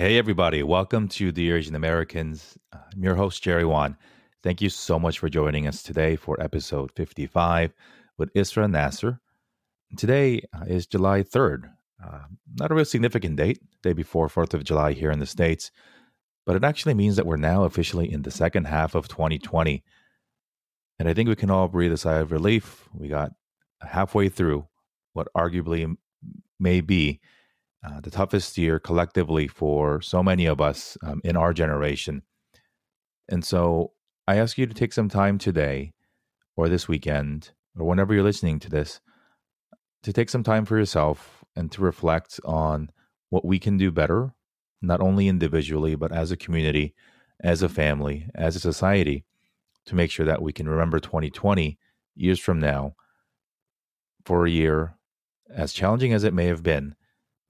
[0.00, 0.62] Hey, everybody.
[0.62, 2.56] Welcome to Dear Asian Americans.
[2.72, 3.98] I'm your host, Jerry Won.
[4.42, 7.74] Thank you so much for joining us today for episode 55
[8.16, 9.20] with Isra Nasser.
[9.98, 11.70] Today uh, is July 3rd.
[12.02, 12.20] Uh,
[12.54, 15.70] not a real significant date, day before 4th of July here in the States,
[16.46, 19.84] but it actually means that we're now officially in the second half of 2020.
[20.98, 22.88] And I think we can all breathe a sigh of relief.
[22.94, 23.32] We got
[23.82, 24.66] halfway through
[25.12, 25.94] what arguably
[26.58, 27.20] may be
[27.84, 32.22] uh, the toughest year collectively for so many of us um, in our generation.
[33.28, 33.92] And so
[34.26, 35.92] I ask you to take some time today
[36.56, 39.00] or this weekend or whenever you're listening to this
[40.02, 42.90] to take some time for yourself and to reflect on
[43.28, 44.34] what we can do better,
[44.82, 46.94] not only individually, but as a community,
[47.42, 49.24] as a family, as a society,
[49.86, 51.78] to make sure that we can remember 2020
[52.14, 52.94] years from now
[54.24, 54.94] for a year,
[55.54, 56.94] as challenging as it may have been,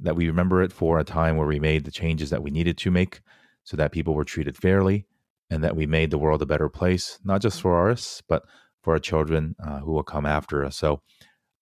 [0.02, 2.78] that we remember it for a time where we made the changes that we needed
[2.78, 3.20] to make
[3.64, 5.06] so that people were treated fairly
[5.50, 8.44] and that we made the world a better place, not just for us, but
[8.82, 10.76] for our children uh, who will come after us.
[10.76, 11.02] So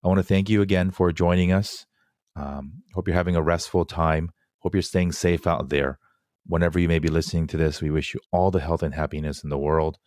[0.04, 1.86] I want to thank you again for joining us.
[2.36, 4.30] Um, hope you're having a restful time.
[4.60, 5.98] Hope you're staying safe out there.
[6.46, 9.42] Whenever you may be listening to this, we wish you all the health and happiness
[9.42, 9.98] in the world.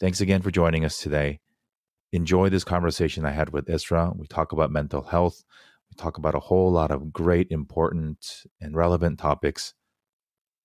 [0.00, 1.40] Thanks again for joining us today.
[2.12, 4.16] Enjoy this conversation I had with Isra.
[4.16, 5.44] We talk about mental health
[5.96, 9.74] talk about a whole lot of great, important, and relevant topics.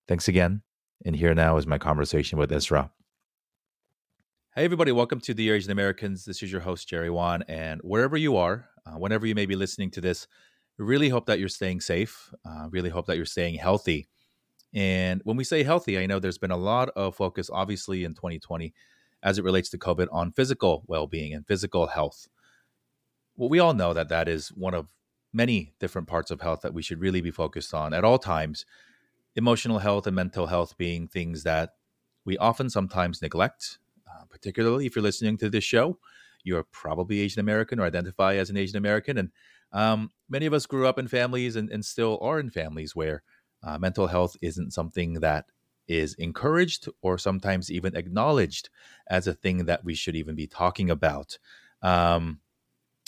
[0.08, 0.62] Thanks again.
[1.06, 2.90] And here now is my conversation with Isra.
[4.56, 6.26] Hey, everybody, welcome to Dear Asian Americans.
[6.26, 7.44] This is your host, Jerry Won.
[7.48, 10.28] And wherever you are, uh, whenever you may be listening to this,
[10.78, 12.34] really hope that you're staying safe.
[12.46, 14.10] Uh, really hope that you're staying healthy.
[14.74, 18.14] And when we say healthy, I know there's been a lot of focus, obviously, in
[18.14, 18.74] 2020
[19.24, 22.28] as it relates to COVID on physical well being and physical health.
[23.36, 24.88] Well, we all know that that is one of
[25.34, 28.66] many different parts of health that we should really be focused on at all times.
[29.36, 31.76] Emotional health and mental health being things that
[32.26, 35.98] we often sometimes neglect, uh, particularly if you're listening to this show.
[36.44, 39.18] You're probably Asian American or identify as an Asian American.
[39.18, 39.32] And
[39.72, 43.24] um, many of us grew up in families and, and still are in families where
[43.64, 45.46] uh, mental health isn't something that
[45.88, 48.70] is encouraged or sometimes even acknowledged
[49.08, 51.38] as a thing that we should even be talking about.
[51.82, 52.40] Um,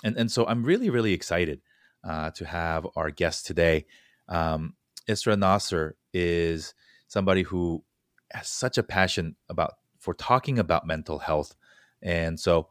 [0.03, 1.61] and, and so I'm really, really excited
[2.03, 3.85] uh, to have our guest today.
[4.27, 4.75] Um,
[5.07, 6.73] Isra Nasser is
[7.07, 7.83] somebody who
[8.31, 11.55] has such a passion about for talking about mental health,
[12.01, 12.67] and so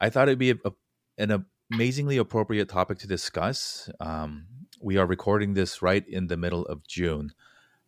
[0.00, 0.72] I thought it'd be a, a,
[1.18, 3.90] an amazingly appropriate topic to discuss.
[4.00, 4.46] Um,
[4.80, 7.32] we are recording this right in the middle of June,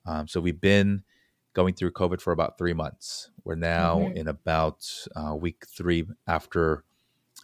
[0.07, 1.05] um, so we've been
[1.53, 3.31] going through COVID for about three months.
[3.45, 4.17] We're now mm-hmm.
[4.17, 6.85] in about uh, week three after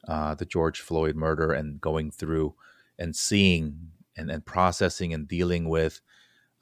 [0.06, 2.54] uh, the George Floyd murder and going through
[2.98, 6.00] and seeing and, and processing and dealing with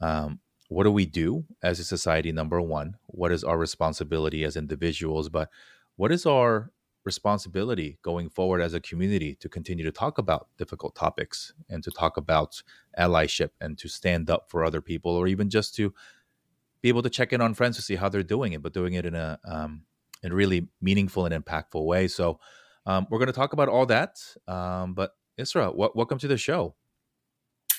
[0.01, 2.97] um, what do we do as a society number one?
[3.07, 5.29] What is our responsibility as individuals?
[5.29, 5.49] But
[5.95, 6.71] what is our
[7.05, 11.91] responsibility going forward as a community to continue to talk about difficult topics and to
[11.91, 12.63] talk about
[12.97, 15.93] allyship and to stand up for other people or even just to
[16.81, 18.93] be able to check in on friends to see how they're doing it but doing
[18.95, 19.83] it in a um,
[20.23, 22.07] in really meaningful and impactful way?
[22.07, 22.39] So
[22.87, 26.37] um, we're going to talk about all that um, but Isra, w- welcome to the
[26.37, 26.75] show.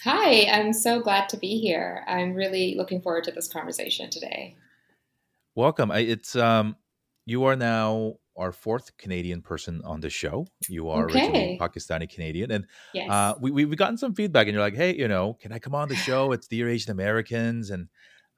[0.04, 2.04] Hi, I'm so glad to be here.
[2.06, 4.56] I'm really looking forward to this conversation today.
[5.54, 5.90] Welcome.
[5.90, 6.76] It's um,
[7.24, 10.46] you are now our fourth Canadian person on the show.
[10.68, 11.20] You are okay.
[11.20, 13.10] originally Pakistani Canadian, and yes.
[13.10, 15.74] uh, we we've gotten some feedback, and you're like, "Hey, you know, can I come
[15.74, 16.32] on the show?
[16.32, 17.88] It's Dear Asian Americans," and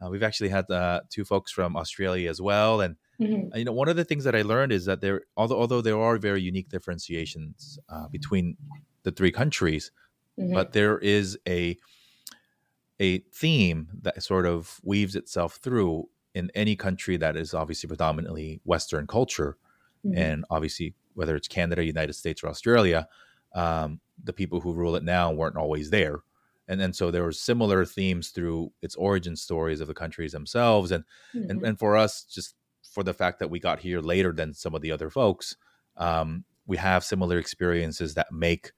[0.01, 3.57] uh, we've actually had uh, two folks from Australia as well, and Mm-hmm.
[3.57, 5.99] You know, one of the things that I learned is that there, although although there
[5.99, 8.57] are very unique differentiations uh, between
[9.03, 9.91] the three countries,
[10.39, 10.55] mm-hmm.
[10.55, 11.77] but there is a
[13.01, 18.61] a theme that sort of weaves itself through in any country that is obviously predominantly
[18.65, 19.57] Western culture,
[20.05, 20.19] mm-hmm.
[20.19, 23.09] and obviously whether it's Canada, United States, or Australia,
[23.55, 26.21] um, the people who rule it now weren't always there,
[26.67, 30.91] and then so there were similar themes through its origin stories of the countries themselves,
[30.91, 31.51] and mm-hmm.
[31.51, 34.75] and and for us, just for the fact that we got here later than some
[34.75, 35.57] of the other folks,
[35.97, 38.73] um, we have similar experiences that make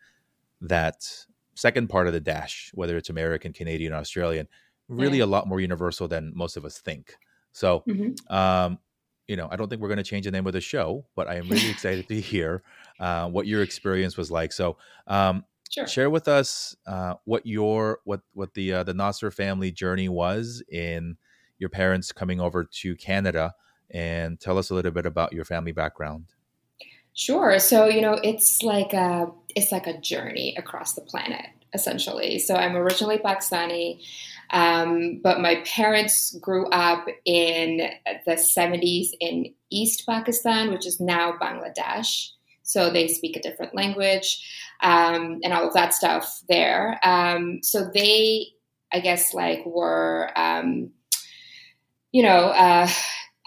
[0.61, 1.07] that
[1.55, 4.49] second part of the dash, whether it's American, Canadian, Australian,
[4.89, 5.25] really yeah.
[5.25, 7.15] a lot more universal than most of us think.
[7.53, 8.35] So, mm-hmm.
[8.35, 8.79] um,
[9.29, 11.29] you know, I don't think we're going to change the name of the show, but
[11.29, 12.63] I am really excited to hear
[12.99, 14.53] uh, what your experience was like.
[14.53, 14.77] So,
[15.07, 15.87] um, sure.
[15.87, 20.63] share with us uh, what your what what the uh, the Nasser family journey was
[20.69, 21.17] in
[21.59, 23.55] your parents coming over to Canada
[23.91, 26.27] and tell us a little bit about your family background.
[27.15, 27.59] Sure.
[27.59, 31.47] So you know, it's like a it's like a journey across the planet.
[31.75, 32.39] essentially.
[32.39, 34.01] So I'm originally Pakistani,
[34.51, 37.91] um, but my parents grew up in
[38.27, 42.31] the 70s in East Pakistan, which is now Bangladesh.
[42.63, 44.45] So they speak a different language
[44.83, 46.99] um, and all of that stuff there.
[47.05, 48.49] Um, so they,
[48.93, 50.91] I guess, like were, um,
[52.13, 52.89] you know, uh,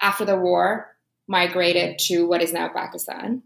[0.02, 0.96] after the war,
[1.28, 3.44] migrated to what is now Pakistan.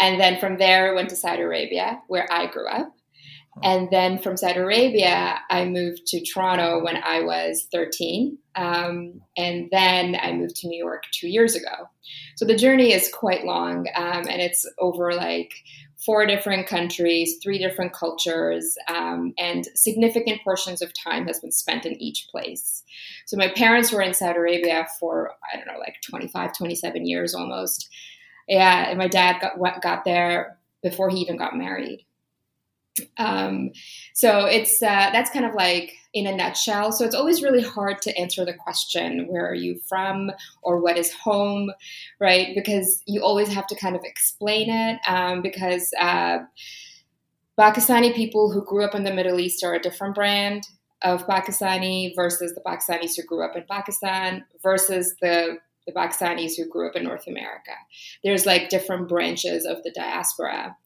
[0.00, 2.92] And then from there, I went to Saudi Arabia, where I grew up.
[3.62, 8.38] And then from Saudi Arabia, I moved to Toronto when I was 13.
[8.54, 11.88] Um, and then I moved to New York two years ago.
[12.36, 15.52] So the journey is quite long um, and it's over like
[16.04, 21.84] four different countries, three different cultures, um, and significant portions of time has been spent
[21.84, 22.82] in each place.
[23.26, 27.34] So my parents were in Saudi Arabia for, I don't know, like 25, 27 years
[27.34, 27.90] almost.
[28.48, 32.04] Yeah, and my dad got, got there before he even got married.
[33.16, 33.70] Um,
[34.14, 36.92] so it's uh, that's kind of like in a nutshell.
[36.92, 40.32] So it's always really hard to answer the question, where are you from
[40.62, 41.70] or what is home,
[42.18, 42.48] right?
[42.54, 46.38] Because you always have to kind of explain it um, because uh,
[47.58, 50.66] Pakistani people who grew up in the Middle East are a different brand
[51.02, 56.68] of Pakistani versus the Pakistanis who grew up in Pakistan versus the the Pakistanis who
[56.68, 57.72] grew up in North America.
[58.22, 60.76] There's like different branches of the diaspora.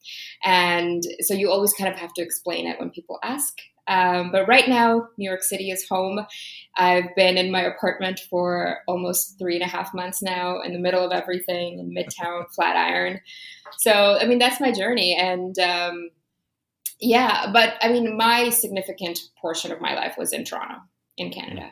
[0.43, 3.57] And so you always kind of have to explain it when people ask.
[3.87, 6.25] Um, but right now, New York City is home.
[6.75, 10.79] I've been in my apartment for almost three and a half months now, in the
[10.79, 13.21] middle of everything in Midtown, Flatiron.
[13.77, 15.15] So, I mean, that's my journey.
[15.15, 16.09] And um,
[16.99, 20.77] yeah, but I mean, my significant portion of my life was in Toronto,
[21.17, 21.69] in Canada.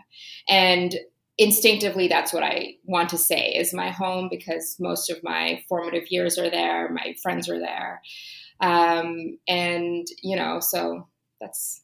[0.47, 0.95] And
[1.37, 6.11] instinctively that's what i want to say is my home because most of my formative
[6.11, 8.01] years are there my friends are there
[8.59, 11.07] um, and you know so
[11.41, 11.81] that's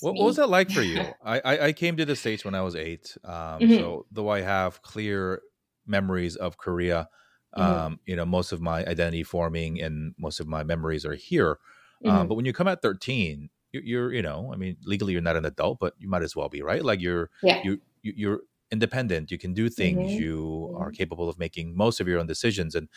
[0.00, 2.60] what, what, was that like for you I, I came to the states when i
[2.60, 3.74] was eight um, mm-hmm.
[3.74, 5.40] so though i have clear
[5.86, 7.08] memories of korea
[7.56, 7.72] mm-hmm.
[7.72, 11.58] um, you know most of my identity forming and most of my memories are here
[12.04, 12.28] um, mm-hmm.
[12.28, 15.44] but when you come at 13 you're, you know i mean legally you're not an
[15.44, 17.60] adult but you might as well be right like you're yeah.
[17.62, 18.40] you you're
[18.72, 20.22] independent you can do things mm-hmm.
[20.22, 20.96] you are mm-hmm.
[20.96, 22.88] capable of making most of your own decisions and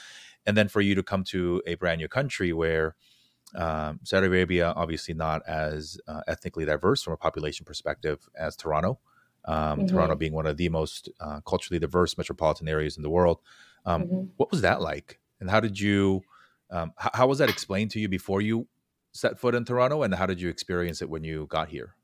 [0.46, 2.96] and then for you to come to a brand new country where
[3.56, 9.00] um, Saudi Arabia obviously not as uh, ethnically diverse from a population perspective as Toronto.
[9.46, 9.88] Um, mm-hmm.
[9.88, 13.40] Toronto being one of the most uh, culturally diverse metropolitan areas in the world.
[13.86, 14.24] Um, mm-hmm.
[14.38, 16.24] What was that like, and how did you?
[16.72, 18.68] Um, how, how was that explained to you before you
[19.12, 21.96] set foot in Toronto, and how did you experience it when you got here?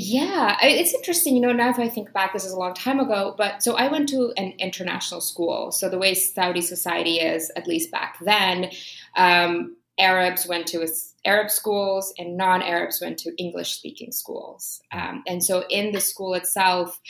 [0.00, 1.34] Yeah, it's interesting.
[1.34, 3.74] You know, now if I think back, this is a long time ago, but so
[3.74, 5.72] I went to an international school.
[5.72, 8.70] So the way Saudi society is, at least back then,
[9.16, 10.86] um, Arabs went to
[11.24, 14.80] Arab schools and non Arabs went to English speaking schools.
[14.92, 17.00] Um, and so in the school itself,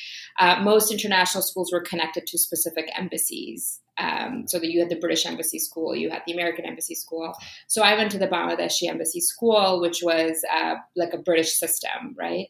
[0.41, 3.81] uh, most international schools were connected to specific embassies.
[3.99, 7.35] Um, so that you had the British Embassy School, you had the American Embassy School.
[7.67, 12.15] So I went to the Bangladeshi Embassy School, which was uh, like a British system,
[12.17, 12.47] right?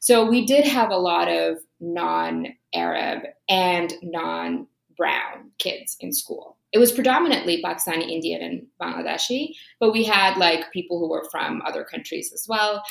[0.00, 4.66] So we did have a lot of non Arab and non
[4.96, 6.58] brown kids in school.
[6.72, 11.60] It was predominantly Pakistani, Indian, and Bangladeshi, but we had like people who were from
[11.66, 12.82] other countries as well.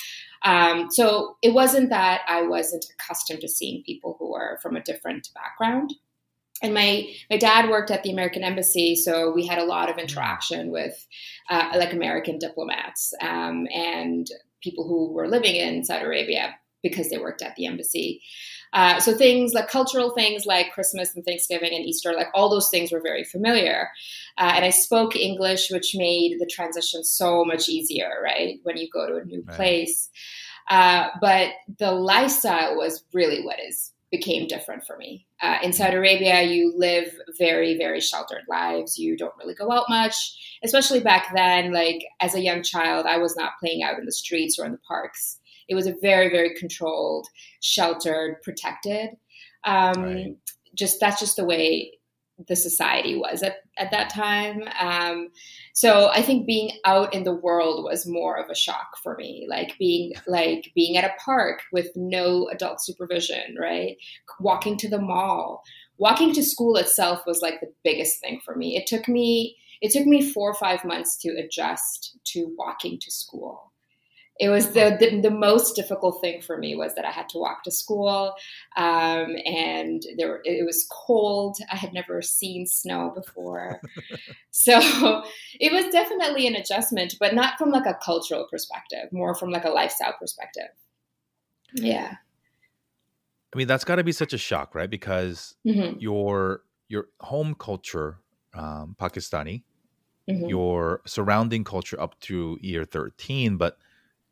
[0.44, 4.84] Um, so it wasn't that I wasn't accustomed to seeing people who were from a
[4.84, 5.94] different background
[6.62, 9.98] and my my dad worked at the American embassy, so we had a lot of
[9.98, 11.06] interaction with
[11.50, 14.28] uh, like American diplomats um, and
[14.62, 18.22] people who were living in Saudi Arabia because they worked at the embassy.
[18.74, 22.70] Uh, so things like cultural things like Christmas and Thanksgiving and Easter, like all those
[22.70, 23.90] things were very familiar.
[24.38, 28.60] Uh, and I spoke English, which made the transition so much easier, right?
[28.64, 29.56] When you go to a new right.
[29.58, 30.10] place.
[30.70, 31.50] Uh, but
[31.80, 35.26] the lifestyle was really what is became different for me.
[35.42, 38.98] Uh, in Saudi Arabia, you live very, very sheltered lives.
[38.98, 41.72] You don't really go out much, especially back then.
[41.72, 44.74] Like as a young child, I was not playing out in the streets or in
[44.74, 45.40] the parks.
[45.70, 47.28] It was a very, very controlled,
[47.62, 49.12] sheltered, protected.
[49.64, 50.36] Um, right.
[50.76, 51.94] Just that's just the way
[52.48, 54.64] the society was at, at that time.
[54.80, 55.30] Um,
[55.74, 59.46] so I think being out in the world was more of a shock for me,
[59.50, 63.98] like being like being at a park with no adult supervision, right?
[64.40, 65.64] Walking to the mall,
[65.98, 68.78] walking to school itself was like the biggest thing for me.
[68.78, 73.12] It took me it took me four or five months to adjust to walking to
[73.12, 73.71] school
[74.40, 77.38] it was the, the, the most difficult thing for me was that I had to
[77.38, 78.34] walk to school,
[78.76, 81.58] um, and there it was cold.
[81.72, 83.82] I had never seen snow before,
[84.52, 84.80] so
[85.60, 89.66] it was definitely an adjustment, but not from like a cultural perspective, more from like
[89.66, 90.70] a lifestyle perspective.
[91.74, 92.16] Yeah.
[93.54, 94.90] I mean, that's got to be such a shock, right?
[94.90, 96.00] Because Mm-hmm.
[96.00, 98.18] your your home culture,
[98.54, 99.64] um, Pakistani,
[100.30, 100.48] Mm-hmm.
[100.48, 103.78] your surrounding culture up to year thirteen, but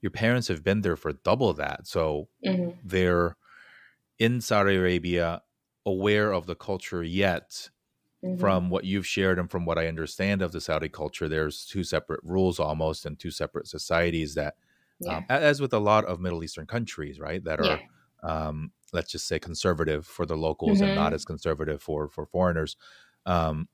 [0.01, 2.79] your parents have been there for double that, so Mm-hmm.
[2.83, 3.37] they're
[4.19, 5.43] in Saudi Arabia,
[5.85, 7.03] aware of the culture.
[7.03, 7.69] Yet,
[8.23, 8.59] Mm-hmm.
[8.59, 11.83] from what you've shared and from what I understand of the Saudi culture, there's two
[11.83, 14.55] separate rules almost and two separate societies that,
[14.99, 15.17] yeah.
[15.17, 17.87] um, as with a lot of Middle Eastern countries, right, that are yeah.
[18.23, 20.95] um, let's just say conservative for the locals and Mhm.
[20.95, 22.77] not as conservative for for foreigners
[23.25, 23.69] um,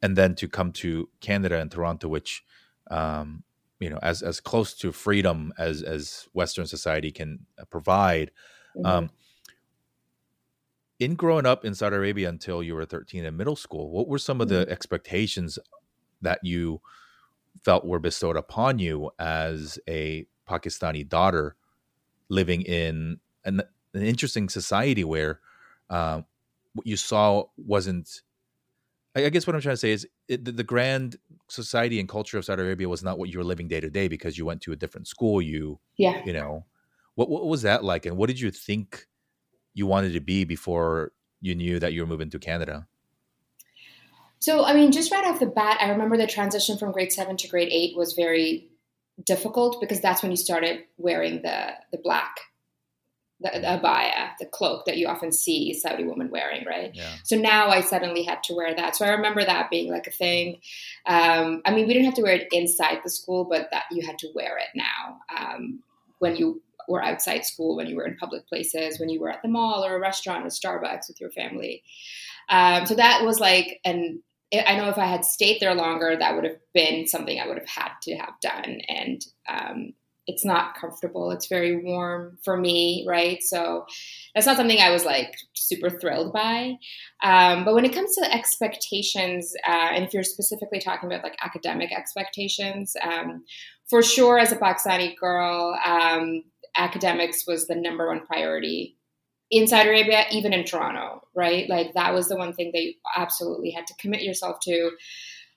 [0.00, 2.44] and then to come to canada and toronto which
[2.90, 3.44] um,
[3.82, 8.30] you know as as close to freedom as as western society can uh, provide
[8.76, 8.86] Mhm.
[8.86, 9.10] um,
[10.98, 14.18] in growing up in saudi arabia until you were 13 in middle school what were
[14.18, 15.58] some of the expectations
[16.20, 16.80] that you
[17.64, 21.56] felt were bestowed upon you as a pakistani daughter
[22.28, 23.60] living in an,
[23.94, 25.40] an interesting society where
[25.90, 26.22] uh,
[26.72, 28.22] what you saw wasn't.
[29.16, 31.16] I I guess what I'm trying to say is it, the, the grand
[31.48, 34.08] society and culture of Saudi Arabia was not what you were living day to day
[34.08, 35.40] because you went to a different school.
[35.42, 36.22] You yeah.
[36.24, 36.64] you know
[37.14, 39.06] what what was that like, and what did you think
[39.74, 42.86] you wanted to be before you knew that you were moving to Canada?
[44.38, 47.36] So, I mean, just right off the bat, I remember the transition from grade seven
[47.36, 48.68] to grade eight was very
[49.24, 52.40] difficult because that's when you started wearing the the black,
[53.42, 56.90] the, abaya, the cloak that you often see Saudi women wearing, right?
[56.94, 58.96] Yeah, So now I suddenly had to wear that.
[58.96, 60.60] So I remember that being like a thing.
[61.06, 64.06] Um, I mean, we didn't have to wear it inside the school, but that you
[64.06, 65.80] had to wear it now um,
[66.18, 69.42] when you were outside school, when you were in public places, when you were at
[69.42, 71.82] the mall or a restaurant or Starbucks with your family.
[72.48, 74.22] Um, so that was like an
[74.54, 77.58] I know if I had stayed there longer, that would have been something I would
[77.58, 78.80] have had to have done.
[78.86, 79.92] And um,
[80.26, 81.30] it's not comfortable.
[81.32, 83.42] It's very warm for me, right?
[83.42, 83.86] So
[84.34, 86.76] that's not something I was like super thrilled by.
[87.22, 91.36] Um, but when it comes to expectations, uh, and if you're specifically talking about like
[91.42, 93.44] academic expectations, um,
[93.88, 96.44] for sure, as a Pakistani girl, um,
[96.76, 98.96] academics was the number one priority
[99.50, 101.68] in Saudi Arabia, even in Toronto, right?
[101.68, 104.92] Like that was the one thing that you absolutely had to commit yourself to.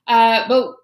[0.07, 0.75] Uh, but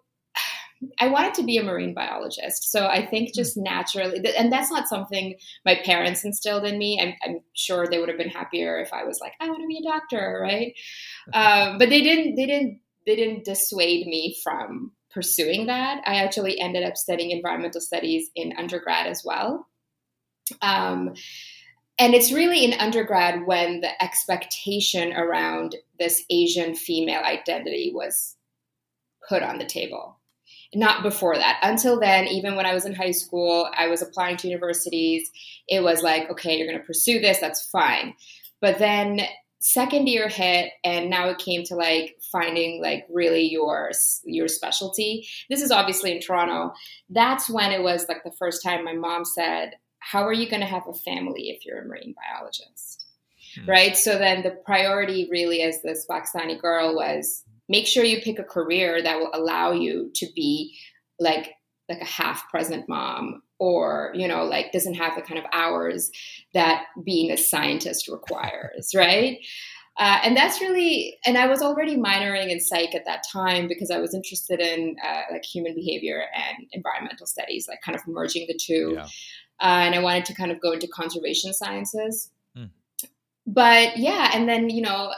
[1.00, 2.72] I wanted to be a marine biologist.
[2.72, 5.36] So I think just naturally, and that's not something
[5.66, 7.00] my parents instilled in me.
[7.00, 9.68] I'm, I'm sure they would have been happier if I was like, I want to
[9.68, 10.74] be a doctor, right?
[11.34, 16.02] um, but they didn't, they didn't, they didn't dissuade me from pursuing that.
[16.06, 19.68] I actually ended up studying environmental studies in undergrad as well.
[20.62, 21.14] Um,
[22.00, 28.38] and it's really in undergrad when the expectation around this Asian female identity was
[29.28, 30.21] put on the table.
[30.74, 31.60] Not before that.
[31.64, 35.30] Until then, even when I was in high school, I was applying to universities.
[35.68, 38.16] It was like, okay, you're going to pursue this, that's fine.
[38.62, 39.22] But then
[39.62, 43.92] second year hit and now it came to like finding like really your
[44.24, 45.28] your specialty.
[45.50, 46.74] This is obviously in Toronto.
[47.10, 50.62] That's when it was like the first time my mom said, how are you going
[50.62, 53.06] to have a family if you're a marine biologist?
[53.56, 53.70] Hmm.
[53.70, 53.96] Right.
[53.96, 58.44] So then the priority really as this Pakistani girl was make sure you pick a
[58.44, 60.78] career that will allow you to be
[61.20, 61.54] like
[61.90, 66.12] like a half present mom or you know like doesn't have the kind of hours
[66.54, 69.40] that being a scientist requires right
[70.00, 73.90] uh, and that's really and i was already minoring in psych at that time because
[73.90, 78.46] i was interested in uh, like human behavior and environmental studies like kind of merging
[78.48, 79.06] the two yeah.
[79.62, 82.32] uh, and I wanted to kind of go into conservation sciences.
[82.56, 82.66] Hmm.
[83.46, 85.14] But yeah, and then you know,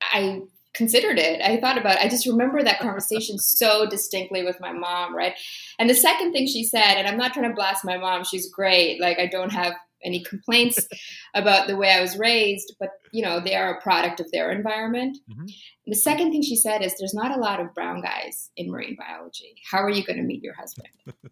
[0.00, 0.42] I
[0.78, 1.42] considered it.
[1.42, 1.96] I thought about.
[1.96, 2.04] It.
[2.04, 5.34] I just remember that conversation so distinctly with my mom, right?
[5.78, 8.24] And the second thing she said, and I'm not trying to blast my mom.
[8.24, 9.00] She's great.
[9.00, 10.86] Like I don't have any complaints
[11.34, 14.50] about the way I was raised, but you know, they are a product of their
[14.50, 15.18] environment.
[15.30, 15.46] Mm-hmm.
[15.88, 18.96] The second thing she said is there's not a lot of brown guys in marine
[18.98, 19.56] biology.
[19.70, 20.88] How are you going to meet your husband?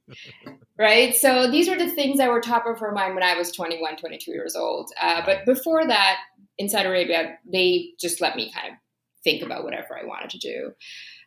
[0.79, 1.15] right?
[1.15, 3.97] So these were the things that were top of her mind when I was 21,
[3.97, 4.91] 22 years old.
[5.01, 6.17] Uh, but before that,
[6.59, 8.79] in Saudi Arabia, they just let me kind of
[9.27, 10.73] think about whatever I wanted to do.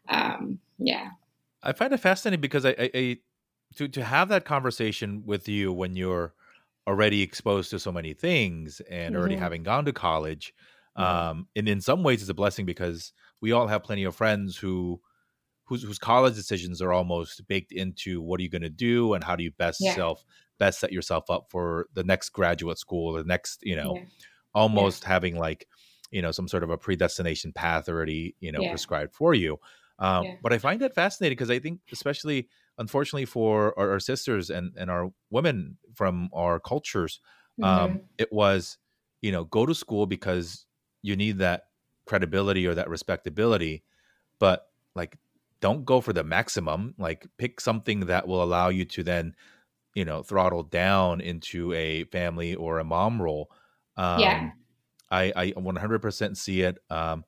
[0.08, 1.10] Um, yeah.
[1.62, 3.18] I find it fascinating because I, I, I
[3.76, 6.34] to to have that conversation with you when you're
[6.88, 9.44] already exposed to so many things and already mm-hmm.
[9.44, 10.54] having gone to college
[10.96, 14.58] um, and in some ways it's a blessing because we all have plenty of friends
[14.58, 15.00] who
[15.66, 19.24] whose whose college decisions are almost baked into what are you going to do and
[19.24, 19.94] how do you best Yeah.
[19.94, 20.26] self
[20.58, 24.04] best set yourself up for the next graduate school, the next you know Yeah.
[24.54, 25.68] almost having like
[26.12, 28.66] you know some sort of a predestination path already you know Yeah.
[28.66, 29.58] prescribed for you
[30.00, 30.38] um, Yeah.
[30.42, 34.76] but i find that fascinating because i think especially unfortunately for our, our sisters and
[34.78, 37.20] and our women from our cultures
[37.62, 38.10] um, Mhm.
[38.18, 38.78] it was
[39.22, 40.66] you know go to school because
[41.02, 41.66] you need that
[42.06, 43.84] credibility or that respectability
[44.40, 45.18] but like
[45.62, 49.36] don't go for the maximum like pick something that will allow you to then
[49.96, 53.52] you know throttle down into a family or a mom role
[53.98, 54.59] um Yeah.
[55.12, 57.24] I i 100% see it um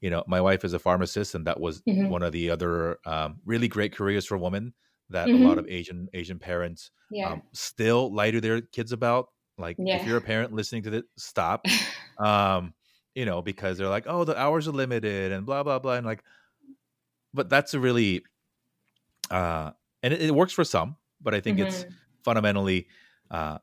[0.00, 2.14] you know my wife is a pharmacist and that was Mhm.
[2.14, 4.74] one of the other um, really great careers for women
[5.10, 5.46] that a Mhm.
[5.48, 7.32] lot of asian asian parents yeah.
[7.32, 9.94] um, still lie to their kids about like Yeah.
[9.94, 11.68] if you're a parent listening to this stop
[12.24, 12.74] um
[13.14, 16.06] you know because they're like oh the hours are limited and blah blah blah and
[16.06, 16.24] like
[17.32, 18.24] but that's a really
[19.30, 19.70] uh
[20.02, 22.00] and it, it works for some but i think it's Mhm.
[22.24, 22.88] fundamentally
[23.30, 23.58] uh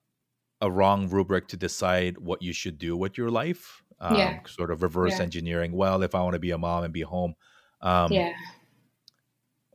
[0.62, 4.42] a wrong rubric to decide what you should do with your life um Yeah.
[4.48, 5.22] sort of reverse Yeah.
[5.22, 7.34] engineering well if i want to be a mom and be home
[7.82, 8.34] um yeah.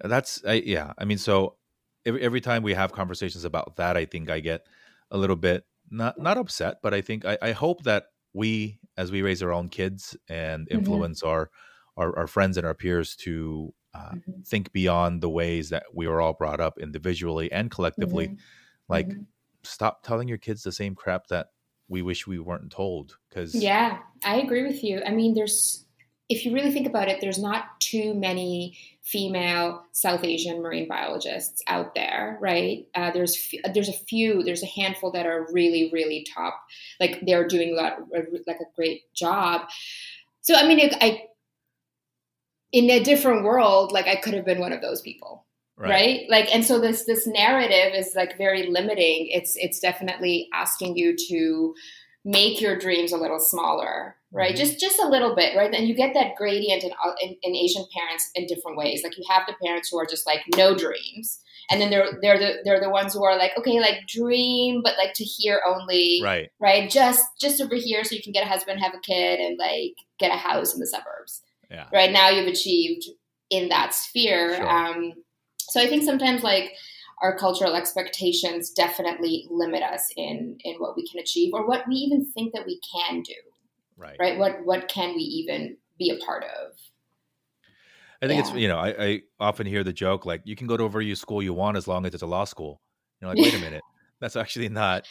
[0.00, 1.56] that's I, yeah i mean so
[2.06, 4.66] every, every time we have conversations about that i think i get
[5.10, 9.12] a little bit not not upset but i think i, I hope that we as
[9.12, 11.02] we raise our own kids and Mhm.
[11.02, 11.50] influence our,
[11.96, 14.44] our our friends and our peers to uh, Mhm.
[14.46, 18.38] think beyond the ways that we were all brought up individually and collectively Mhm.
[18.88, 19.26] like Mhm.
[19.64, 21.48] Stop telling your kids the same crap that
[21.88, 25.02] we wish we weren't told because Yeah, I agree with you.
[25.06, 25.84] I mean, there's,
[26.28, 31.62] if you really think about it, there's not too many female South Asian marine biologists
[31.66, 32.86] out there, right?
[32.94, 36.62] Uh, there's there's a few, there's a handful that are really really top,
[37.00, 37.98] like they're doing a lot,
[38.46, 39.62] like a great job.
[40.40, 41.24] So I mean, I
[42.72, 45.44] in a different world, like I could have been one of those people,
[45.90, 46.26] right.
[46.28, 49.28] like and so this this narrative is like very limiting.
[49.30, 51.74] It's it's definitely asking you to
[52.24, 54.54] make your dreams a little smaller right?
[54.54, 54.58] Mhm.
[54.58, 55.74] just just a little bit right?
[55.74, 59.02] And you get that gradient in, uh, in in asian parents in different ways.
[59.04, 62.38] Like you have the parents who are just like no dreams and then they're they're
[62.38, 66.20] the they're the ones who are like okay like dream but like to hear only
[66.22, 66.50] right.
[66.60, 66.88] right?
[66.90, 69.94] Just just over here so you can get a husband have a kid and like
[70.18, 71.42] get a house in the suburbs.
[71.70, 71.86] Yeah.
[71.92, 72.12] Right?
[72.12, 73.04] Now you've achieved
[73.50, 74.68] in that sphere Sure.
[74.68, 75.12] um,
[75.70, 76.72] so i think sometimes like
[77.22, 81.94] our cultural expectations definitely limit us in in what we can achieve or what we
[81.94, 83.34] even think that we can do
[83.96, 86.72] right right what what can we even be a part of
[88.22, 88.40] I think Yeah.
[88.40, 91.14] it's you know I, I often hear the joke like you can go to whatever
[91.14, 92.80] school you want as long as it's a law school.
[93.20, 93.84] You're like, wait a minute,
[94.20, 95.04] that's actually not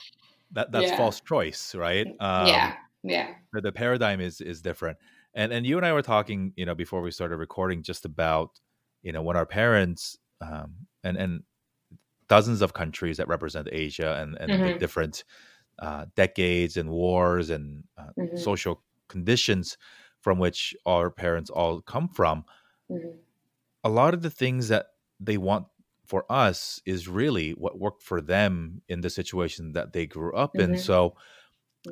[0.52, 0.98] that that's Yeah.
[0.98, 2.08] false choice, right?
[2.20, 4.98] Um, yeah yeah the, the paradigm is is different.
[5.36, 8.60] And and you and I were talking, you know, before we started recording, just about
[9.04, 11.44] you know when our parents um, and and
[12.28, 14.80] dozens of countries that represent Asia and and the Mhm.
[14.80, 15.24] different
[15.80, 18.36] uh, decades and wars and uh, Mhm.
[18.36, 19.78] social conditions
[20.22, 22.46] from which our parents all come from
[22.90, 23.22] Mhm.
[23.84, 24.88] a lot of the things that
[25.20, 25.68] they want
[26.06, 30.60] for us is really what worked for them in the situation that they grew up
[30.60, 30.76] in.
[30.76, 30.78] Mhm.
[30.78, 31.16] So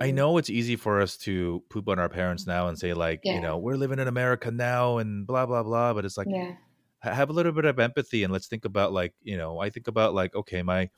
[0.01, 0.11] I Mhm.
[0.11, 3.41] know it's easy for us to poop on our parents now and say like, you
[3.41, 6.55] know, we're living in America now and blah blah blah, but it's like yeah
[7.01, 9.87] have a little bit of empathy and let's think about like, you know, I think
[9.87, 10.89] about like okay, my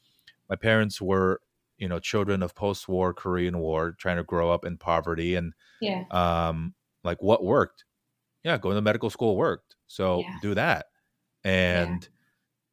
[0.49, 1.41] my parents were,
[1.77, 6.05] you know, children of post-war Korean War trying to grow up in poverty and yeah.
[6.11, 7.85] um like what worked?
[8.43, 10.37] Yeah going to medical school worked so Yeah.
[10.41, 10.87] do that.
[11.43, 12.09] And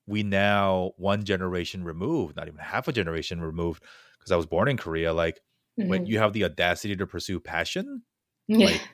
[0.07, 3.85] we now one generation removed not even half a generation removed
[4.19, 5.41] because i was born in korea like
[5.77, 6.09] when Mhm.
[6.09, 8.03] you have the audacity to pursue passion
[8.49, 8.67] yeah.
[8.67, 8.89] like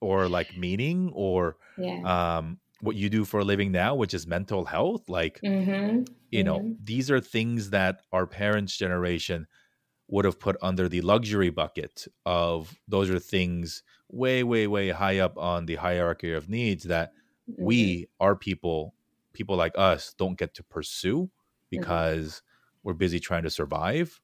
[0.00, 2.00] or like meaning or yeah.
[2.04, 6.44] um what you do for a living now which is mental health like hmm you
[6.44, 6.78] know Mhm.
[6.78, 9.46] these are things that our parents generation
[10.08, 15.18] would have put under the luxury bucket of those are things way way way high
[15.18, 17.12] up on the hierarchy of needs that
[17.48, 17.90] Mm-hmm.
[17.90, 18.94] we our people
[19.32, 21.30] people like us don't get to pursue
[21.70, 22.42] because
[22.84, 24.20] we're busy trying to survive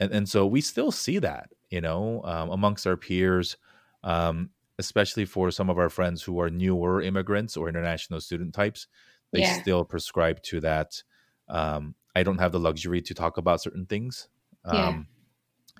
[0.00, 3.56] and and so we still see that you know um, amongst our peers
[4.02, 8.86] um, especially for some of our friends who are newer immigrants or international student types
[9.32, 9.52] they Yeah.
[9.52, 11.02] still prescribe to that
[11.48, 14.28] um, i don't have the luxury to talk about certain things
[14.64, 15.02] um, Yeah.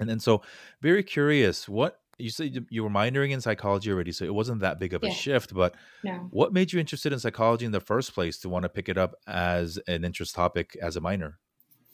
[0.01, 0.43] and then so
[0.83, 4.79] very curious what you said you- were minoring in psychology already so it wasn't that
[4.79, 8.15] big of a shift but no what made you interested in psychology in the first
[8.15, 11.39] place to want to pick it up as an interest topic as a minor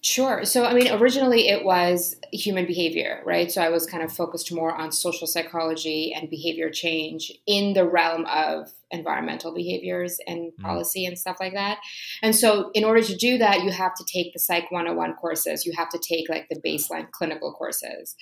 [0.04, 0.44] Sure.
[0.44, 3.52] So, I mean, originally it was human behavior, right?
[3.52, 7.88] So, I was kind of focused more on social psychology and behavior change in the
[7.88, 10.62] realm of environmental behaviors and mm.
[10.62, 11.78] policy and stuff like that.
[12.22, 15.66] And so, in order to do that, you have to take the Psych 101 courses.
[15.66, 18.14] You have to take like the baseline clinical courses.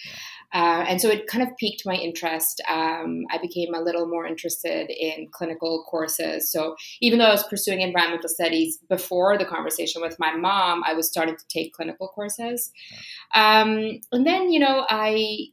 [0.52, 2.62] Uh, and so, it kind of piqued my interest.
[2.68, 6.50] Um, I became a little more interested in clinical courses.
[6.50, 10.94] So, even though I was pursuing environmental studies before the conversation with my mom, I
[10.94, 12.70] was starting to take clinical courses.
[13.34, 15.48] Um, and then, you know, I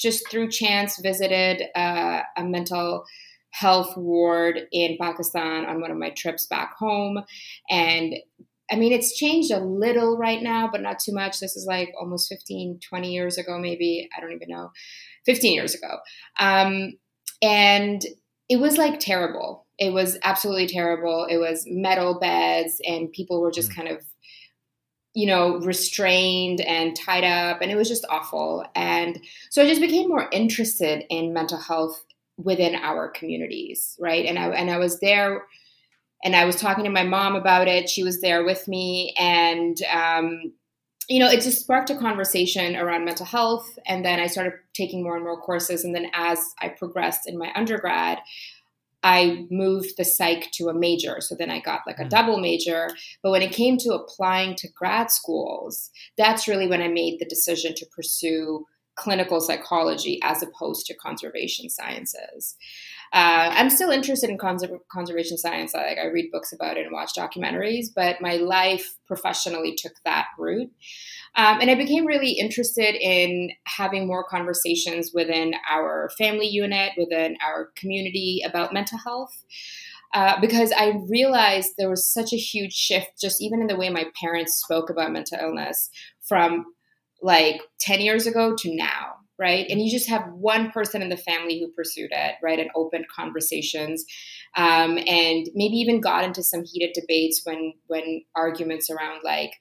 [0.00, 3.04] just through chance visited uh, a mental
[3.50, 7.24] health ward in Pakistan on one of my trips back home.
[7.68, 8.14] And
[8.70, 11.40] I mean, it's changed a little right now, but not too much.
[11.40, 14.08] This is like almost 15, 20 years ago, maybe.
[14.16, 14.70] I don't even know.
[15.26, 15.98] 15 years ago.
[16.38, 16.92] Um,
[17.42, 18.02] and
[18.48, 19.66] it was like terrible.
[19.78, 21.26] It was absolutely terrible.
[21.28, 23.76] It was metal beds, and people were just mm.
[23.76, 24.02] kind of
[25.12, 28.64] you know, restrained and tied up, and it was just awful.
[28.76, 32.04] And so I just became more interested in mental health
[32.42, 34.24] within our communities, right?
[34.26, 35.44] And I and I was there,
[36.24, 37.88] and I was talking to my mom about it.
[37.88, 40.52] She was there with me, and um,
[41.10, 43.78] you know, it just sparked a conversation around mental health.
[43.84, 45.84] And then I started taking more and more courses.
[45.84, 48.18] And then as I progressed in my undergrad,
[49.02, 51.20] I moved the psych to a major.
[51.20, 52.10] So then I got like a mm.
[52.10, 52.90] double major.
[53.24, 57.24] But when it came to applying to grad schools, that's really when I made the
[57.24, 58.66] decision to pursue
[59.00, 62.56] clinical psychology as opposed to conservation sciences.
[63.12, 65.72] Uh, I'm still interested in conser- conservation science.
[65.74, 70.26] Like I read books about it and watch documentaries, but my life professionally took that
[70.38, 70.70] route.
[71.34, 77.36] Um, and I became really interested in having more conversations within our family unit, within
[77.44, 79.44] our community about mental health.
[80.12, 83.90] Uh, because I realized there was such a huge shift, just even in the way
[83.90, 85.88] my parents spoke about mental illness
[86.20, 86.66] from
[87.22, 89.66] like 10 years ago to now, right?
[89.68, 92.58] And you just have one person in the family who pursued it, right?
[92.58, 94.04] And opened conversations,
[94.56, 99.52] um, and maybe even got into some heated debates when when arguments around like,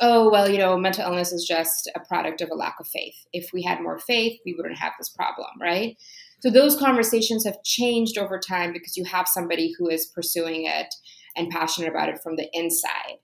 [0.00, 3.16] oh, well, you know, mental illness is just a product of a lack of faith.
[3.32, 5.96] If we had more faith, we wouldn't have this problem, right?
[6.40, 10.94] So those conversations have changed over time because you have somebody who is pursuing it
[11.36, 13.18] and passionate about it from the inside.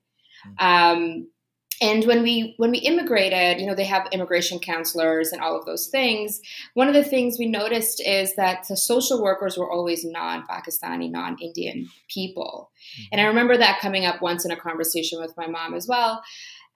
[0.61, 0.67] Mm-hmm.
[0.67, 1.29] Um,
[1.81, 5.67] and when we when we immigrated you know they have immigration counselors and all of
[5.67, 6.41] those things
[6.75, 11.89] one of the things we noticed is that the social workers were always non-pakistani non-indian
[12.09, 13.05] people mm-hmm.
[13.13, 16.23] and i remember that coming up once in a conversation with my mom as well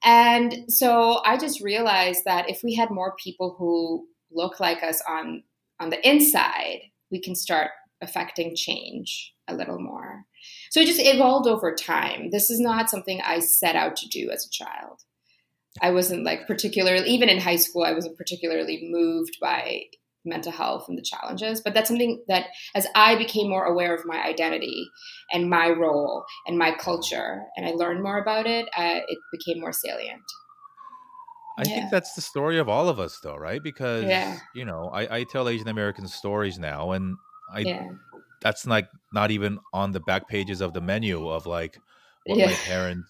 [0.03, 5.03] and so I just realized that if we had more people who look like us
[5.07, 5.43] on
[5.79, 7.71] on the inside, we can start
[8.03, 10.25] affecting change a little more.
[10.71, 12.31] So it just evolved over time.
[12.31, 15.03] This is not something I set out to do as a child.
[15.83, 19.83] I wasn't like particularly even in high school I wasn't particularly moved by
[20.25, 21.61] mental health and the challenges.
[21.61, 24.89] But that's something that, as I became more aware of my identity
[25.33, 29.61] and my role and my culture, and I learned more about it, uh, it became
[29.61, 30.23] more salient.
[31.59, 31.75] I yeah.
[31.75, 33.63] think that's the story of all of us, though, right?
[33.63, 34.39] Because yeah.
[34.55, 37.17] you know, I, I tell Asian American stories now, and
[37.53, 37.89] I yeah.
[38.41, 41.79] That's like not even on the back pages of the menu of like
[42.27, 43.09] what my parents,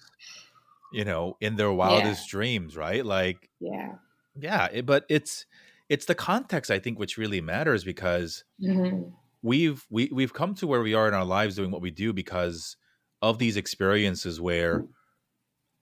[0.93, 3.05] you know, in their wildest dreams, right?
[3.05, 3.95] Like, yeah,
[4.39, 5.47] yeah, it, but it's
[5.89, 9.11] it's the context I think which really matters because mm-hmm.
[9.43, 12.13] we've we, we've come to where we are in our lives doing what we do
[12.13, 12.77] because
[13.23, 14.85] of these experiences where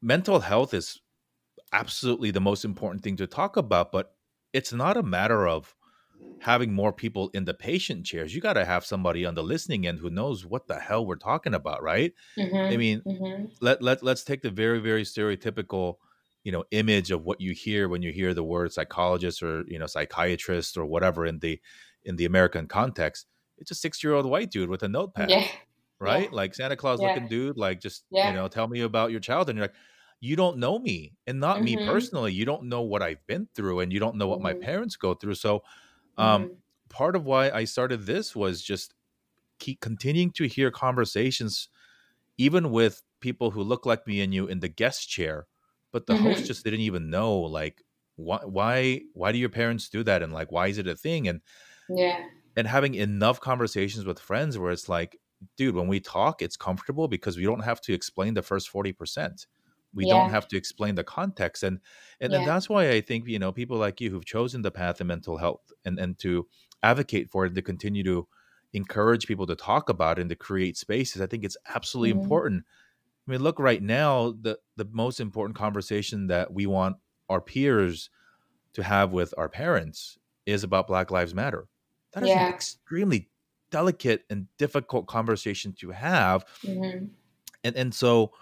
[0.03, 1.01] mental health is
[1.73, 4.15] absolutely the most important thing to talk about but
[4.55, 5.75] it's not a matter of
[6.41, 9.87] having more people in the patient chairs you got to have somebody on the listening
[9.87, 12.57] end who knows what the hell we're talking about right mm-hmm.
[12.57, 13.47] i mean mm-hmm.
[13.61, 15.97] let, let let's take the very very stereotypical
[16.45, 19.79] you know image of what you hear when you hear the word psychologist or you
[19.79, 21.61] know psychiatrist or whatever in the
[22.05, 23.27] in the American context.
[23.59, 25.47] It's a six year old white dude with a notepad, yeah.
[26.01, 26.25] right?
[26.25, 26.37] Yeah.
[26.37, 27.09] Like Santa Claus yeah.
[27.09, 27.57] looking dude.
[27.57, 29.51] Like just you know, tell me about your childhood.
[29.51, 29.77] And you're like,
[30.21, 31.65] you don't know me, and not mm-hmm.
[31.65, 32.33] me personally.
[32.33, 34.61] You don't know what I've been through, and you don't know what mm-hmm.
[34.61, 35.35] my parents go through.
[35.35, 35.63] So,
[36.19, 36.55] um, mm-hmm.
[36.89, 38.95] part of why I started this was just
[39.59, 41.69] keep continuing to hear conversations,
[42.37, 45.47] even with people who look like me and you in the guest chair
[45.93, 46.25] but the mm-hmm.
[46.25, 47.83] host just didn't even know like
[48.17, 51.29] why why why do your parents do that and like why is it a thing
[51.29, 51.41] and
[51.89, 52.21] yeah
[52.57, 55.19] and having enough conversations with friends where it's like
[55.57, 59.47] dude when we talk it's comfortable because we don't have to explain the first 40%
[59.95, 60.15] we yeah.
[60.15, 61.81] don't have to explain the context and
[62.21, 62.39] and, yeah.
[62.41, 65.07] and that's why i think you know people like you who've chosen the path of
[65.07, 66.47] mental health and and to
[66.83, 68.27] advocate for it and to continue to
[68.75, 72.23] encourage people to talk about it and to create spaces i think it's absolutely mm-hmm.
[72.23, 72.65] important
[73.29, 76.97] I mean, look right now, the the most important conversation that we want
[77.29, 78.09] our peers
[78.73, 81.69] to have with our parents is about Black Lives Matter.
[82.15, 82.47] That is yeah.
[82.47, 83.29] an extremely
[83.71, 87.07] delicate and difficult conversation to have mm-hmm.
[87.63, 88.33] and and so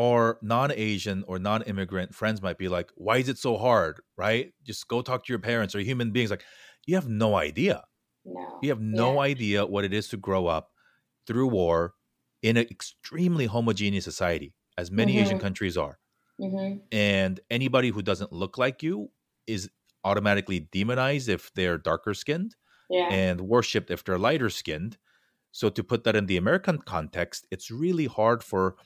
[0.00, 4.88] our non-asian or non-immigrant friends might be like why is it so hard right just
[4.88, 6.44] go talk to your parents or human beings like
[6.86, 7.82] you have no idea
[8.24, 8.58] no.
[8.62, 9.20] you have no yeah.
[9.20, 10.70] idea what it is to grow up
[11.26, 11.94] through war
[12.42, 15.24] in an extremely homogeneous society as many mm-hmm.
[15.24, 15.98] asian countries are
[16.40, 16.78] mm-hmm.
[16.92, 19.10] and anybody who doesn't look like you
[19.46, 19.68] is
[20.04, 22.54] automatically demonized if they're darker skinned
[22.90, 23.08] yeah.
[23.10, 24.98] and worshipped if they're lighter skinned.
[25.52, 28.76] So to put that in the American context, it's really hard for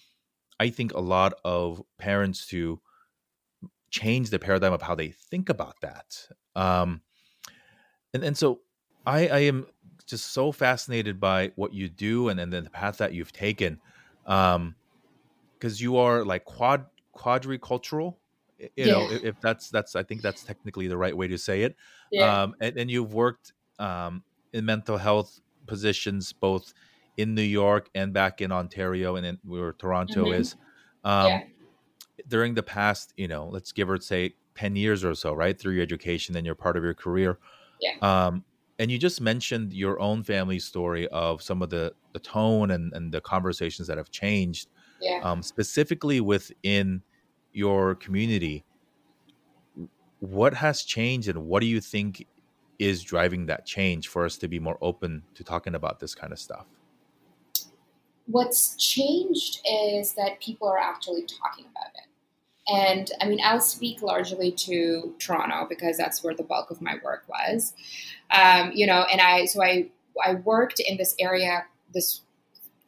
[0.61, 2.81] I think a lot of parents to
[3.91, 6.29] change the paradigm of how they think about that.
[6.57, 7.01] Um,
[8.13, 8.61] and and so
[9.07, 9.67] I, I am
[10.07, 13.81] just so fascinated by what you do and, and then the path that you've taken.
[14.27, 14.75] Um,
[15.65, 18.19] because you are like quad quadricultural
[18.59, 18.93] you yeah.
[18.93, 21.75] know if, if, that's that's i think that's technically the right way to say it
[22.11, 22.43] yeah.
[22.43, 26.75] um and, and you've worked um in mental health positions both
[27.17, 30.41] in new york and back in ontario and in where toronto mm-hmm.
[30.41, 30.57] is
[31.05, 31.43] um yeah.
[32.29, 35.75] during the past you know let's give or say 10 years or so right through
[35.75, 37.39] your education and you're part of your career
[37.81, 38.45] yeah um
[38.79, 42.93] and you just mentioned your own family story of some of the the tone and
[42.93, 44.69] and the conversations that have changed
[45.01, 45.21] yeah.
[45.23, 47.03] um specifically within
[47.55, 48.65] your community,
[50.19, 52.27] what has changed and what do you think
[52.79, 56.33] is driving that change for us to be more open to talking about this kind
[56.33, 56.67] of stuff?
[58.27, 62.09] What's changed is that people are actually talking about it.
[62.67, 66.95] And I mean, I'll speak largely to Toronto because that's where the bulk of my
[67.05, 67.75] work was.
[68.31, 69.91] Um, you know, and I, so I,
[70.25, 72.23] I worked in this area, this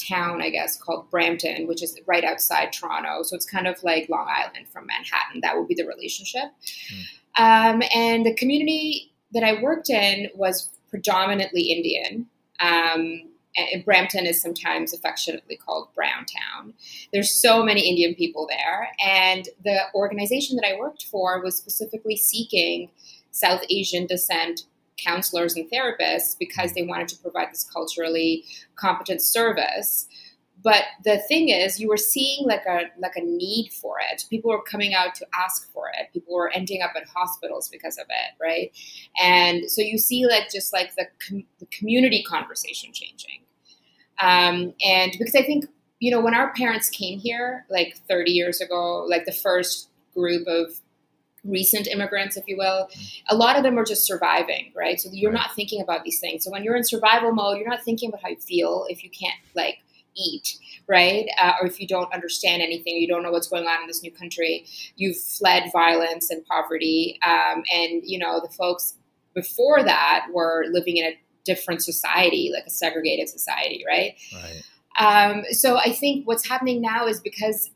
[0.09, 3.23] town, I guess, called Brampton, which is right outside Toronto.
[3.23, 5.41] So it's kind of like Long Island from Manhattan.
[5.43, 6.45] That would be the relationship.
[6.93, 7.05] Mm.
[7.39, 12.27] Um, and the community that I worked in was predominantly Indian.
[12.61, 16.75] Um, and Brampton is sometimes affectionately called Brown Town.
[17.13, 22.17] There's so many Indian people there, and the organization that I worked for was specifically
[22.17, 22.91] seeking
[23.31, 24.63] South Asian descent
[25.03, 28.45] counselors and therapists because they wanted to provide this culturally
[28.77, 30.09] competent service.
[30.63, 34.25] But the thing is you were seeing like a like a need for it.
[34.31, 36.13] People were coming out to ask for it.
[36.13, 38.73] People were ending up in hospitals because of it right?
[39.23, 43.41] And so you see like just like the, com- the community conversation changing
[44.21, 45.67] um, and because i think
[45.99, 50.47] you know when our parents came here like 30 years ago like the first group
[50.47, 50.81] of
[51.49, 52.89] recent immigrants, if you will,
[53.29, 55.01] a lot of them are just surviving, right?
[55.01, 56.45] So you're not thinking about these things.
[56.45, 59.11] So when you're in survival mode, you're not thinking about how you feel if you
[59.11, 59.79] can't like
[60.17, 61.27] eat, right?
[61.41, 64.03] Uh, or if you don't understand anything, you don't know what's going on in this
[64.03, 64.67] new country.
[64.97, 68.95] You've fled violence and poverty, um, and you know the folks
[69.35, 74.15] before that were living in a different society, like a segregated society, right?
[74.35, 74.63] Right.
[74.99, 77.71] Um, so I think what's happening now is because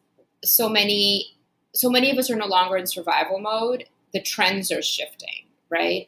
[0.45, 1.37] so many
[1.73, 3.85] so many of us are no longer in survival mode.
[4.13, 6.07] The trends are shifting, right?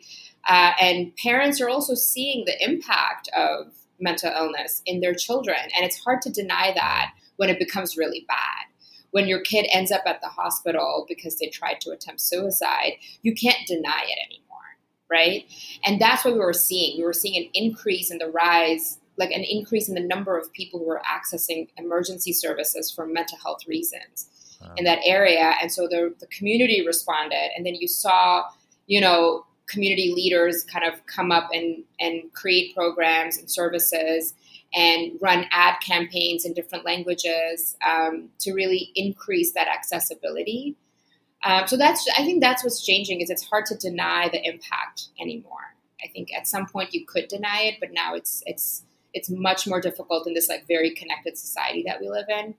[0.48, 3.66] Uh, and parents are also seeing the impact of
[4.00, 5.58] mental illness in their children.
[5.76, 8.66] And it's hard to deny that when it becomes really bad.
[9.12, 13.34] When your kid ends up at the hospital because they tried to attempt suicide, you
[13.34, 14.51] can't deny it anymore,
[15.12, 15.44] right?
[15.84, 16.96] And that's what we were seeing.
[16.96, 20.50] We were seeing an increase in the rise, like an increase in the number of
[20.52, 24.26] people who were accessing emergency services for mental health reasons
[24.76, 25.54] in that area.
[25.60, 27.50] And so the, the community responded.
[27.56, 28.44] And then you saw,
[28.86, 34.34] you know, community leaders kind of come up and, and create programs and services
[34.74, 40.76] and run ad campaigns in different languages um, to really increase that accessibility.
[41.44, 45.08] Um, so that's I think that's what's changing is it's hard to deny the impact
[45.20, 45.74] anymore.
[46.02, 49.66] I think at some point you could deny it, but now it's it's it's much
[49.66, 52.54] more difficult in this like very connected society that we live in.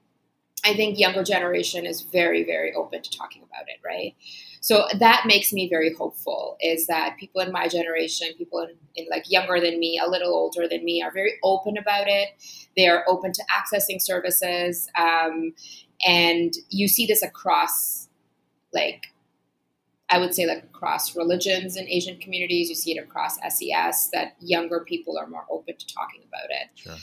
[0.66, 4.16] I think younger generation is very, very open to talking about it, right?
[4.62, 9.08] So that makes me very hopeful is that people in my generation, people in, in,
[9.12, 12.30] like younger than me, a little older than me, are very open about it.
[12.78, 14.88] They are open to accessing services.
[14.98, 15.54] Um,
[16.08, 18.03] and you see this across,
[18.74, 19.08] like,
[20.10, 22.70] I would say, like across religions in Asian communities.
[22.70, 26.70] You see it across SES that younger people are more open to talking about it.
[26.76, 26.96] Sure.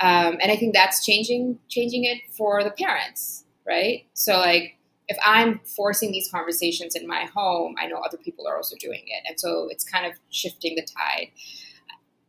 [0.00, 4.06] Um, and I think that's changing changing it for the parents, right?
[4.14, 4.76] So like
[5.08, 9.02] if I'm forcing these conversations in my home, I know other people are also doing
[9.06, 11.30] it, and so it's kind of shifting the tide.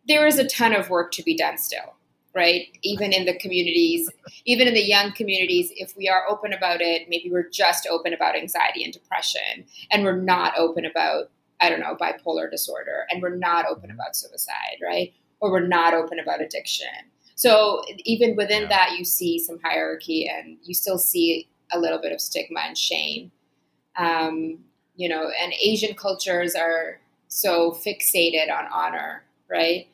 [0.07, 1.95] There is a ton of work to be done still,
[2.35, 2.67] right?
[2.83, 4.09] Even in the communities,
[4.45, 8.13] even in the young communities, if we are open about it, maybe we're just open
[8.13, 13.21] about anxiety and depression, and we're not open about I don't know bipolar disorder, and
[13.21, 15.13] we're not open about suicide, right?
[15.39, 16.87] or we're not open about addiction.
[17.35, 18.69] So even within yeah.
[18.69, 22.77] that, you see some hierarchy, and you still see a little bit of stigma and
[22.77, 23.31] shame.
[23.95, 24.59] Um,
[24.95, 29.87] you know, and Asian cultures are so fixated on honor, right?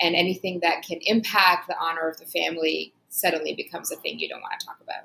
[0.00, 4.28] And anything that can impact the honor of the family suddenly becomes a thing you
[4.28, 5.04] don't want to talk about.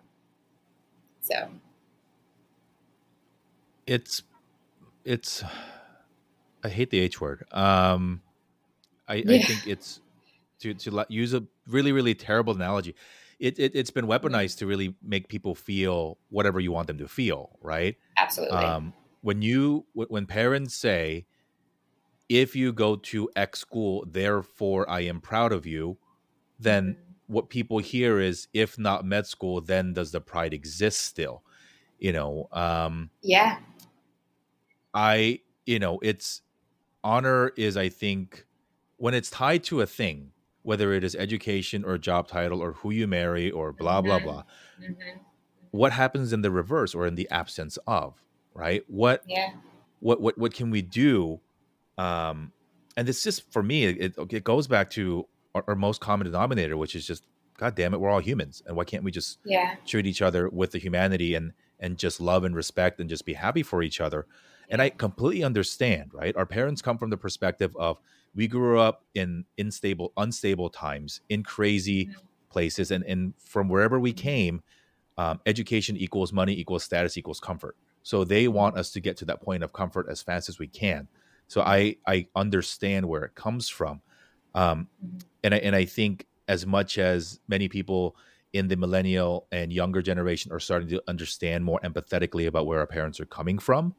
[1.22, 1.50] So
[3.88, 4.24] it's
[5.06, 5.44] it's
[6.64, 7.46] I hate the H word.
[7.52, 8.22] Um,
[9.08, 9.38] I, yeah.
[9.38, 10.00] I think it's
[10.60, 12.96] to to use a really really terrible analogy.
[13.40, 17.08] It, it has been weaponized to really make people feel whatever you want them to
[17.08, 17.98] feel, right?
[18.16, 18.58] Absolutely.
[18.58, 21.26] Um, when you when parents say,
[22.34, 25.98] "If you go to X school, therefore I am proud of you,"
[26.60, 27.34] then mm-hmm.
[27.34, 31.44] what people hear is, "If not med school, then does the pride exist still?"
[32.00, 32.48] You know.
[32.52, 33.60] Um, yeah.
[34.94, 36.42] I you know it's
[37.04, 38.46] honor is I think
[38.98, 42.92] when it's tied to a thing, whether it is education or job title or who
[42.92, 44.26] you marry or blah blah mm-hmm.
[44.26, 44.44] blah.
[44.82, 45.20] Mm-hmm.
[45.72, 48.22] What happens in the reverse or in the absence of,
[48.54, 48.84] right?
[48.88, 49.52] What yeah.
[50.00, 51.40] what what what can we do?
[51.98, 52.52] Um
[52.96, 56.78] and it's just for me it, it goes back to our, our most common denominator
[56.78, 57.24] which is just
[57.58, 59.76] god damn it we're all humans and why can't we just yeah.
[59.86, 63.34] treat each other with the humanity and and just love and respect and just be
[63.34, 64.28] happy for each other
[64.70, 66.36] and I completely understand, right?
[66.36, 68.00] Our parents come from the perspective of
[68.36, 72.20] we grew up in unstable, unstable times, in crazy mm-hmm.
[72.50, 74.24] places, and and from wherever we mm-hmm.
[74.24, 74.64] came,
[75.18, 77.76] um, education equals money equals status equals comfort.
[78.02, 80.68] So they want us to get to that point of comfort as fast as we
[80.68, 81.08] can.
[81.54, 84.02] So I I understand where it comes from,
[84.54, 85.18] um, mm-hmm.
[85.44, 88.16] and I and I think as much as many people
[88.52, 92.88] in the millennial and younger generation are starting to understand more empathetically about where our
[92.88, 93.96] parents are coming from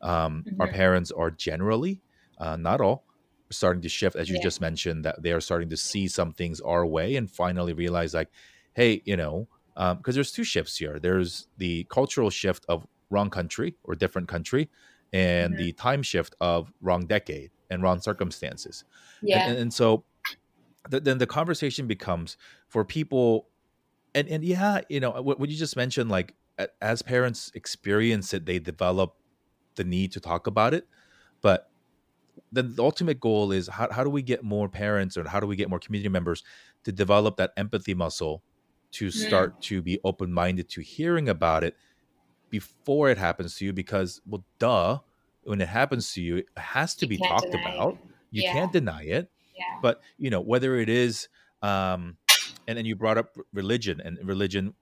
[0.00, 0.60] um, mm-hmm.
[0.60, 2.00] Our parents are generally,
[2.38, 3.04] uh, not all,
[3.50, 4.42] starting to shift, as you yeah.
[4.42, 8.14] just mentioned, that they are starting to see some things our way and finally realize,
[8.14, 8.30] like,
[8.74, 10.98] hey, you know, because um, there's two shifts here.
[10.98, 14.68] There's the cultural shift of wrong country or different country,
[15.16, 15.62] and mm-hmm.
[15.62, 18.84] the time shift of wrong decade and wrong circumstances.
[19.22, 19.48] Yeah.
[19.48, 20.04] And, and so
[20.90, 22.36] th- then the conversation becomes
[22.68, 23.48] for people,
[24.14, 26.34] and, and yeah, you know, what, what you just mentioned, like,
[26.82, 29.14] as parents experience it, they develop
[29.76, 30.86] the need to talk about it.
[31.40, 31.70] But
[32.52, 35.46] then the ultimate goal is how, how do we get more parents or how do
[35.46, 36.42] we get more community members
[36.84, 38.42] to develop that empathy muscle
[38.92, 39.68] to start yeah.
[39.68, 41.76] to be open minded to hearing about it
[42.58, 43.72] before it happens to you?
[43.72, 44.98] Because, well, duh,
[45.44, 47.94] when it happens to you, it has to you be talked about.
[47.94, 47.98] It.
[48.30, 48.52] You yeah.
[48.52, 49.30] can't deny it.
[49.54, 49.78] Yeah.
[49.82, 51.28] But, you know, whether it is,
[51.62, 52.16] um,
[52.66, 54.74] and then you brought up religion and religion,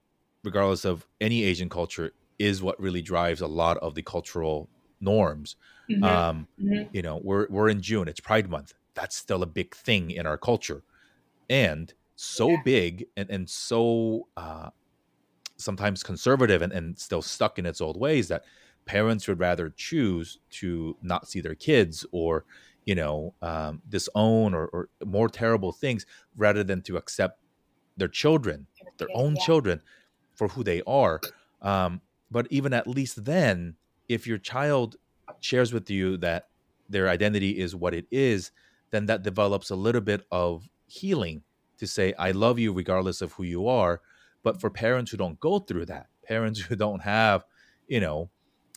[0.43, 5.55] regardless of any Asian culture, is what really drives a lot of the cultural norms.
[5.89, 6.03] Mm-hmm.
[6.03, 6.89] Um, mm-hmm.
[6.91, 8.07] You know, we're we're in June.
[8.07, 8.73] It's Pride Month.
[8.93, 10.83] That's still a big thing in our culture,
[11.49, 12.61] and so yeah.
[12.65, 14.69] big and and so uh,
[15.57, 18.43] sometimes conservative and, and still stuck in its old ways that
[18.85, 22.45] parents would rather choose to not see their kids or
[22.85, 27.39] you know um, disown or, or, more terrible things rather than to accept
[27.97, 29.45] their children their own yeah.
[29.45, 29.81] children
[30.35, 31.19] for who they are
[31.61, 33.75] um, but even at least then
[34.07, 34.97] if your child
[35.39, 36.49] shares with you that
[36.89, 38.51] their identity is what it is,
[38.91, 41.43] then that develops a little bit of healing
[41.77, 44.01] to say, I love you regardless of who you are.
[44.45, 47.43] But for parents who don't go through that, parents who don't have,
[47.87, 48.29] you know,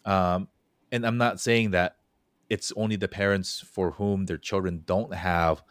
[0.06, 0.48] um,
[0.90, 1.96] and I'm not saying that
[2.48, 5.62] it's only the parents for whom their children don't have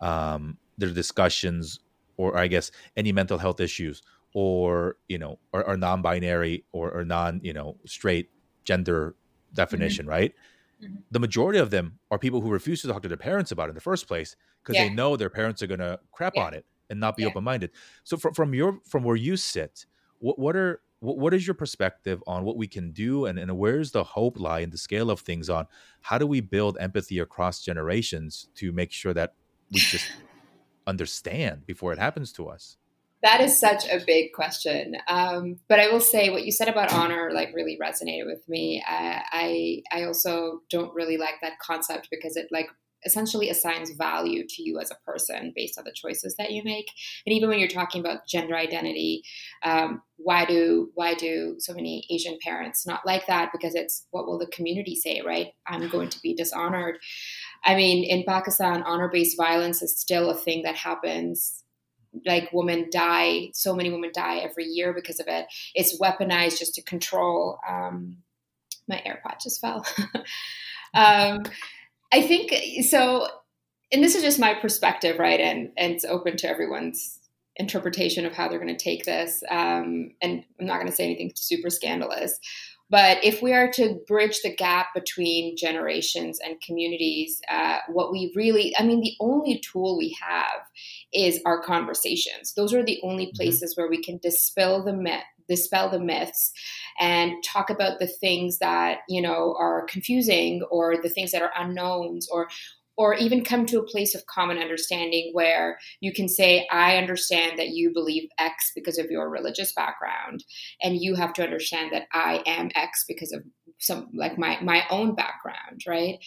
[0.00, 1.80] um, their discussions
[2.16, 7.04] or I guess any mental health issues or, you know, are, are non-binary or, or
[7.04, 8.30] non, you know, straight
[8.62, 9.16] gender
[9.52, 10.12] definition, mm-hmm.
[10.12, 10.34] right?
[10.80, 10.94] Mm-hmm.
[11.10, 13.70] The majority of them are people who refuse to talk to their parents about it
[13.70, 14.86] in the first place because yeah.
[14.86, 16.44] they know their parents are going to crap yeah.
[16.44, 17.28] on it and not be yeah.
[17.28, 17.70] open minded.
[18.04, 19.86] So from from your from where you sit,
[20.18, 23.56] what what are what, what is your perspective on what we can do and, and
[23.56, 25.66] where's the hope lie in the scale of things on
[26.02, 29.34] how do we build empathy across generations to make sure that
[29.72, 30.10] we just
[30.86, 32.76] understand before it happens to us?
[33.22, 34.96] That is such a big question.
[35.06, 38.82] Um, but I will say what you said about honor like really resonated with me.
[38.86, 42.68] I, I I also don't really like that concept because it like
[43.04, 46.90] essentially assigns value to you as a person based on the choices that you make.
[47.26, 49.22] And even when you're talking about gender identity,
[49.62, 53.50] um, why do why do so many Asian parents not like that?
[53.52, 55.48] Because it's what will the community say, right?
[55.66, 56.98] I'm going to be dishonored.
[57.64, 61.62] I mean, in Pakistan, honor based violence is still a thing that happens
[62.26, 65.46] like women die so many women die every year because of it
[65.76, 68.16] it's weaponized just to control um,
[68.88, 69.86] my airpod just fell
[70.94, 71.38] um,
[72.12, 72.52] i think
[72.84, 73.26] so
[73.92, 75.40] and this is just my perspective, right?
[75.40, 77.18] And and it's open to everyone's
[77.56, 79.42] interpretation of how they're going to take this.
[79.50, 82.38] Um, and I'm not going to say anything super scandalous,
[82.88, 88.32] but if we are to bridge the gap between generations and communities, uh, what we
[88.34, 90.62] really, I mean, the only tool we have
[91.12, 92.54] is our conversations.
[92.54, 93.36] Those are the only mm-hmm.
[93.36, 96.52] places where we can dispel the myth, dispel the myths
[96.98, 101.52] and talk about the things that you know are confusing or the things that are
[101.58, 102.48] unknowns or
[103.00, 107.58] or even come to a place of common understanding where you can say, I understand
[107.58, 110.44] that you believe X because of your religious background,
[110.82, 113.42] and you have to understand that I am X because of
[113.78, 116.18] some like my my own background, right?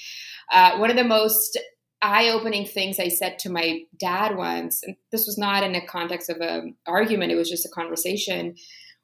[0.52, 1.60] Uh, one of the most
[2.02, 6.28] eye-opening things I said to my dad once, and this was not in a context
[6.28, 8.56] of an argument; it was just a conversation,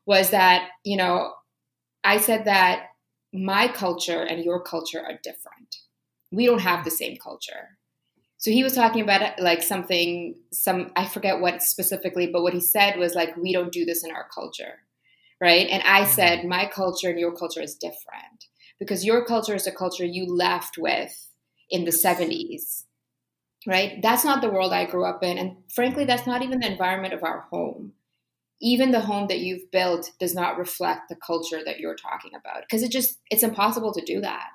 [0.09, 1.33] was that you know
[2.03, 2.87] I said that
[3.31, 5.77] my culture and your culture are different
[6.31, 7.77] we don't have the same culture.
[8.37, 12.61] So he was talking about like something, some I forget what specifically, but what he
[12.61, 14.79] said was like, we don't do this in our culture,
[15.41, 15.67] right?
[15.69, 16.11] And I mm-hmm.
[16.11, 18.45] said, my culture and your culture is different
[18.79, 21.27] because your culture is a culture you left with
[21.69, 22.83] in the 70s,
[23.67, 24.01] right?
[24.01, 25.37] That's not the world I grew up in.
[25.37, 27.93] And frankly, that's not even the environment of our home.
[28.61, 32.61] Even the home that you've built does not reflect the culture that you're talking about
[32.61, 34.47] because it just, it's impossible to do that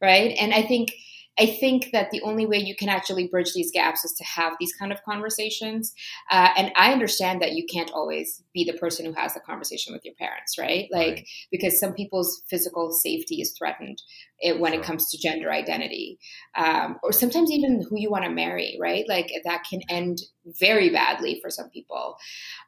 [0.00, 0.36] right?
[0.38, 0.92] And I think
[1.38, 4.54] I think that the only way you can actually bridge these gaps is to have
[4.58, 5.94] these kind of conversations.
[6.30, 9.92] Uh, and I understand that you can't always be the person who has the conversation
[9.92, 10.88] with your parents, right?
[10.90, 11.28] Like, right.
[11.50, 14.02] because some people's physical safety is threatened
[14.40, 14.80] it, when sure.
[14.80, 16.18] it comes to gender identity,
[16.56, 19.04] um, or sometimes even who you want to marry, right?
[19.08, 22.16] Like, that can end very badly for some people,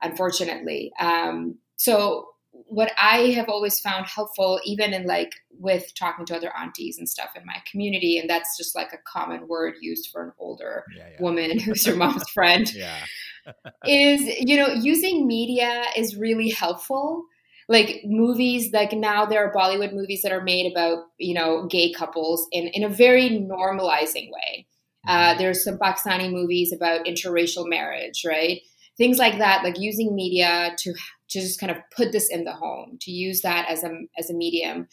[0.03, 0.93] unfortunately.
[1.01, 2.30] Um, so,
[2.67, 7.09] what I have always found helpful, even in like with talking to other aunties and
[7.09, 10.85] stuff in my community, and that's just like a common word used for an older
[10.97, 11.23] yeah, yeah.
[11.23, 12.73] woman who's your mom's friend,
[13.87, 17.25] is you know using media is really helpful.
[17.69, 21.93] Like movies, like now there are Bollywood movies that are made about you know gay
[21.93, 24.67] couples in in a very normalizing way.
[25.07, 25.39] Uh, mm-hmm.
[25.39, 28.61] there's some Pakistani movies about interracial marriage, right?
[29.01, 30.93] Things like that, like using media to
[31.31, 34.29] to just kind of put this in the home, to use that as a as
[34.31, 34.89] a medium.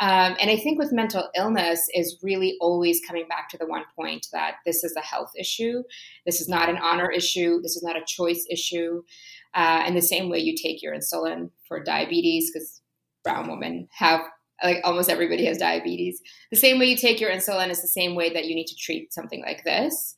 [0.00, 3.84] Um, and I think with mental illness is really always coming back to the one
[3.96, 5.82] point that this is a health issue.
[6.24, 7.60] This is not an honor issue.
[7.60, 9.02] This is not a choice issue.
[9.52, 12.80] Uh, and the same way you take your insulin for diabetes, because
[13.24, 14.20] brown women have
[14.62, 16.22] like almost everybody has diabetes.
[16.50, 18.76] The same way you take your insulin is the same way that you need to
[18.76, 20.14] treat something like this.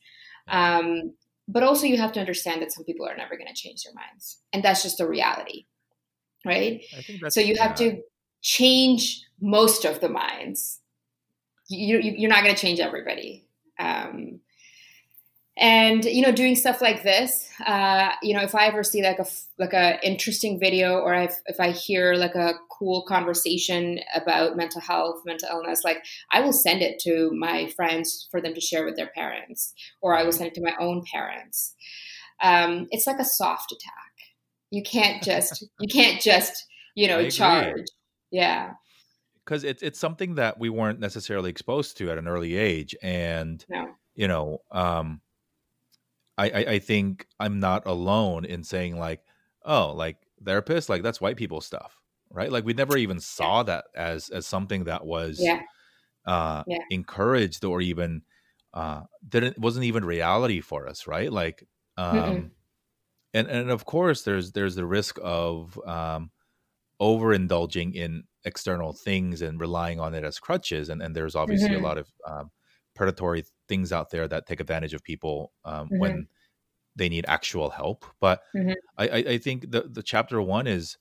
[0.48, 1.14] Um,
[1.48, 3.94] but also you have to understand that some people are never going to change their
[3.94, 5.66] minds and that's just a reality
[6.44, 6.84] right?
[7.28, 8.02] So you have to
[8.40, 10.80] change most of the minds.
[11.68, 13.46] You, you, are not going to change everybody.
[13.78, 14.40] Um,
[15.58, 19.18] and you know doing stuff like this uh, you know if i ever see like
[19.18, 19.26] a
[19.58, 24.80] like a interesting video or if, if i hear like a cool conversation about mental
[24.80, 28.84] health mental illness like i will send it to my friends for them to share
[28.84, 31.74] with their parents or i will send it to my own parents.
[32.42, 33.92] Um, it's like a soft attack.
[34.70, 37.86] You can't just you can't just you know charge.
[38.30, 38.72] Yeah.
[39.44, 43.64] Because it's it's something that we weren't necessarily exposed to at an early age and
[43.68, 43.88] no.
[44.14, 45.20] you know um
[46.38, 49.20] I, I, I think I'm not alone in saying like,
[49.64, 51.98] oh, like therapists, like that's white people stuff,
[52.30, 52.50] right?
[52.50, 53.64] Like we never even saw yeah.
[53.64, 55.62] that as as something that was yeah.
[56.26, 56.78] Uh, yeah.
[56.90, 58.22] encouraged or even
[58.74, 61.30] uh, didn't wasn't even reality for us, right?
[61.30, 61.64] Like,
[61.96, 62.50] um, Mm-mm.
[63.34, 66.30] and and of course there's there's the risk of um,
[67.00, 71.84] overindulging in external things and relying on it as crutches, and and there's obviously mm-hmm.
[71.84, 72.50] a lot of um,
[72.94, 75.98] predatory things out there that take advantage of people um, mm-hmm.
[75.98, 76.26] when
[76.94, 78.04] they need actual help.
[78.20, 78.72] But mm-hmm.
[78.98, 79.04] I,
[79.34, 80.98] I, think the the chapter one is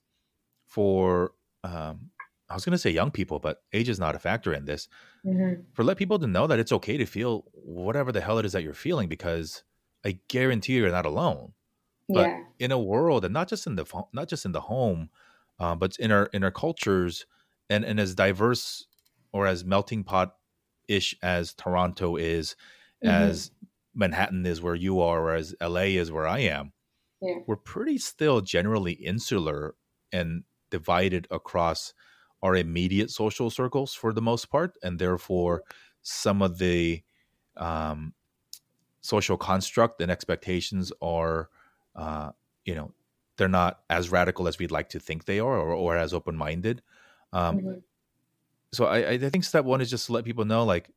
[0.66, 1.34] for
[1.66, 2.12] um,
[2.50, 4.88] I was going to say young people, but age is not a factor in this.
[5.26, 5.64] Mm-hmm.
[5.74, 8.54] For let people to know that it's okay to feel whatever the hell it is
[8.54, 9.64] that you're feeling, because
[10.06, 11.52] I guarantee you're not alone.
[12.08, 12.40] But yeah.
[12.60, 15.10] in a world, and not just in the not just in the home,
[15.60, 17.26] uh, but in our in our cultures,
[17.70, 18.88] and and as diverse
[19.34, 20.36] or as melting pot
[20.88, 22.56] ish as Toronto is,
[23.04, 23.10] mm-hmm.
[23.10, 23.52] as
[23.94, 26.74] Manhattan is where you are, or as LA is where I am,
[27.22, 27.36] yeah.
[27.48, 29.76] we're pretty still generally insular
[30.12, 31.94] and divided across
[32.44, 35.64] our immediate social circles for the most part, and therefore
[36.02, 37.04] some of the
[37.58, 38.14] um,
[39.02, 41.50] social construct and expectations are,
[41.96, 42.32] uh,
[42.66, 42.92] you know,
[43.38, 46.36] they're not as radical as we'd like to think they are, or, or as open
[46.36, 46.82] minded.
[47.34, 47.80] Um, mm-hmm
[48.74, 50.90] so I, I think step one is just to let people know like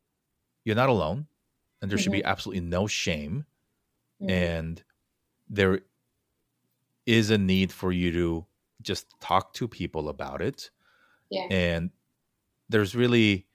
[0.65, 1.27] you're not alone
[1.81, 2.29] and there should be Mm-hmm.
[2.29, 3.45] absolutely no shame
[4.21, 4.31] Mhm.
[4.31, 4.83] and
[5.49, 5.81] there
[7.05, 8.45] is a need for you to
[8.81, 10.71] just talk to people about it
[11.29, 11.47] Yeah.
[11.51, 11.91] and
[12.69, 13.47] there's really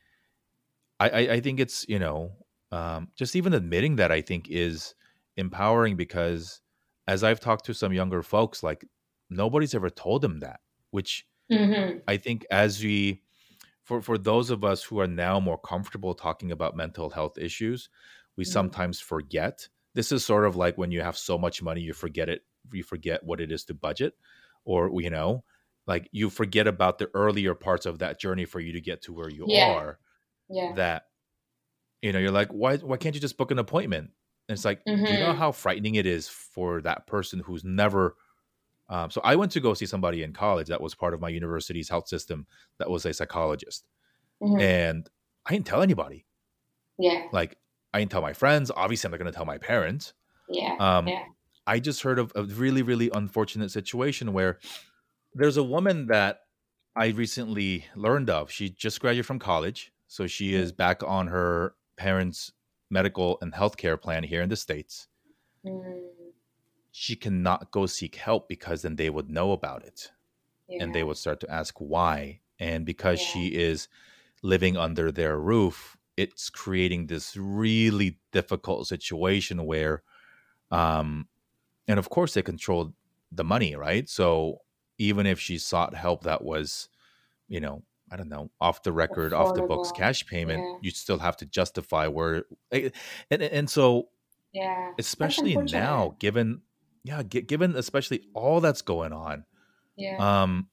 [0.98, 2.32] i i, I think it's you know
[2.72, 4.94] um, just even admitting that i think is
[5.36, 6.60] empowering because
[7.08, 8.84] as i've talked to some younger folks like
[9.28, 10.60] nobody's ever told them that
[10.90, 12.02] which Mhm.
[12.06, 13.22] i think as we
[13.90, 17.88] for for those of us who are now more comfortable talking about mental health issues
[18.36, 18.70] we Mhm.
[18.70, 22.28] sometimes forget this is sort of like when you have so much money you forget
[22.28, 24.14] it you forget what it is to budget
[24.64, 25.44] or you know
[25.86, 29.12] like you forget about the earlier parts of that journey for you to get to
[29.12, 29.72] where you Yeah.
[29.72, 29.98] are
[30.48, 30.76] Yeah.
[30.76, 31.04] that
[32.02, 34.10] you know you're like why why can't you just book an appointment
[34.48, 35.34] and it's like do you know Mhm.
[35.34, 38.16] how frightening it is for that person who's never
[38.90, 41.28] um, so i went to go see somebody in college that was part of my
[41.30, 42.46] university's health system
[42.78, 43.86] that was a psychologist
[44.42, 44.60] Mhm.
[44.60, 45.08] and
[45.46, 46.26] i didn't tell anybody
[46.98, 47.26] Yeah.
[47.32, 47.56] like
[47.94, 50.12] i didn't tell my friends obviously i'm not going to tell my parents
[50.48, 50.76] Yeah.
[50.78, 51.24] um, Yeah.
[51.66, 54.58] I just heard of a really, really unfortunate situation where
[55.34, 56.40] there's a woman that
[56.96, 58.50] I recently learned of.
[58.50, 59.92] She just graduated from college.
[60.08, 62.50] So she is back on her parents'
[62.90, 65.06] medical and healthcare plan here in the States.
[65.64, 66.08] Mm.
[66.92, 70.10] She cannot go seek help because then they would know about it
[70.68, 70.80] Yeah.
[70.80, 72.42] and they would start to ask why.
[72.58, 73.20] And because Yeah.
[73.20, 73.88] she is
[74.42, 80.04] living under their roof, it's creating this really difficult situation where,
[80.70, 81.28] um,
[81.88, 82.94] and of course, they control
[83.32, 84.08] the money, right?
[84.08, 84.60] So
[84.98, 86.88] even if she sought help that was,
[87.48, 90.80] you know, I don't know, off the record, off the books cash payment, Yeah.
[90.80, 92.90] you'd still have to justify where, eh,
[93.30, 94.10] and and so
[94.52, 94.94] Yeah.
[94.98, 96.62] Especially now, given,
[97.04, 99.44] yeah, gi- given especially all that's going on,
[99.96, 100.24] Yeah.
[100.24, 100.70] um,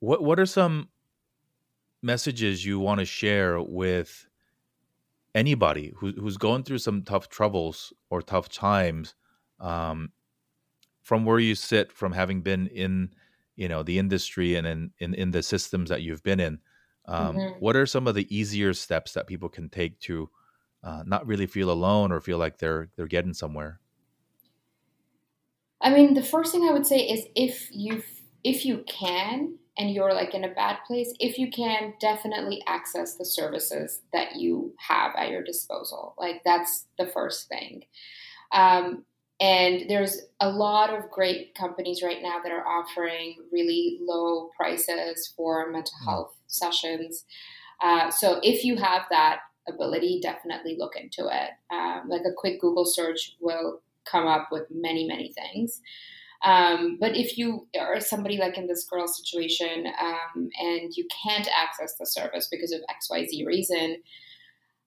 [0.00, 0.88] what what are some
[2.02, 4.26] messages you want to share with
[5.34, 9.14] anybody who, who's going through some tough troubles or tough times
[9.60, 10.12] um,
[11.02, 13.14] from where you sit from having been in
[13.56, 16.60] you know the industry and in in, in the systems that you've been in
[17.06, 17.58] um, Mhm.
[17.58, 20.30] what are some of the easier steps that people can take to
[20.84, 23.80] uh, not really feel alone or feel like they're they're getting somewhere
[25.84, 28.02] I mean, the first thing I would say is if you
[28.44, 33.16] if you can and you're like in a bad place, if you can, definitely access
[33.16, 36.14] the services that you have at your disposal.
[36.18, 37.84] Like that's the first thing.
[38.52, 39.04] Um,
[39.40, 45.32] and there's a lot of great companies right now that are offering really low prices
[45.36, 46.06] for mental Mm.
[46.06, 47.26] health sessions.
[47.82, 51.50] Uh, so if you have that ability, definitely look into it.
[51.70, 55.80] Um, like a quick Google search will come up with many, many things.
[56.44, 61.48] Um, but if you are somebody like in this girl situation um, and you can't
[61.48, 63.96] access the service because of XYZ reason,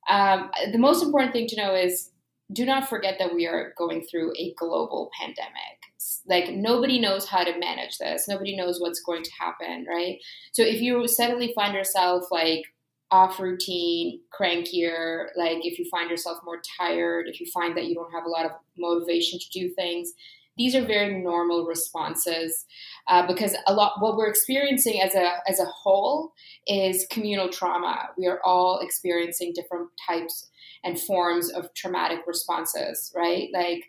[0.08, 2.12] um, the most important thing to know is
[2.54, 5.80] do not forget that we are going through a global pandemic.
[6.28, 8.28] Like nobody knows how to manage this.
[8.28, 10.20] Nobody knows what's going to happen, right?
[10.54, 12.64] So if you suddenly find yourself like
[13.12, 17.96] off routine, crankier, like if you find yourself more tired, if you find that you
[17.96, 20.14] don't have a lot of motivation to do things,
[20.58, 22.66] these are very normal responses
[23.08, 26.34] uh, because a lot what we're experiencing as a as a whole
[26.66, 28.10] is communal trauma.
[28.18, 30.50] We are all experiencing different types
[30.84, 33.50] and forms of traumatic responses, right?
[33.54, 33.84] Like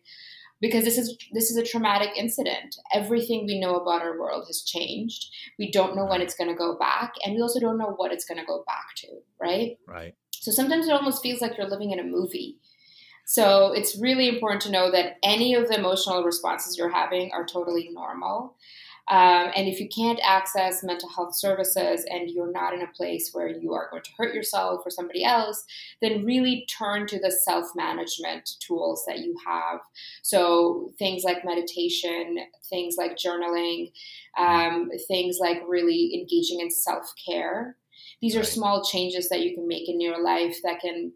[0.61, 2.77] because this is this is a traumatic incident.
[2.93, 5.27] Everything we know about our world has changed.
[5.59, 8.13] We don't know when it's going to go back, and we also don't know what
[8.13, 9.09] it's going to go back to,
[9.41, 9.79] right?
[9.87, 12.59] right So sometimes it almost feels like you're living in a movie.
[13.27, 17.45] So it's really important to know that any of the emotional responses you're having are
[17.45, 18.57] totally normal.
[19.11, 23.31] Um, and if you can't access mental health services and you're not in a place
[23.33, 25.65] where you are going to hurt yourself or somebody else,
[26.03, 29.81] then really turn to the self management tools that you have.
[30.23, 32.39] So things like meditation,
[32.69, 33.93] things like journaling,
[34.37, 37.77] um, things like really engaging in self care.
[38.21, 41.13] These are small changes that you can make in your life that can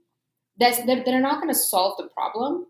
[0.58, 2.66] that's that, that are not going to solve the problem,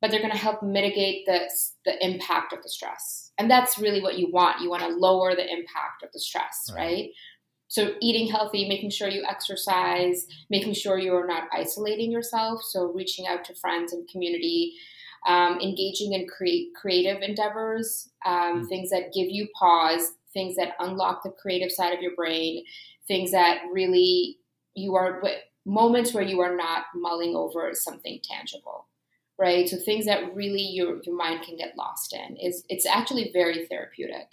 [0.00, 1.48] but they're going to help mitigate the
[1.84, 3.25] the impact of the stress.
[3.38, 4.60] And that's really what you want.
[4.62, 6.82] You want to lower the impact of the stress, Right.
[6.84, 7.10] right?
[7.68, 12.62] So eating healthy, making sure you exercise, making sure you are not isolating yourself.
[12.62, 14.74] So reaching out to friends and community,
[15.26, 18.68] um, engaging in create creative endeavors, um, Mm.
[18.68, 22.64] things that give you pause, things that unlock the creative side of your brain,
[23.08, 24.38] things that really
[24.74, 25.22] you are
[25.64, 28.85] moments where you are not mulling over something tangible
[29.38, 29.68] right?
[29.68, 32.36] So things that really your, your mind can get lost in.
[32.36, 34.28] Is it's actually very therapeutic.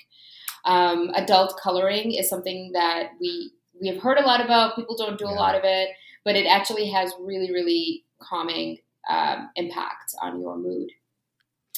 [0.65, 4.75] Um, adult coloring is something that we we have heard a lot about.
[4.75, 5.89] People don't do a lot of it
[6.23, 8.77] but it actually has really really calming
[9.09, 10.89] um, impact on your mood.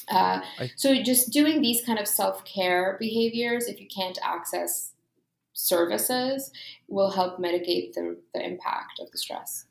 [0.07, 4.91] Uh, I, so just doing these kind of self-care behaviors, if you can't access
[5.53, 6.51] services,
[6.87, 9.65] will help mitigate the, the impact of the stress.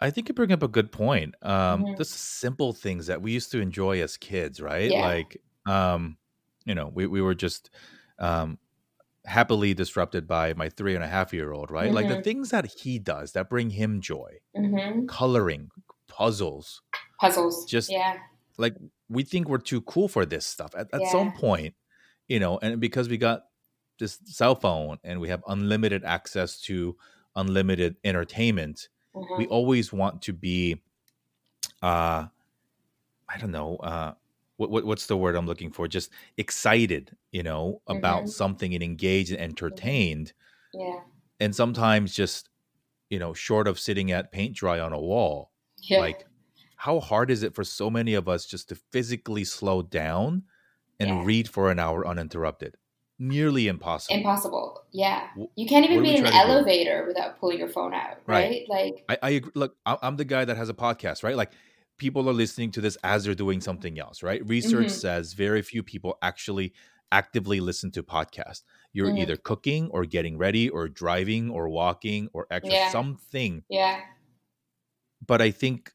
[0.00, 1.34] I think you bring up a good point.
[1.42, 1.94] Um, mm-hmm.
[1.96, 4.90] The simple things that we used to enjoy as kids, right?
[4.90, 5.06] Yeah.
[5.06, 6.16] Like, um,
[6.64, 7.70] you know, we, we were just
[8.18, 8.58] um,
[9.24, 11.86] happily disrupted by my three and a half year old, right?
[11.86, 11.94] Mm-hmm.
[11.94, 12.22] Like the mm-hmm.
[12.22, 15.06] things that he does that bring him joy, mm-hmm.
[15.06, 15.70] coloring,
[16.08, 16.82] puzzles,
[17.20, 18.16] puzzles, just yeah.
[18.56, 18.76] Like
[19.08, 20.74] we think we're too cool for this stuff.
[20.76, 21.12] At, at yeah.
[21.12, 21.74] some point,
[22.28, 23.44] you know, and because we got
[23.98, 26.96] this cell phone and we have unlimited access to
[27.36, 29.38] unlimited entertainment, mm-hmm.
[29.38, 30.80] we always want to be,
[31.82, 32.26] uh,
[33.28, 34.14] I don't know, uh,
[34.56, 35.88] what, what, what's the word I'm looking for?
[35.88, 38.28] Just excited, you know, about mm-hmm.
[38.28, 39.50] something and engaged and mm-hmm.
[39.50, 40.32] entertained.
[40.74, 41.00] Yeah.
[41.40, 42.50] And sometimes just,
[43.08, 46.00] you know, short of sitting at paint dry on a wall, yeah.
[46.00, 46.26] like
[46.76, 50.42] how hard is it for so many of us just to physically slow down
[50.98, 51.22] and yeah.
[51.24, 52.76] read for an hour uninterrupted?
[53.22, 54.16] Nearly impossible.
[54.16, 54.82] Impossible.
[54.92, 55.28] Yeah.
[55.54, 58.66] You can't even be in an elevator without pulling your phone out, right?
[58.70, 58.94] right.
[58.96, 59.52] Like I, I agree.
[59.54, 61.36] Look, I'm the guy that has a podcast, right?
[61.36, 61.52] Like
[61.98, 64.44] people are listening to this as they're doing something else, right?
[64.48, 64.88] Research mm-hmm.
[64.88, 66.72] says very few people actually
[67.12, 68.62] actively listen to podcasts.
[68.94, 69.18] You're mm-hmm.
[69.18, 72.90] either cooking or getting ready or driving or walking or extra yeah.
[72.90, 73.64] something.
[73.68, 74.00] Yeah.
[75.26, 75.92] But I think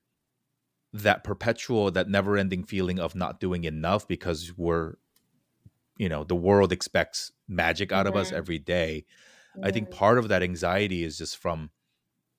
[0.94, 4.94] that perpetual that never ending feeling of not doing enough because we're
[5.98, 8.18] you know the world expects magic out mm-hmm.
[8.18, 9.06] of us every day.
[9.56, 9.66] Mm-hmm.
[9.66, 11.70] i think part of that anxiety is just from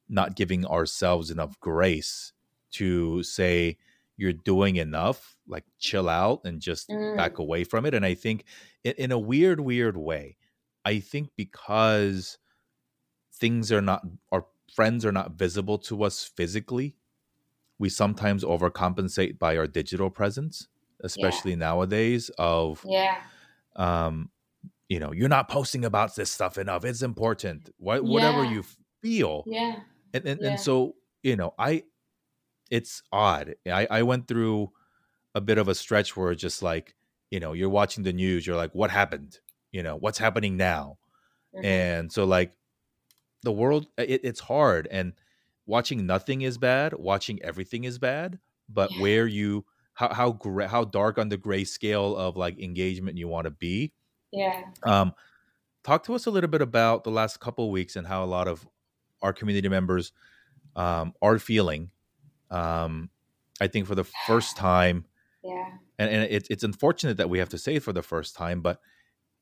[0.09, 2.32] not giving ourselves enough grace
[2.72, 3.78] to say
[4.16, 7.16] you're doing enough like chill out and just mm.
[7.16, 8.44] back away from it and i think
[8.84, 10.36] in, in a weird weird way
[10.84, 12.38] i think because
[13.32, 16.96] things are not our friends are not visible to us physically
[17.78, 20.68] we sometimes overcompensate by our digital presence,
[21.02, 21.59] especially yeah.
[21.59, 22.30] nowadays.
[22.38, 23.18] Of yeah,
[23.77, 24.31] um,
[24.89, 26.85] you know, you're not posting about this stuff enough.
[26.85, 27.70] It's important.
[27.79, 28.11] What, yeah.
[28.11, 28.64] Whatever you
[29.03, 29.45] feel.
[29.47, 29.77] Yeah.
[30.14, 30.51] And and, yeah.
[30.51, 31.85] and so you know, I
[32.70, 33.55] it's odd.
[33.66, 34.70] I I went through
[35.35, 36.95] a bit of a stretch where just like
[37.31, 39.39] you know you're watching the news you're like what happened
[39.72, 40.97] you know what's happening now
[41.55, 41.66] mm-hmm.
[41.66, 42.53] and so like
[43.43, 45.12] the world it, it's hard and
[45.66, 49.03] watching nothing is bad, watching everything is bad, but yeah.
[49.03, 49.64] where you
[49.97, 53.51] how how gra- how dark on the gray scale of like engagement you want to
[53.51, 53.92] be.
[54.32, 54.62] Yeah.
[54.84, 55.12] Um
[55.86, 58.49] talk to us a little bit about the last couple weeks and how a lot
[58.49, 58.66] of
[59.22, 60.12] our community members
[60.74, 61.90] um, are feeling.
[62.51, 63.09] Um,
[63.61, 65.05] I think for the first time,
[65.44, 68.34] yeah, and, and it, it's unfortunate that we have to say it for the first
[68.34, 68.80] time, but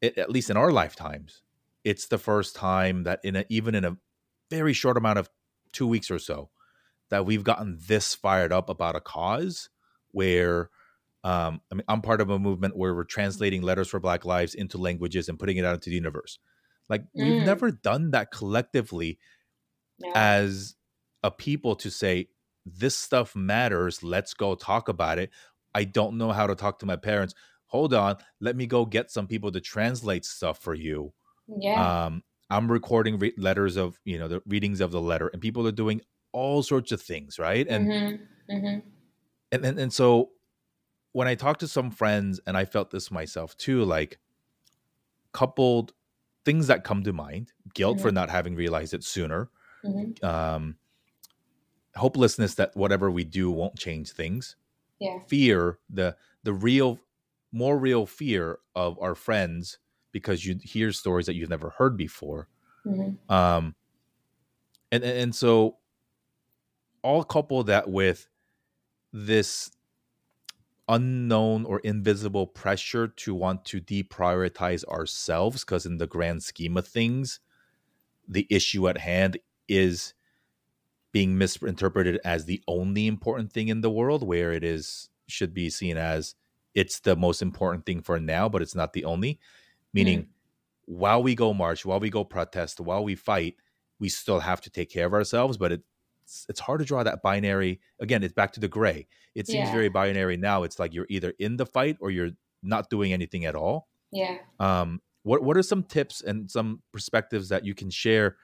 [0.02, 1.42] it, at least in our lifetimes,
[1.82, 3.96] it's the first time that in a, even in a
[4.50, 5.30] very short amount of
[5.72, 6.50] two weeks or so
[7.08, 9.70] that we've gotten this fired up about a cause
[10.14, 10.70] where
[11.24, 14.54] um, I mean, I'm part of a movement where we're translating letters for Black Lives
[14.54, 16.38] into languages and putting it out into the universe.
[16.90, 17.24] Like mm.
[17.24, 19.18] we've never done that collectively
[20.14, 20.74] as
[21.22, 22.28] a people to say
[22.66, 24.02] this stuff matters.
[24.02, 25.30] Let's go talk about it.
[25.74, 27.34] I don't know how to talk to my parents.
[27.66, 31.12] Hold on, let me go get some people to translate stuff for you.
[31.48, 32.04] Yeah.
[32.04, 35.66] Um, I'm recording re- letters of you know the readings of the letter, and people
[35.66, 36.02] are doing
[36.32, 37.66] all sorts of things, right?
[37.66, 38.54] And mm-hmm.
[38.54, 38.88] Mm-hmm.
[39.54, 40.30] And and and so
[41.12, 44.18] when I talked to some friends, and I felt this myself too, like
[45.32, 45.92] coupled
[46.44, 48.06] things that come to mind: guilt mm-hmm.
[48.06, 49.50] for not having realized it sooner,
[49.84, 50.24] mm-hmm.
[50.24, 50.76] um,
[51.94, 54.56] hopelessness that whatever we do won't change things,
[54.98, 55.18] yeah.
[55.28, 56.98] fear the the real,
[57.52, 59.78] more real fear of our friends
[60.12, 62.48] because you hear stories that you've never heard before.
[62.86, 63.32] Mm-hmm.
[63.32, 63.74] Um,
[64.92, 65.78] and, and so
[67.02, 68.28] all couple that with
[69.16, 69.70] this
[70.88, 76.86] unknown or invisible pressure to want to deprioritize ourselves because in the grand scheme of
[76.86, 77.40] things
[78.28, 80.12] the issue at hand is
[81.12, 85.70] being misinterpreted as the only important thing in the world where it is should be
[85.70, 86.34] seen as
[86.74, 89.38] it's the most important thing for now but it's not the only
[89.94, 90.26] meaning mm.
[90.84, 93.54] while we go march, while we go protest, while we fight,
[93.98, 95.56] we still have to take care of ourselves.
[95.56, 95.80] But
[96.24, 97.80] it's it's hard to draw that binary.
[98.00, 99.06] Again, it's back to the gray.
[99.34, 99.72] It seems yeah.
[99.72, 100.62] very binary now.
[100.62, 102.30] It's like you're either in the fight or you're
[102.62, 103.88] not doing anything at all.
[104.10, 104.38] Yeah.
[104.58, 105.00] Um.
[105.22, 108.36] What What are some tips and some perspectives that you can share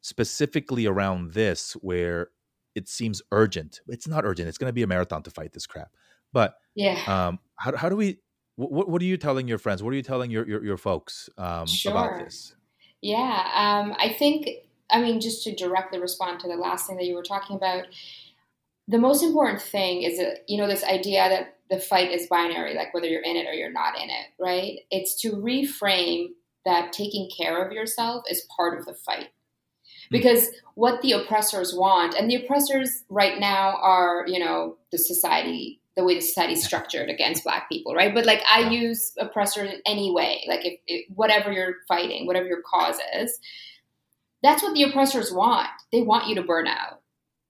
[0.00, 2.28] specifically around this, where
[2.74, 3.80] it seems urgent?
[3.88, 4.48] It's not urgent.
[4.48, 5.90] It's going to be a marathon to fight this crap.
[6.32, 7.02] But yeah.
[7.06, 7.38] Um.
[7.56, 8.18] How How do we
[8.56, 9.82] what, what are you telling your friends?
[9.82, 11.92] What are you telling your your, your folks um, sure.
[11.92, 12.56] about this?
[13.00, 14.48] Yeah, um, I think
[14.90, 17.84] I mean just to directly respond to the last thing that you were talking about.
[18.88, 22.74] the most important thing is that, you know, this idea that the fight is binary,
[22.74, 24.78] like whether you're in it or you're not in it, right?
[24.90, 26.28] It's to reframe
[26.64, 29.28] that taking care of yourself is part of the fight.
[30.08, 30.10] Hmm.
[30.10, 35.80] Because what the oppressors want, and the oppressors right now are, you know, the society,
[35.94, 38.14] the way the society is structured against black people, right?
[38.14, 42.46] But like I use oppressor in any way, like if, if whatever you're fighting, whatever
[42.46, 43.38] your cause is,
[44.42, 45.68] that's what the oppressors want.
[45.92, 47.00] They want you to burn out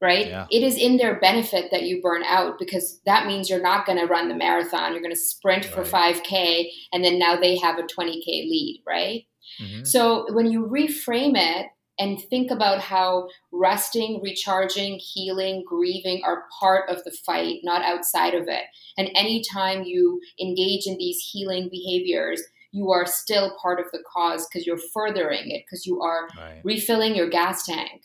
[0.00, 0.28] right?
[0.28, 0.46] Yeah.
[0.50, 3.98] It is in their benefit that you burn out because that means you're not going
[3.98, 4.92] to run the marathon.
[4.92, 9.24] You're going to sprint for 5K and then now they have a 20K lead, right?
[9.60, 9.84] Mm-hmm.
[9.84, 11.66] So when you reframe it
[11.98, 18.34] and think about how resting, recharging, healing, grieving are part of the fight, not outside
[18.34, 18.64] of it.
[18.96, 22.40] And anytime you engage in these healing behaviors,
[22.70, 26.60] you are still part of the cause because you're furthering it, because you are right.
[26.64, 28.02] refilling your gas tank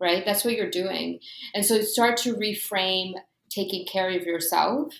[0.00, 0.24] right?
[0.24, 1.20] That's what you're doing.
[1.54, 3.14] And so start to reframe
[3.50, 4.92] taking care of yourself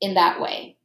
[0.00, 0.76] in that way.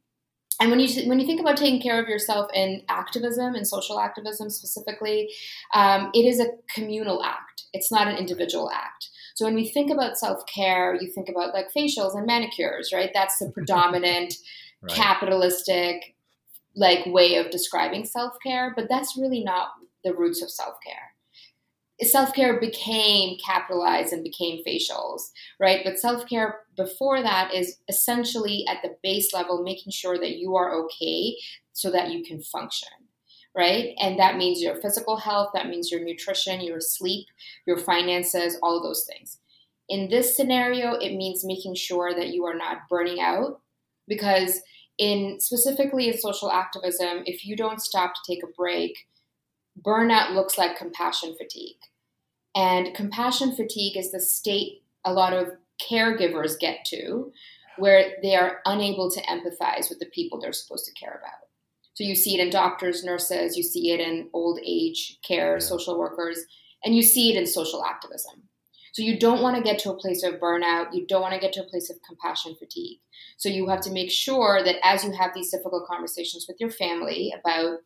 [0.60, 3.98] And when you when you think about taking care of yourself in activism and social
[3.98, 5.28] activism specifically,
[5.74, 7.64] um, it is a communal act.
[7.72, 9.08] It's not an individual act.
[9.34, 13.10] So when we think about self care, you think about like facials and manicures, right?
[13.12, 14.34] That's the predominant
[14.80, 14.92] right.
[14.94, 16.14] capitalistic
[16.76, 19.68] like way of describing self care, but that's really not
[20.02, 21.14] the roots of self care
[22.02, 25.22] self care became capitalized and became facials,
[25.60, 25.80] right?
[25.84, 30.56] But self care before that is essentially at the base level, making sure that you
[30.56, 31.36] are okay
[31.72, 32.88] so that you can function,
[33.56, 33.94] right?
[34.00, 37.26] And that means your physical health, that means your nutrition, your sleep,
[37.66, 39.38] your finances, all of those things.
[39.88, 43.60] In this scenario, it means making sure that you are not burning out
[44.08, 44.60] because
[44.98, 49.06] in specifically in social activism, if you don't stop to take a break,
[49.84, 51.76] burnout looks like compassion fatigue.
[52.54, 55.48] And compassion fatigue is the state a lot of
[55.90, 57.32] caregivers get to
[57.76, 61.48] where they are unable to empathize with the people they're supposed to care about.
[61.94, 65.98] So you see it in doctors, nurses, you see it in old age care, social
[65.98, 66.38] workers,
[66.84, 68.43] and you see it in social activism.
[68.94, 70.94] So you don't want to get to a place of burnout.
[70.94, 73.00] You don't want to get to a place of compassion fatigue.
[73.36, 76.70] So you have to make sure that as you have these difficult conversations with your
[76.70, 77.80] family about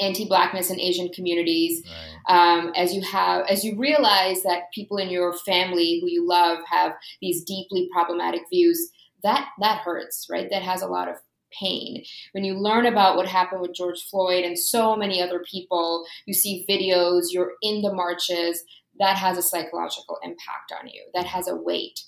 [0.00, 1.86] anti-blackness in asian communities
[2.26, 2.58] right.
[2.58, 6.60] um, as you have as you realize that people in your family who you love
[6.66, 8.90] have these deeply problematic views
[9.22, 11.16] that that hurts right that has a lot of
[11.60, 16.06] pain when you learn about what happened with george floyd and so many other people
[16.24, 18.64] you see videos you're in the marches
[18.98, 22.00] that has a psychological impact on you that has a weight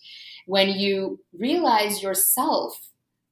[0.47, 2.79] when you realize yourself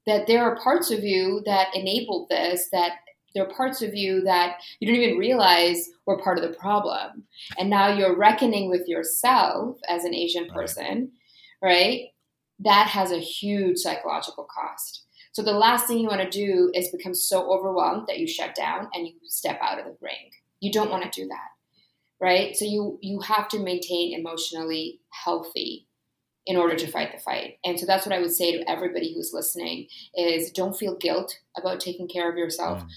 [0.05, 2.93] that there are parts of you that enabled this that
[3.33, 7.23] there are parts of you that you don't even realize were part of the problem.
[7.57, 11.11] And now you're reckoning with yourself as an Asian person,
[11.61, 11.69] right?
[11.71, 12.01] right?
[12.59, 15.05] That has a huge psychological cost.
[15.31, 18.53] So the last thing you want to do is become so overwhelmed that you shut
[18.53, 20.29] down and you step out of the ring.
[20.59, 21.52] You don't want to do that.
[22.23, 22.55] Right?
[22.55, 25.87] So you you have to maintain emotionally healthy
[26.45, 27.57] in order to fight the fight.
[27.65, 31.37] And so that's what I would say to everybody who's listening is don't feel guilt
[31.57, 32.79] about taking care of yourself.
[32.79, 32.89] Mm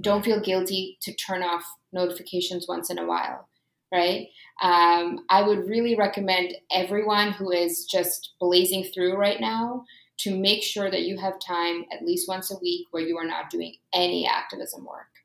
[0.00, 3.48] don't feel guilty to turn off notifications once in a while,
[3.92, 4.28] right?
[4.62, 9.84] Um, I would really recommend everyone who is just blazing through right now
[10.18, 13.26] to make sure that you have time at least once a week where you are
[13.26, 15.15] not doing any activism work.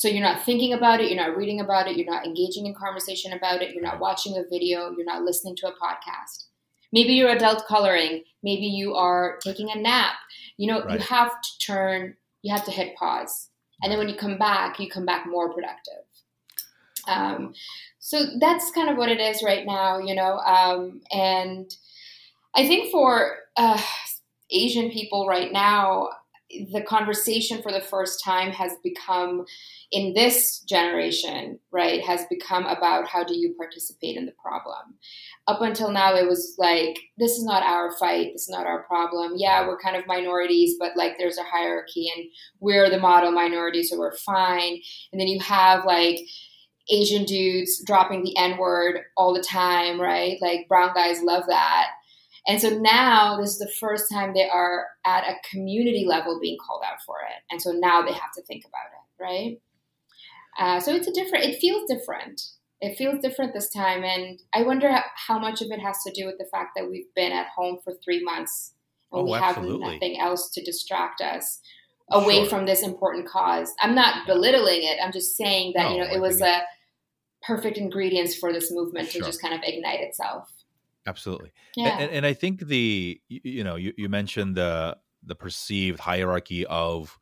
[0.00, 2.74] So you're not thinking about it, you're not reading about it, you're not engaging in
[2.74, 6.44] conversation about it, you're not watching a video, you're not listening to a podcast.
[6.90, 10.14] Maybe you're adult coloring, maybe you are taking a nap.
[10.56, 10.98] You know, right.
[10.98, 13.50] you have to turn, you have to hit pause
[13.82, 16.04] and then when you come back, you come back more productive.
[17.08, 17.54] Um,
[17.98, 20.38] so that's kind of what it is right now, you know.
[20.38, 21.70] Um, and
[22.54, 23.80] I think for uh,
[24.50, 26.10] Asian people right now,
[26.72, 29.44] the conversation for the first time has become
[29.92, 34.94] in this generation, right, has become about how do you participate in the problem.
[35.46, 38.82] Up until now, it was like, this is not our fight, this is not our
[38.84, 39.34] problem.
[39.36, 42.26] Yeah, we're kind of minorities, but like there's a hierarchy and
[42.60, 44.80] we're the model minority, so we're fine.
[45.12, 46.20] And then you have like,
[46.92, 50.38] Asian dudes dropping the N word all the time, right?
[50.40, 51.90] Like brown guys love that.
[52.46, 56.58] And so now this is the first time they are at a community level being
[56.64, 57.42] called out for it.
[57.50, 59.60] And so now they have to think about it, right?
[60.58, 62.40] Uh, so it's a different, it feels different.
[62.80, 64.04] It feels different this time.
[64.04, 67.12] And I wonder how much of it has to do with the fact that we've
[67.14, 68.72] been at home for three months
[69.12, 69.84] and oh, we absolutely.
[69.84, 71.60] have nothing else to distract us
[72.10, 72.46] away sure.
[72.48, 73.72] from this important cause.
[73.80, 74.98] I'm not belittling it.
[75.02, 76.62] I'm just saying that, no, you know, it was a
[77.42, 79.20] perfect ingredients for this movement sure.
[79.20, 80.48] to just kind of ignite itself.
[81.06, 81.52] Absolutely.
[81.76, 81.98] Yeah.
[81.98, 87.18] And, and I think the you, know you, you mentioned the the perceived hierarchy of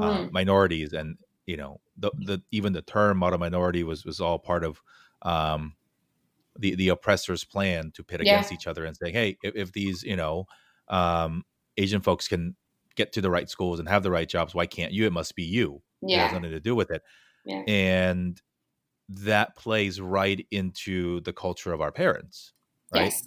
[0.00, 0.30] uh, Mm.
[0.30, 4.64] minorities, and you know the the even the term model minority was was all part
[4.64, 4.82] of
[5.22, 5.76] um,
[6.58, 8.32] the the oppressor's plan to pit Yeah.
[8.34, 10.46] against each other and saying, hey, if, if these you know
[10.88, 11.44] um,
[11.76, 12.56] Asian folks can
[12.96, 15.06] get to the right schools and have the right jobs, why can't you?
[15.06, 15.82] It must be you.
[16.12, 17.02] It has nothing to do with it.
[17.44, 17.64] Yeah.
[17.66, 18.40] And
[19.08, 22.54] that plays right into the culture of our parents,
[22.92, 23.04] right?
[23.04, 23.22] Yes.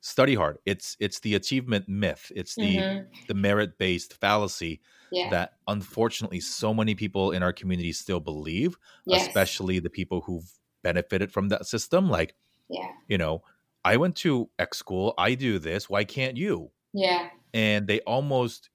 [0.00, 0.58] Study hard.
[0.66, 2.30] It's it's the achievement myth.
[2.36, 3.26] It's the Mhm.
[3.26, 4.80] the merit based fallacy
[5.10, 5.30] Yeah.
[5.30, 8.76] that unfortunately so many people in our community still believe,
[9.06, 9.26] yes.
[9.26, 10.50] especially the people who've
[10.82, 12.10] benefited from that system.
[12.10, 12.34] Like,
[12.68, 12.88] Yeah.
[13.08, 13.44] you know,
[13.84, 16.72] I went to X school, I do this, why can't you?
[16.92, 17.30] Yeah.
[17.54, 18.68] And they almost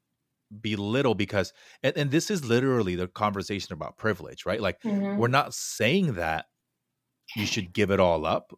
[0.62, 1.54] belittle because
[1.84, 4.62] and, and this is literally the conversation about privilege, right?
[4.62, 5.18] Like Mhm.
[5.18, 6.48] we're not saying that
[7.36, 8.54] you should give it all up,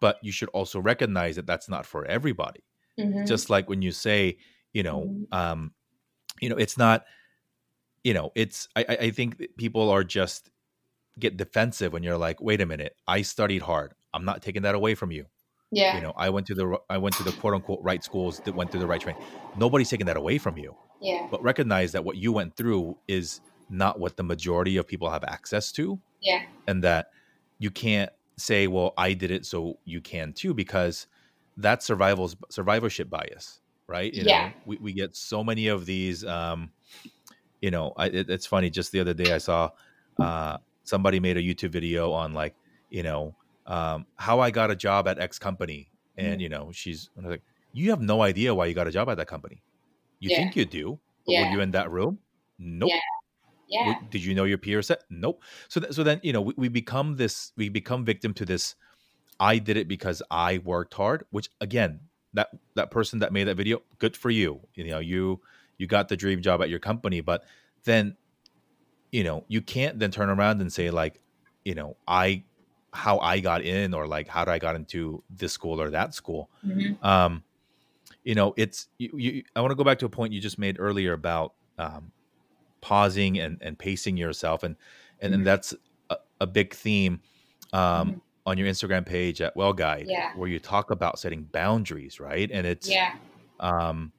[0.00, 2.60] but you should also recognize that that's not for everybody.
[2.98, 3.26] Mhm.
[3.26, 4.38] Just like when you say,
[4.72, 5.26] you know, Mhm.
[5.36, 5.72] um,
[6.40, 7.04] you know, it's not,
[8.04, 8.68] you know, it's.
[8.76, 10.50] I, I I think people are just
[11.18, 13.94] get defensive when you're like, wait a minute, I studied hard.
[14.14, 15.26] I'm not taking that away from you.
[15.74, 15.96] yeah.
[15.96, 18.54] You know, I went to the I went to the quote unquote right schools that
[18.54, 19.22] went through the right training.
[19.56, 21.26] Nobody's taking that away from you, yeah.
[21.30, 23.40] but recognize that what you went through is
[23.70, 26.42] not what the majority of people have access to Yeah.
[26.66, 27.10] and that
[27.58, 31.06] you can't say, "Well, I did it, so you can too," because
[31.56, 34.12] that's survival's survivorship bias, right?
[34.12, 34.24] You Yeah.
[34.24, 36.24] know, we, we get so many of these.
[36.24, 36.72] Um,
[37.60, 38.70] you know, I, it, it's funny.
[38.70, 39.70] Just the other day, I saw
[40.18, 42.56] uh, somebody made a YouTube video on like,
[42.90, 46.42] you know, um, how I got a job at X company, and Mhm.
[46.42, 49.08] you know, she's I was like, "You have no idea why you got a job
[49.08, 49.64] at that company.
[50.20, 50.32] You Yeah.
[50.32, 51.38] think you do, but Yeah.
[51.38, 52.20] were you in that room?
[52.58, 53.21] Nope." Yeah.
[53.80, 55.42] W- Did you know your peer said Nope.
[55.68, 58.74] So th- so then you know we, we become this we become victim to this.
[59.40, 61.24] I did it because I worked hard.
[61.30, 62.00] Which again,
[62.34, 64.60] that that person that made that video, good for you.
[64.74, 65.40] You know you
[65.78, 67.44] you got the dream job at your company, but
[67.84, 68.16] then
[69.10, 71.20] you know you can't then turn around and say like
[71.64, 72.44] you know I
[72.92, 76.14] how I got in or like how did I got into this school or that
[76.14, 77.02] school Mhm.
[77.04, 77.42] um
[78.24, 80.58] you know it's you, you i want to go back to a point you just
[80.58, 82.12] made earlier about um
[82.82, 84.76] pausing and and pacing yourself and
[85.20, 85.74] and, and that's
[86.10, 87.22] a, a big theme
[87.72, 88.20] um Mhm.
[88.46, 90.32] on your instagram page at well guide Yeah.
[90.34, 93.14] where you talk about setting boundaries right and it's Yeah.
[93.60, 94.12] um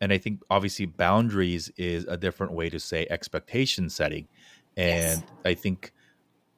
[0.00, 4.28] and i think obviously boundaries is a different way to say expectation setting
[4.76, 5.30] and Yes.
[5.46, 5.92] i think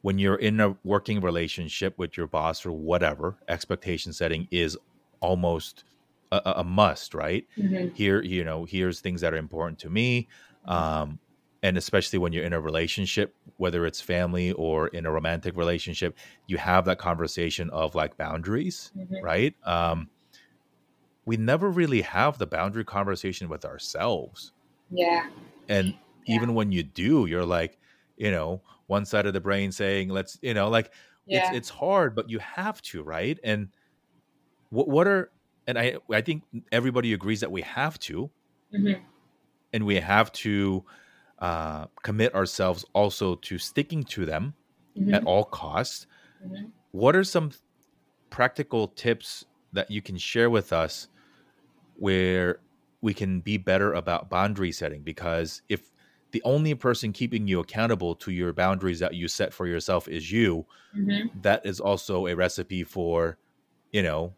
[0.03, 4.79] when you're in a working relationship with your boss or whatever expectation setting is
[5.21, 5.85] almost
[6.33, 7.95] a, a- must right Mhm.
[7.95, 10.29] here you know here's things that are important to me
[10.67, 11.21] um
[11.63, 16.17] and especially when you're in a relationship whether it's family or in a romantic relationship
[16.47, 19.23] you have that conversation of like boundaries Mhm.
[19.23, 20.11] right um
[21.25, 24.53] we never really have the boundary conversation with ourselves
[24.91, 25.27] Yeah.
[25.69, 25.95] and
[26.27, 26.37] Yeah.
[26.37, 27.79] even when you do you're like
[28.17, 30.93] you know one side of the brain saying let's you know like
[31.27, 31.39] Yeah.
[31.39, 33.69] it's it's hard but you have to right and
[34.71, 35.31] what what are
[35.67, 38.31] and i i think everybody agrees that we have to
[38.75, 39.01] Mhm.
[39.73, 40.85] and we have to
[41.39, 44.55] uh, commit ourselves also to sticking to them
[45.13, 45.27] at Mhm.
[45.27, 46.07] all costs.
[46.45, 46.73] Mhm.
[46.93, 47.51] What are some
[48.31, 51.09] practical tips that you can share with us
[51.99, 52.61] where
[53.03, 55.03] we can be better about boundary setting?
[55.03, 55.91] Because if
[56.33, 60.31] the only person keeping you accountable to your boundaries that you set for yourself is
[60.33, 60.67] you,
[60.97, 61.31] Mhm.
[61.43, 63.39] that is also a recipe for,
[63.93, 64.35] you know,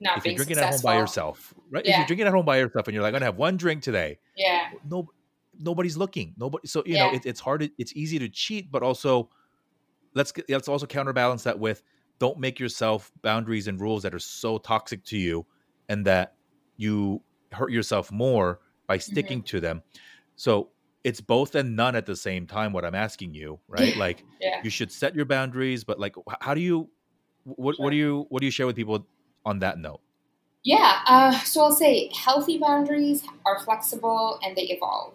[0.00, 0.68] Not if you're drinking successful.
[0.68, 1.86] at home by yourself, right?
[1.86, 3.82] If you're drinking at home by yourself and you're like, I'm gonna have one drink
[3.82, 4.72] today, Yeah.
[4.88, 5.08] no
[5.58, 7.04] nobody's looking nobody so you Yeah.
[7.04, 9.30] know it, it's hard it's easy to cheat but also
[10.14, 11.82] let's get, let's also counterbalance that with
[12.20, 15.46] don't make yourself boundaries and rules that are so toxic to you
[15.88, 16.34] and that
[16.76, 19.44] you hurt yourself more by sticking Mm-hmm.
[19.44, 19.82] to them
[20.36, 20.70] so
[21.04, 24.62] it's both and none at the same time what i'm asking you right like Yeah.
[24.62, 26.90] you should set your boundaries but like how do you
[27.44, 29.06] what, what do you what do you share with people
[29.44, 30.00] on that note
[30.64, 35.14] Yeah, uh, so I'll say healthy boundaries are flexible and they evolve.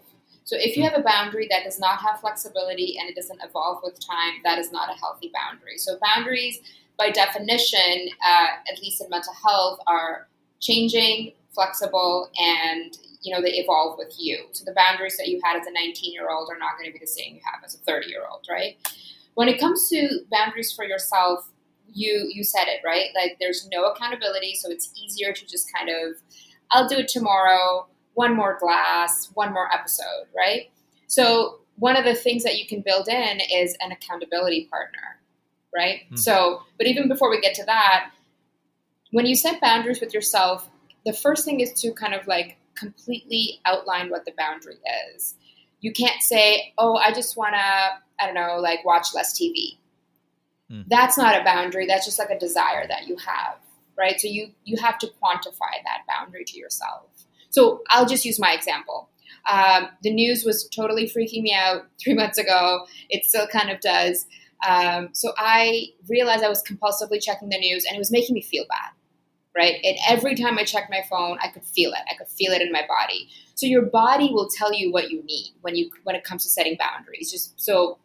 [0.49, 3.81] So if you have a boundary that does not have flexibility and it doesn't evolve
[3.83, 5.77] with time, that is not a healthy boundary.
[5.77, 6.57] So boundaries,
[6.97, 10.27] by definition, uh, at least in mental health, are
[10.59, 14.47] changing, flexible, and you know they evolve with you.
[14.53, 16.93] So the boundaries that you had as a 19 year old are not going to
[16.93, 18.75] be the same you have as a 30 year old, right?
[19.35, 21.47] When it comes to boundaries for yourself,
[21.93, 25.89] you you said it right like there's no accountability so it's easier to just kind
[25.89, 26.21] of
[26.69, 30.69] i'll do it tomorrow one more glass one more episode right
[31.07, 35.19] so one of the things that you can build in is an accountability partner
[35.75, 36.15] right Hmm.
[36.15, 38.11] so but even before we get to that
[39.11, 40.69] when you set boundaries with yourself,
[41.05, 44.77] the first thing is to kind of like completely outline what the boundary
[45.15, 45.35] is.
[45.81, 49.79] You can't say, "Oh, I just want to, I don't know, like watch less TV."
[50.69, 50.85] Mm.
[50.87, 51.85] That's not a boundary.
[51.87, 53.57] That's just like a desire that you have,
[53.97, 54.19] right?
[54.19, 57.09] So you you have to quantify that boundary to yourself.
[57.49, 59.09] So I'll just use my example.
[59.51, 62.85] Um, the news was totally freaking me out three months ago.
[63.09, 64.25] It still kind of does.
[64.67, 68.41] Um, so I realized I was compulsively checking the news, and it was making me
[68.41, 68.91] feel bad
[69.55, 69.75] right?
[69.83, 71.99] And every time I checked my phone, I could feel it.
[72.09, 73.29] I could feel it in my body.
[73.55, 76.49] So your body will tell you what you need when you when it comes to
[76.49, 77.31] setting boundaries.
[77.31, 77.97] Just so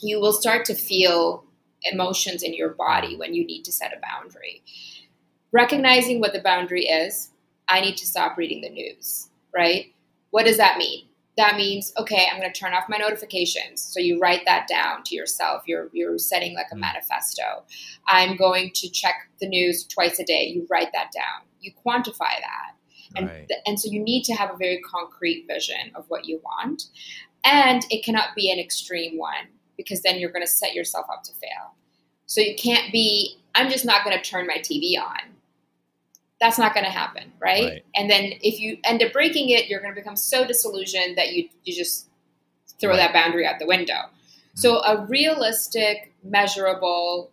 [0.00, 1.44] you will start to feel
[1.92, 4.62] emotions in your body when you need to set a boundary.
[5.52, 7.30] Recognizing what the boundary is,
[7.68, 9.94] I need to stop reading the news, right?
[10.30, 11.08] What does that mean?
[11.38, 13.80] that means okay i'm going to turn off my notifications.
[13.80, 15.62] So you write that down to yourself.
[15.66, 16.80] You're you're setting like a mm.
[16.80, 17.62] manifesto.
[18.06, 20.52] I'm going to check the news twice a day.
[20.52, 21.46] You write that down.
[21.60, 22.72] You quantify that.
[23.16, 23.48] And right.
[23.48, 26.84] th- and so you need to have a very concrete vision of what you want.
[27.44, 29.46] And it cannot be an extreme one
[29.76, 31.74] because then you're going to set yourself up to fail.
[32.26, 35.37] So you can't be i'm just not going to turn my tv on
[36.40, 37.64] that's not going to happen, right?
[37.64, 37.84] right?
[37.94, 41.32] And then if you end up breaking it, you're going to become so disillusioned that
[41.32, 42.08] you you just
[42.80, 42.96] throw right.
[42.96, 43.94] that boundary out the window.
[43.94, 44.58] Mm-hmm.
[44.60, 47.30] So a realistic, measurable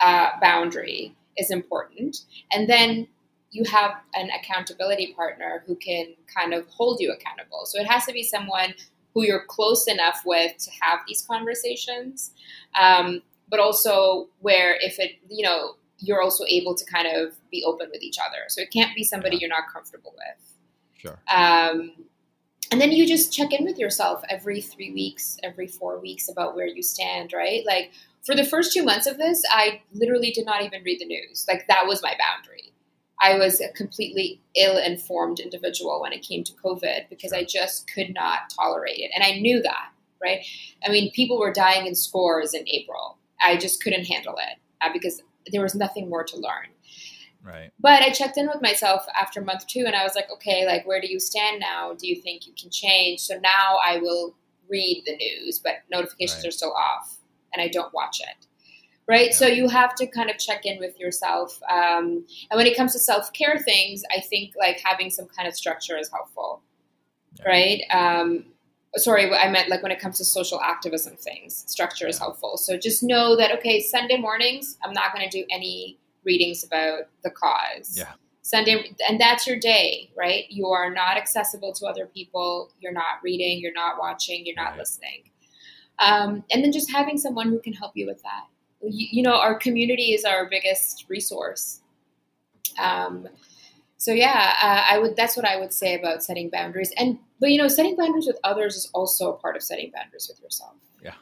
[0.00, 2.18] uh, boundary is important,
[2.52, 3.08] and then
[3.50, 7.64] you have an accountability partner who can kind of hold you accountable.
[7.64, 8.74] So it has to be someone
[9.14, 12.32] who you're close enough with to have these conversations,
[12.78, 17.64] um, but also where if it you know you're also able to kind of be
[17.64, 18.44] open with each other.
[18.48, 19.40] So it can't be somebody yeah.
[19.42, 20.54] you're not comfortable with.
[20.98, 21.18] Sure.
[21.32, 21.92] Um,
[22.70, 26.54] and then you just check in with yourself every three weeks, every four weeks about
[26.54, 27.64] where you stand, right?
[27.66, 27.92] Like
[28.24, 31.46] for the first two months of this, I literally did not even read the news.
[31.48, 32.74] Like that was my boundary.
[33.20, 37.90] I was a completely ill informed individual when it came to COVID because I just
[37.92, 39.10] could not tolerate it.
[39.14, 39.90] And I knew that,
[40.22, 40.44] right?
[40.86, 43.18] I mean, people were dying in scores in April.
[43.42, 45.22] I just couldn't handle it uh, because
[45.52, 46.68] there was nothing more to learn.
[47.42, 47.70] Right.
[47.80, 50.86] But I checked in with myself after month two and I was like, okay, like,
[50.86, 51.94] where do you stand now?
[51.94, 53.20] Do you think you can change?
[53.20, 54.34] So now I will
[54.68, 56.48] read the news, but notifications right.
[56.48, 57.18] are still off
[57.52, 58.46] and I don't watch it.
[59.06, 59.28] Right.
[59.30, 59.36] Yeah.
[59.36, 61.58] So you have to kind of check in with yourself.
[61.70, 65.48] Um, and when it comes to self care things, I think like having some kind
[65.48, 66.62] of structure is helpful.
[67.38, 67.48] Yeah.
[67.48, 67.82] Right.
[67.90, 68.44] Um,
[68.96, 72.56] sorry, I meant like when it comes to social activism things, structure is helpful.
[72.56, 77.04] So just know that, okay, Sunday mornings, I'm not going to do any readings about
[77.22, 77.96] the cause.
[77.96, 78.12] Yeah.
[78.42, 80.44] Sunday, and that's your day, right?
[80.48, 82.70] You are not accessible to other people.
[82.80, 84.78] You're not reading, you're not watching, you're not right.
[84.78, 85.30] listening.
[85.98, 88.44] Um, and then just having someone who can help you with that.
[88.80, 91.80] You, you know, our community is our biggest resource.
[92.78, 93.28] Um,
[93.98, 95.16] so yeah, uh, I would.
[95.16, 96.92] That's what I would say about setting boundaries.
[96.96, 100.28] And but you know, setting boundaries with others is also a part of setting boundaries
[100.28, 100.74] with yourself.
[101.02, 101.14] Yeah.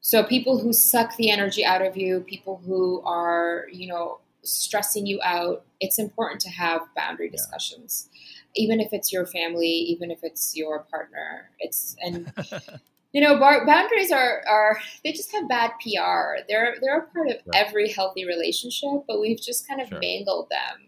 [0.00, 5.06] So people who suck the energy out of you, people who are you know stressing
[5.06, 8.64] you out, it's important to have boundary discussions, yeah.
[8.64, 11.50] even if it's your family, even if it's your partner.
[11.58, 12.32] It's and.
[13.12, 16.42] you know, bar- boundaries are, are they just have bad PR.
[16.48, 17.66] They're they're a part of right.
[17.66, 20.00] every healthy relationship, but we've just kind of sure.
[20.00, 20.86] mangled them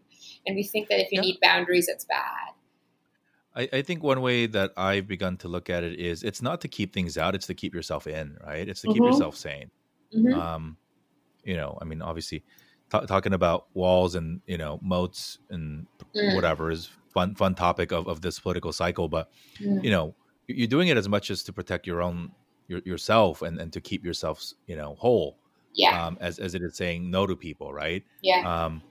[0.49, 1.29] and we think that if you yeah.
[1.29, 2.55] need boundaries, it's bad.
[3.55, 6.61] I, I, think one way that I've begun to look at it is it's not
[6.61, 8.69] to keep things out; it's to keep yourself in, right?
[8.69, 9.05] It's to keep mm-hmm.
[9.05, 9.71] yourself sane.
[10.15, 10.39] Mm-hmm.
[10.39, 10.77] Um,
[11.45, 12.45] you know, I mean, obviously,
[12.93, 16.35] t- talking about walls and you know moats and mm.
[16.35, 19.31] whatever is fun fun topic of, of this political cycle, but
[19.61, 19.83] mm.
[19.83, 20.15] you know,
[20.47, 22.31] you're doing it as much as to protect your own
[22.69, 25.39] your, yourself and and to keep yourself you know whole.
[25.75, 26.07] Yeah.
[26.07, 28.05] Um, as as it is saying no to people, right?
[28.23, 28.65] Yeah.
[28.65, 28.83] Um,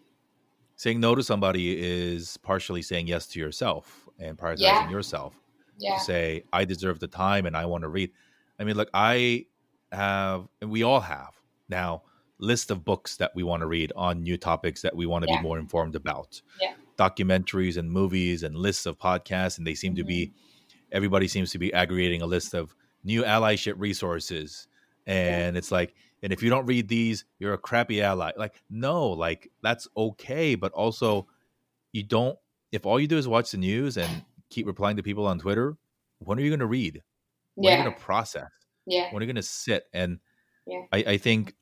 [0.75, 4.89] saying no to somebody is partially saying yes to yourself and prioritizing yeah.
[4.89, 5.35] yourself.
[5.79, 5.99] Yeah.
[5.99, 8.11] say, I deserve the time and I want to read.
[8.59, 9.45] I mean, look, I
[9.91, 11.35] have, and we all have
[11.69, 12.03] now,
[12.39, 15.31] list of books that we want to read on new topics that we want to
[15.31, 15.37] yeah.
[15.37, 16.41] be more informed about.
[16.61, 16.73] Yeah.
[16.97, 19.97] Documentaries and movies and lists of podcasts, and they seem mm-hmm.
[19.97, 20.75] to be, mm-hmm.
[20.91, 24.67] everybody seems to be aggregating a list of new allyship resources.
[25.05, 25.57] And yeah.
[25.57, 25.93] it's like,
[26.23, 30.55] and if you don't read these you're a crappy ally like no like that's okay
[30.55, 31.27] but also
[31.91, 32.37] you don't
[32.71, 35.77] if all you do is watch the news and keep replying to people on twitter
[36.19, 37.01] when are you going to read
[37.55, 37.75] when yeah.
[37.75, 38.49] are you going to process
[38.85, 40.19] yeah when are you going to sit and
[40.65, 40.83] yeah.
[40.91, 41.53] I, I think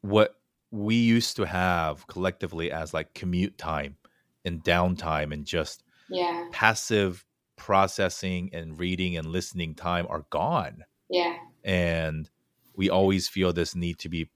[0.00, 0.34] what
[0.70, 3.96] we used to have collectively as like commute time
[4.44, 7.24] and downtime and just yeah passive
[7.56, 12.28] processing and reading and listening time are gone yeah and
[12.76, 14.28] we always feel this need to be,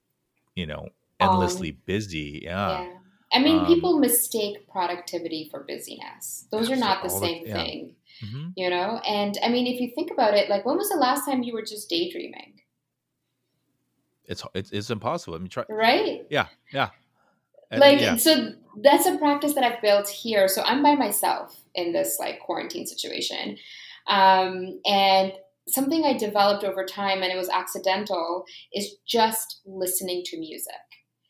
[0.55, 0.89] you know,
[1.19, 2.41] endlessly um, busy.
[2.43, 2.81] Yeah.
[2.81, 2.93] yeah.
[3.31, 6.47] I mean, Um, people mistake productivity for busyness.
[6.51, 7.53] Those are not the all the- same yeah.
[7.53, 8.53] thing, Mhm.
[8.55, 8.99] you know?
[9.05, 11.53] And I mean, if you think about it, like when was the last time you
[11.53, 12.61] were just daydreaming?
[14.25, 15.35] It's it's it's impossible.
[15.35, 15.63] I mean, try.
[15.69, 16.25] Right?
[16.29, 16.47] Yeah.
[16.73, 16.89] Yeah.
[17.71, 18.15] And- like yeah.
[18.15, 20.47] so that's a practice that I've built here.
[20.47, 23.57] So I'm by myself in this like quarantine situation.
[24.07, 25.33] Um, and
[25.67, 30.73] something I developed over time and it was accidental is just listening to music.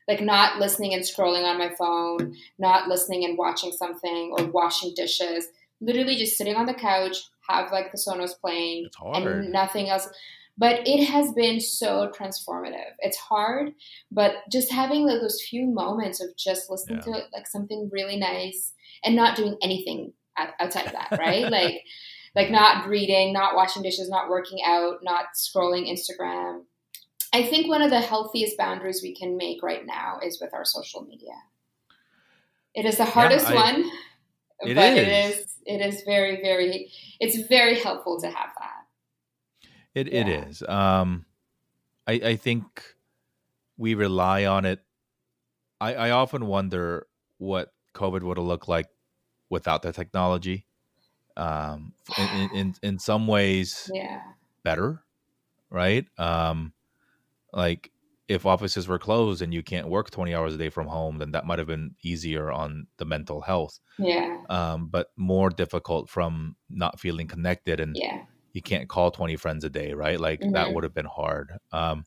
[0.10, 4.94] Like not listening and scrolling on my phone, not listening and watching something or washing
[4.96, 5.48] dishes.
[5.80, 7.16] Literally just sitting on the couch,
[7.48, 10.10] have like the Sonos playing, and nothing else.
[10.58, 12.92] But it has been so transformative.
[13.00, 13.74] It's hard,
[14.12, 17.14] but just having like those few moments of just listening Yeah.
[17.14, 18.74] to like something really nice
[19.06, 20.12] and not doing anything
[20.60, 21.50] outside of that, right?
[21.52, 21.84] like,
[22.36, 26.64] like not reading, not washing dishes, not working out, not scrolling Instagram.
[27.34, 30.66] I think one of the healthiest boundaries we can make right now is with our
[30.66, 31.34] social media.
[32.74, 33.92] It is the hardest I- one,
[34.62, 35.38] It but it is.
[35.38, 39.70] is it is very very it's very helpful to have that.
[39.94, 40.46] It it Yeah.
[40.46, 40.64] is.
[40.64, 41.26] Um,
[42.08, 42.96] I I think
[43.78, 44.80] we rely on it.
[45.82, 47.08] I I often wonder
[47.38, 48.90] what COVID would have looked like
[49.50, 50.66] without the technology.
[51.38, 54.22] Um, in in in, in some ways Yeah.
[54.64, 55.04] better,
[55.70, 56.06] right?
[56.20, 56.74] Um,
[57.54, 57.92] like
[58.28, 61.32] if offices were closed and you can't work 20 hours a day from home, then
[61.32, 63.80] that might have been easier on the mental health.
[63.98, 64.38] Yeah.
[64.50, 68.26] Um, but more difficult from not feeling connected and Yeah.
[68.54, 70.20] you can't call 20 friends a day, right?
[70.20, 70.74] Like that Mhm.
[70.74, 71.54] would have been hard.
[71.72, 72.06] Um,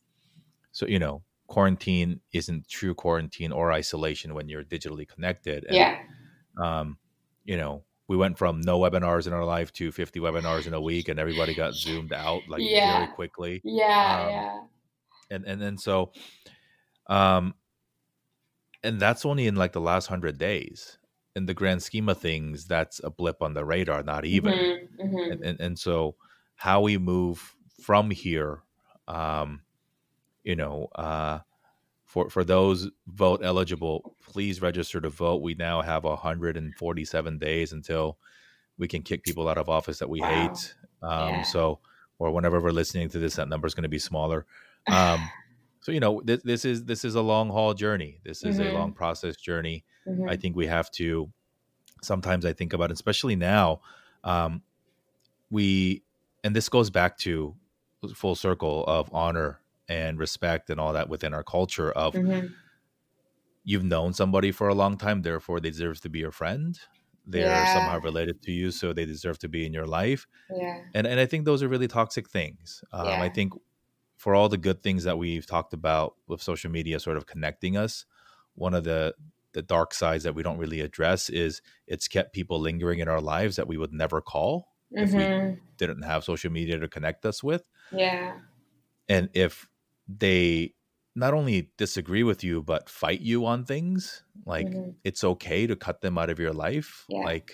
[0.71, 5.65] so, you know, quarantine isn't true quarantine or isolation when you're digitally connected.
[5.65, 5.97] And, Yeah.
[6.57, 6.97] um,
[7.45, 10.81] you know, we went from no webinars in our life to 50 webinars in a
[10.81, 12.93] week and everybody got zoomed out like Yeah.
[12.93, 13.61] very quickly.
[13.63, 14.27] Yeah.
[14.27, 14.59] Um, yeah.
[15.33, 16.11] And, and then so,
[17.07, 17.55] um,
[18.83, 20.97] and that's only in like the last hundred days.
[21.35, 24.87] In the grand scheme of things, that's a blip on the radar, not even Mhm,
[24.99, 25.31] mhm.
[25.31, 26.15] and, and and so
[26.55, 28.63] how we move from here
[29.07, 29.63] um
[30.43, 31.39] you know uh
[32.05, 38.17] for for those vote eligible please register to vote we now have 147 days until
[38.77, 40.27] we can kick people out of office that we Wow.
[40.29, 41.43] hate um Yeah.
[41.43, 41.79] so
[42.19, 44.45] or whenever we're listening to this that number is going to be smaller
[44.91, 45.31] um
[45.81, 48.67] so you know this, this is this is a long haul journey this is Mhm.
[48.69, 50.29] a long process journey Mhm.
[50.29, 51.31] I think we have to.
[52.03, 53.81] Sometimes I think about, it, especially now,
[54.23, 54.63] um,
[55.51, 56.03] we,
[56.43, 57.55] and this goes back to
[58.15, 61.91] full circle of honor and respect and all that within our culture.
[61.91, 62.53] Of Mhm.
[63.63, 66.79] you've known somebody for a long time, therefore they deserve to be your friend.
[67.25, 67.65] They're Yeah.
[67.65, 70.27] somehow related to you, so they deserve to be in your life.
[70.49, 70.79] Yeah.
[70.93, 72.83] And and I think those are really toxic things.
[72.91, 73.53] Um, I think
[74.23, 77.75] for all the good things that we've talked about with social media, sort of connecting
[77.77, 78.05] us,
[78.55, 79.13] one of the
[79.53, 83.21] the dark sides that we don't really address is it's kept people lingering in our
[83.21, 85.59] lives that we would never call if we Mhm.
[85.77, 87.63] didn't have social media to connect us with.
[87.91, 88.39] Yeah.
[89.07, 89.67] And if
[90.07, 90.73] they
[91.15, 94.95] not only disagree with you but fight you on things, like Mhm.
[95.03, 97.25] it's okay to cut them out of your life, Yeah.
[97.25, 97.53] like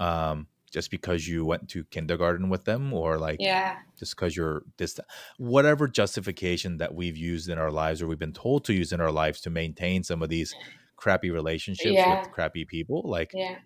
[0.00, 3.78] um just because you went to kindergarten with them or like Yeah.
[3.98, 4.98] just because you're this
[5.38, 9.00] whatever justification that we've used in our lives or we've been told to use in
[9.00, 10.56] our lives to maintain some of these
[10.96, 12.06] crappy relationships Yeah.
[12.06, 13.58] with crappy people like Yeah.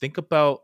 [0.00, 0.60] think about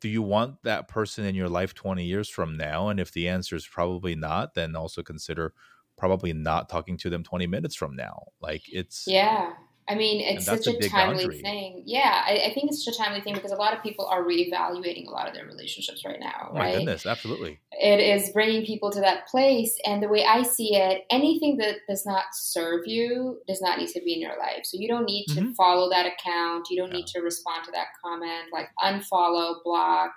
[0.00, 3.28] do you want that person in your life 20 years from now and if the
[3.28, 5.54] answer is probably not then also consider
[5.96, 9.54] probably not talking to them 20 minutes from now like it's Yeah.
[9.86, 11.82] I mean, it's such a a, timely thing.
[11.84, 14.22] Yeah, I, I think it's such a timely thing because a lot of people are
[14.24, 16.74] reevaluating a lot of their relationships right now, oh my right?
[16.76, 19.76] goodness absolutely It is bringing people to that place.
[19.84, 23.88] And the way I see it, anything that does not serve you does not need
[23.90, 24.60] to be in your life.
[24.64, 25.54] So you don't need to Mhm.
[25.54, 26.68] follow that account.
[26.70, 30.12] You don't need to respond to that comment, like unfollow, block,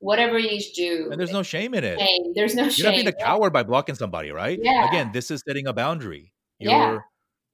[0.00, 1.08] whatever you do.
[1.12, 2.32] and there's no shame in it shame.
[2.34, 2.64] There's no shame.
[2.64, 2.84] you're shame.
[2.86, 4.86] not being a coward by blocking somebody right Yeah.
[4.88, 6.98] again this is setting a boundary you're Yeah.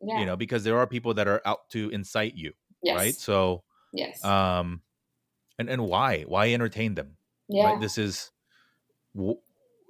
[0.02, 0.20] Yeah.
[0.20, 2.52] you know because there are people that are out to incite you
[2.82, 2.97] yes.
[2.97, 3.62] right so
[3.93, 4.24] yes.
[4.24, 4.81] um
[5.59, 7.16] and and why why entertain them
[7.48, 7.66] yeah.
[7.66, 8.31] right this is
[9.14, 9.39] w-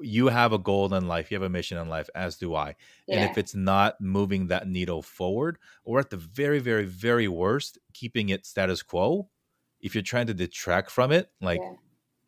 [0.02, 2.74] you have a goal in life you have a mission in life as do i
[3.08, 7.78] and if it's not moving that needle forward or at the very very very worst
[7.92, 9.28] keeping it status quo
[9.80, 11.74] if you're trying to detract from it like Yeah.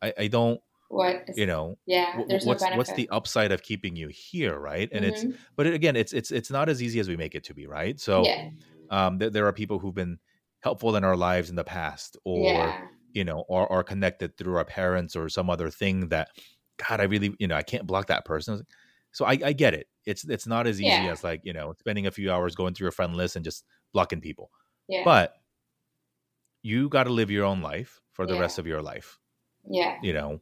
[0.01, 0.61] I, I don't
[0.93, 1.23] what?
[1.27, 2.21] Is, you know yeah.
[2.27, 2.77] There's what's no benefit.
[2.77, 5.37] what's the upside of keeping you here right and it's Mhm.
[5.55, 7.99] but again it's it's it's not as easy as we make it to be right
[7.99, 8.49] so yeah.
[8.89, 10.19] um there, there are people who've been
[10.59, 12.81] helpful in our lives in the past or yeah.
[13.11, 16.29] you know, or are connected through our parents or some other thing that,
[16.77, 18.65] God, I really, you know, I can't block that person.
[19.11, 19.87] So I, I get it.
[20.05, 21.11] It's it's not as easy Yeah.
[21.11, 23.65] as like you know spending a few hours going through your friend list and just
[23.93, 24.49] blocking people.
[24.87, 25.03] Yeah.
[25.05, 25.33] But
[26.61, 29.19] you got to live your own life for the rest of your life
[29.69, 29.97] Yeah.
[30.01, 30.39] you know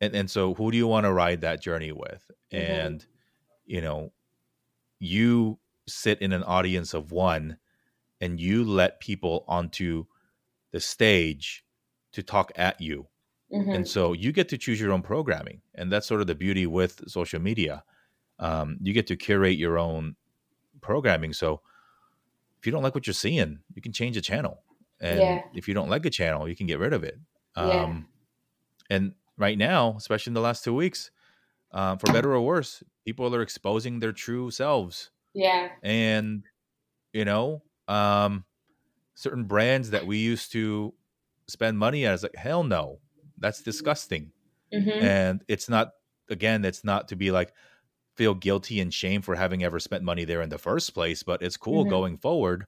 [0.00, 2.98] and and so who do you want to ride that journey with Mhm.
[2.98, 3.06] and
[3.66, 4.12] you know
[5.00, 5.58] you
[5.88, 7.58] sit in an audience of one
[8.20, 10.06] and you let people onto
[10.72, 11.64] the stage
[12.12, 13.08] to talk at you
[13.50, 13.74] Mhm.
[13.74, 16.66] and so you get to choose your own programming and that's sort of the beauty
[16.66, 17.84] with social media
[18.40, 20.16] um, you get to curate your own
[20.82, 21.62] programming so
[22.58, 24.62] if you don't like what you're seeing you can change the channel
[25.00, 25.42] and Yeah.
[25.52, 27.18] if you don't like a channel you can get rid of it
[27.58, 27.84] Yeah.
[27.84, 28.08] um,
[28.90, 31.10] and right now especially in the last two weeks
[31.72, 35.76] um, for better or worse people are exposing their true selves Yeah.
[35.82, 36.44] and
[37.12, 38.44] you know um,
[39.14, 40.94] certain brands that we used to
[41.48, 43.00] spend money at is like hell no
[43.38, 44.32] that's disgusting
[44.72, 45.92] hmm and it's not
[46.30, 47.54] again it's not to be like
[48.16, 51.42] feel guilty and shame for having ever spent money there in the first place but
[51.42, 51.86] it's cool Mhm.
[51.86, 52.66] going forward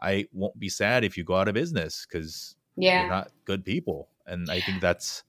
[0.00, 2.92] i won't be sad if you go out of business because Yeah.
[2.94, 5.24] you're not good people and i think that's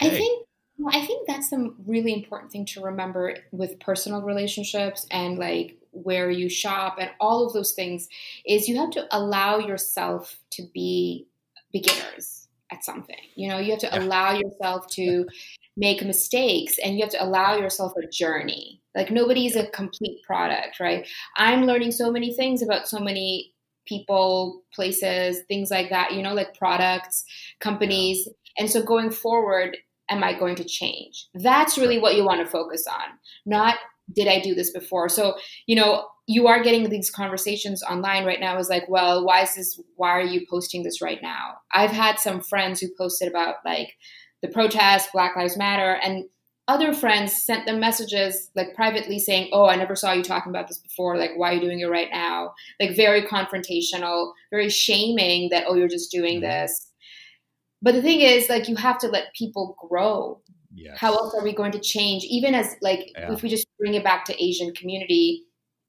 [0.00, 0.46] I think
[0.78, 5.76] well, I think that's the really important thing to remember with personal relationships and like
[5.90, 8.08] where you shop and all of those things
[8.46, 11.26] is you have to allow yourself to be
[11.72, 13.16] beginners at something.
[13.34, 13.98] You know, you have to Yeah.
[13.98, 15.26] allow yourself to
[15.76, 18.80] make mistakes and you have to allow yourself a journey.
[18.94, 21.06] Like nobody's a complete product, right?
[21.36, 23.54] I'm learning so many things about so many
[23.86, 27.24] people, places, things like that, you know, like products,
[27.60, 28.28] companies.
[28.58, 29.76] And so going forward,
[30.10, 31.26] am I going to change?
[31.34, 33.76] That's really what you want to focus on, not
[34.14, 35.08] did I do this before?
[35.10, 35.36] So,
[35.66, 39.54] you know, you are getting these conversations online right now is like, well, why is
[39.54, 41.56] this, why are you posting this right now?
[41.72, 43.96] I've had some friends who posted about like
[44.40, 46.24] the protest, Black Lives Matter, and
[46.68, 50.68] other friends sent them messages like privately saying, oh, I never saw you talking about
[50.68, 51.16] this before.
[51.16, 52.52] Like, why are you doing it right now?
[52.78, 56.42] Like, very confrontational, very shaming that, oh, you're just doing Mhm.
[56.42, 56.87] this.
[57.82, 60.40] But the thing is, like, you have to let people grow.
[60.74, 60.98] Yes.
[60.98, 62.22] how else are we going to change?
[62.24, 63.32] Even as like Yeah.
[63.32, 65.44] if we just bring it back to asian community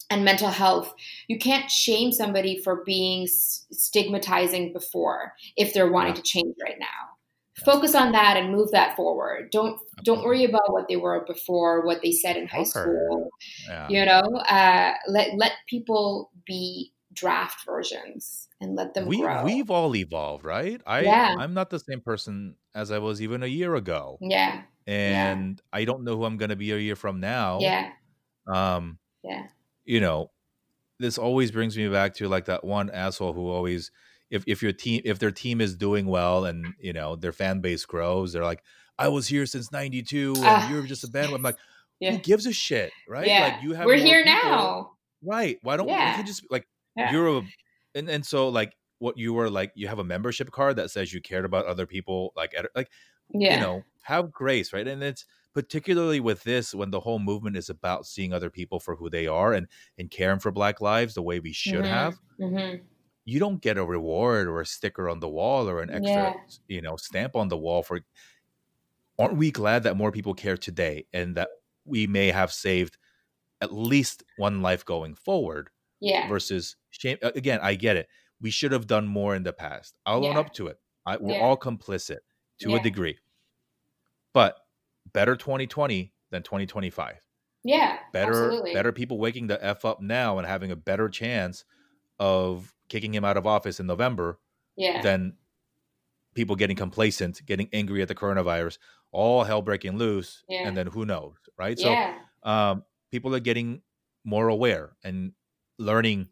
[0.09, 0.95] and mental health
[1.27, 6.21] you can't shame somebody for being stigmatizing before if they're wanting Yeah.
[6.21, 7.65] to change right now.
[7.65, 9.49] Focus on that and move that forward.
[9.51, 13.29] Don't don't worry about what they were before what they said in high school.
[13.89, 19.69] You know uh, let let people be draft versions and let them we grow we've
[19.69, 21.35] all evolved right i Yeah.
[21.37, 25.85] i'm not the same person as i was even a year ago yeah and i
[25.85, 27.89] don't know who i'm going to be a year from now yeah
[28.47, 29.47] um yeah
[29.85, 30.29] you know,
[30.99, 33.89] this always brings me back to like that one asshole who always
[34.29, 37.59] if if your team if their team is doing well and you know their fan
[37.59, 38.61] base grows, they're like,
[38.99, 41.37] I was here since ninety two and Ah, you're just a bandwagon.
[41.37, 41.55] I'm like,
[41.99, 42.91] yeah who gives a shit?
[43.07, 43.25] Right?
[43.25, 44.91] yeah Like you have we're here people- now
[45.23, 45.57] Right.
[45.63, 46.15] Why don't Yeah.
[46.17, 46.67] can just like
[46.99, 47.11] Yeah.
[47.11, 47.41] you're a
[47.95, 51.13] and, and so like what you were like you have a membership card that says
[51.13, 52.91] you cared about other people like at, like
[53.33, 57.57] yeah you know have grace right and it's particularly with this when the whole movement
[57.57, 59.67] is about seeing other people for who they are and
[59.97, 61.85] and caring for black lives the way we should Mhm.
[61.85, 62.89] have hmm
[63.25, 66.59] you don't get a reward or a sticker on the wall or an extra Yeah.
[66.67, 68.01] you know stamp on the wall for
[69.17, 71.49] aren't we glad that more people care today and that
[71.85, 72.97] we may have saved
[73.61, 75.69] at least one life going forward
[75.99, 76.29] Yeah.
[76.29, 78.07] versus shame again i get it
[78.41, 81.33] we should have done more in the past i'll own up to it I, we're
[81.33, 81.41] Yeah.
[81.41, 82.19] all complicit
[82.61, 82.77] to Yeah.
[82.77, 83.17] a degree
[84.33, 84.57] but
[85.13, 87.15] better 2020 than 2025
[87.63, 87.97] Yeah.
[88.13, 88.73] better absolutely.
[88.73, 91.65] better people waking the f up now and having a better chance
[92.19, 94.39] of kicking him out of office in november
[94.75, 95.01] Yeah.
[95.01, 95.37] than
[96.35, 98.77] people getting complacent getting angry at the coronavirus
[99.11, 100.67] all hell breaking loose Yeah.
[100.67, 102.17] and then who knows right yeah.
[102.43, 103.81] so um, people are getting
[104.23, 105.33] more aware and
[105.79, 106.27] learning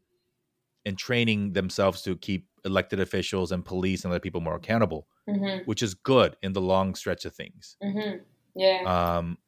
[0.88, 5.60] and training themselves to keep elected officials and police and other people more accountable, hmm
[5.66, 7.78] which is good in the long stretch of things.
[7.84, 8.18] hmm
[8.56, 8.84] Yeah.
[8.86, 9.40] Um,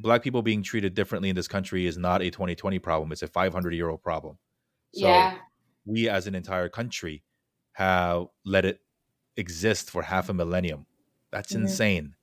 [0.00, 3.28] black people being treated differently in this country is not a 2020 problem; it's a
[3.28, 4.38] 500 year old problem.
[4.92, 5.38] So yeah.
[5.86, 7.24] we, as an entire country,
[7.74, 8.80] have let it
[9.36, 10.86] exist for half a millennium.
[11.32, 11.62] That's Mhm.
[11.62, 12.16] insane.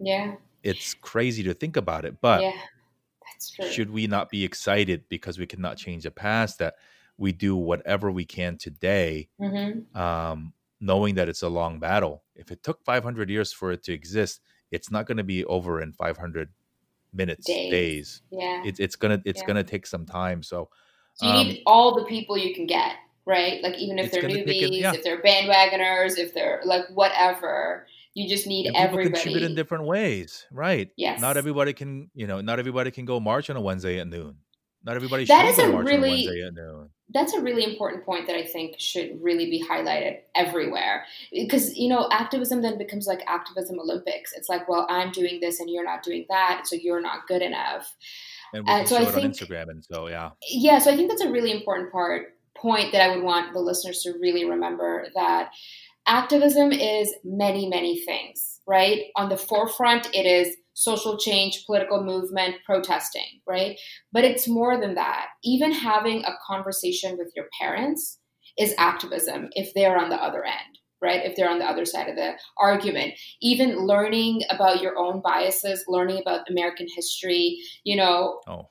[0.00, 0.36] Yeah.
[0.62, 2.52] It's crazy to think about it, but yeah.
[3.26, 3.66] That's true.
[3.66, 6.74] should we not be excited because we cannot change the past that
[7.18, 12.50] we do whatever we can today hmm um, knowing that it's a long battle if
[12.52, 14.40] it took 500 years for it to exist
[14.70, 16.48] it's not going to be over in 500
[17.12, 17.70] minutes Days.
[17.70, 18.62] days, Yeah.
[18.64, 19.46] It, it's gonna it's Yeah.
[19.46, 20.68] gonna take some time so
[21.14, 22.96] so you um, need all the people you can get,
[23.26, 23.60] right?
[23.62, 24.92] Like even if they're newbies, it- yeah.
[24.92, 29.10] if they're bandwagoners, if they're like whatever, you just need and everybody.
[29.10, 31.20] contribute in different ways right Yes.
[31.20, 34.36] not everybody can you know not everybody can go march on a wednesday at noon
[34.84, 35.24] Not everybody.
[35.24, 36.90] That should is a really- Wednesday at noon.
[37.10, 41.04] that's a really important point that I think should really be highlighted everywhere.
[41.32, 44.32] Because, you know, activism then becomes like activism Olympics.
[44.34, 47.42] It's like, well, I'm doing this and you're not doing that, so you're not good
[47.42, 47.94] enough.
[48.54, 49.68] and we uh, so show I it think- on Instagram.
[49.70, 53.14] And so, yeah, Yeah, so I think that's a really important part point that I
[53.14, 55.50] would want the listeners to really remember that
[56.08, 59.02] activism is many, many things, right?
[59.16, 63.78] On the forefront, it is social change, political movement, protesting, right?
[64.12, 65.26] But it's more than that.
[65.44, 68.18] Even having a conversation with your parents
[68.58, 71.24] is activism if they're on the other end, right?
[71.24, 73.14] If they're on the other side of the argument.
[73.40, 78.68] Even learning about your own biases, learning about American history, you know, oh,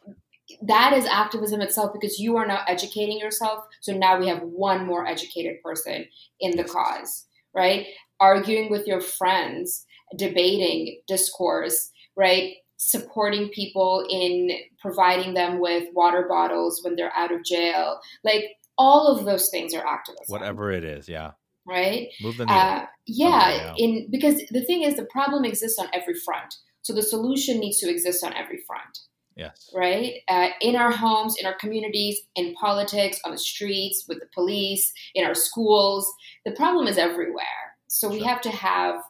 [0.62, 3.66] that is activism itself because you are now educating yourself.
[3.82, 6.06] So now we have one more educated person
[6.40, 7.27] in the cause,
[7.58, 7.88] right?
[8.20, 9.86] Arguing with your friends,
[10.16, 12.54] debating, discourse, right?
[12.78, 18.00] Supporting people in providing them with water bottles when they're out of jail.
[18.24, 18.46] Like
[18.78, 20.26] all of those things are activism.
[20.28, 21.32] whatever it is, yeah,
[21.66, 22.10] Right?
[22.22, 22.58] move the needle.
[22.62, 23.74] Uh, yeah, yeah.
[23.78, 26.54] in because the thing is the problem exists on every front.
[26.84, 29.00] So the solution needs to exist on every front
[29.38, 30.16] yes, right?
[30.28, 34.92] Uh, in our homes, in our communities, in politics, on the streets, with the police,
[35.16, 36.12] in our schools.
[36.46, 37.46] The problem is everywhere.
[37.88, 39.02] So we have to have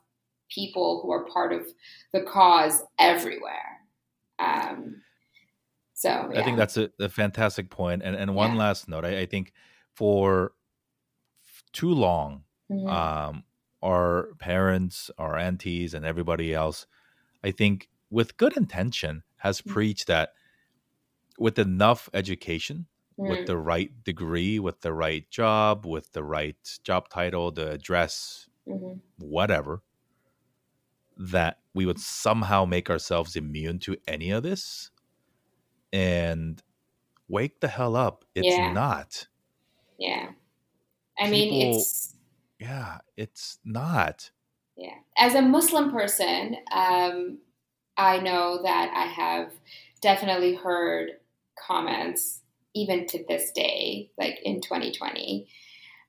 [0.54, 1.68] people who are part of
[2.14, 3.80] the cause everywhere.
[4.40, 5.02] Um,
[5.94, 8.04] so I think that's a, a fantastic point.
[8.04, 8.60] And and one Yeah.
[8.60, 9.52] last note, I, I think
[9.96, 10.54] for
[11.74, 12.90] too long, Mhm.
[12.90, 13.44] um,
[13.82, 16.86] our parents, our aunties, and everybody else,
[17.44, 19.74] I think, with good intention, has Mm.
[19.74, 20.34] preached that
[21.40, 22.88] with enough education,
[23.18, 27.72] Mm, with the right degree, with the right job, with the right job title, the
[27.72, 29.02] address, mhm.
[29.18, 29.84] whatever,
[31.18, 34.92] that we would somehow make ourselves immune to any of this.
[35.92, 36.62] And
[37.28, 38.26] wake the hell up.
[38.36, 38.72] It's Yeah.
[38.74, 39.28] not.
[39.98, 40.32] yeah.
[41.20, 42.16] I mean, it's
[42.60, 44.32] Yeah, it's not.
[44.76, 44.96] Yeah.
[45.18, 47.40] As a Muslim person, um,
[47.98, 49.52] I know that I have
[50.02, 51.12] definitely heard
[51.58, 52.42] comments,
[52.76, 55.48] even to this day, like in 2020,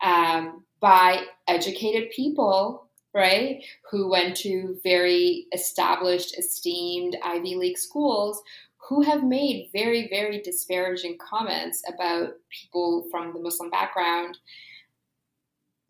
[0.03, 8.41] um, by educated people, right, who went to very established, esteemed Ivy League schools.
[8.89, 14.39] Who have made very, very disparaging comments about people from the Muslim background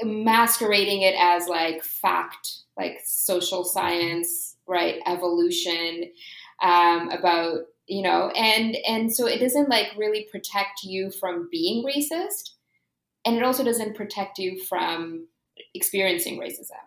[0.03, 5.01] masquerading it as like fact, like social science, right?
[5.07, 6.05] Evolution,
[6.62, 11.85] um, about you know, and and so it doesn't like really protect you from being
[11.85, 12.51] racist,
[13.24, 15.27] and it also doesn't protect you from
[15.74, 16.82] experiencing racism.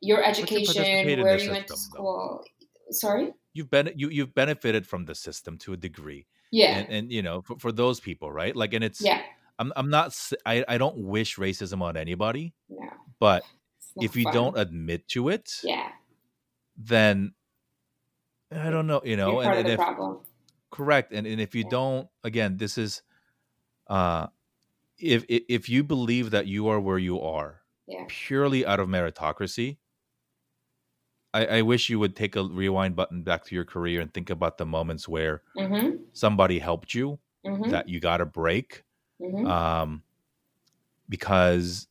[0.00, 1.98] Your education, in where you went to system, though.
[1.98, 2.44] school.
[2.90, 3.32] Sorry.
[3.54, 6.78] You've been you you've benefited from the system to a degree, Yeah.
[6.78, 8.56] and and you know for, for those people, right?
[8.56, 9.22] Like, and it's yeah.
[9.60, 12.88] I'm I'm not I, I don't wish racism on anybody, No.
[13.20, 13.44] but
[14.00, 14.34] if you fun.
[14.34, 15.90] don't admit to it, yeah,
[16.76, 17.34] then
[18.50, 20.22] I don't know, you know, you're and, and if problem.
[20.72, 21.70] correct, and and if you Yeah.
[21.70, 23.02] don't, again, this is,
[23.88, 24.28] uh,
[24.98, 28.06] if if if you believe that you are where you are Yeah.
[28.08, 29.78] purely out of meritocracy.
[31.34, 34.30] I, I wish you would take a rewind button back to your career and think
[34.30, 36.02] about the moments where Mm-hmm.
[36.12, 37.70] somebody helped you Mm-hmm.
[37.70, 38.84] that you got a break
[39.20, 39.46] mm-hmm.
[39.46, 40.04] um,
[41.08, 41.88] because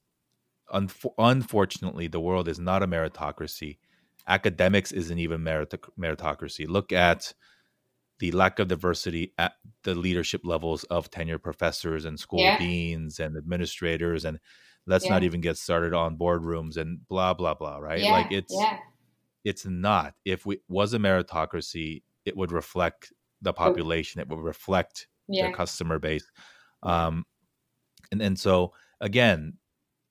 [0.74, 3.80] unfo- unfortunately the world is not a meritocracy
[4.28, 7.34] academics isn't even merit- meritocracy look at
[8.20, 9.54] the lack of diversity at
[9.84, 12.60] the leadership levels of tenured professors and school Yeah.
[12.60, 14.40] deans and administrators and
[14.88, 18.12] let's not even get started on boardrooms and blah blah blah right yeah.
[18.12, 18.78] like it's yeah.
[19.44, 23.12] it's not if we was a meritocracy it would reflect
[23.42, 25.48] the population it would reflect Yeah.
[25.48, 26.30] their customer base.
[26.84, 27.26] Um,
[28.12, 29.54] and and so again,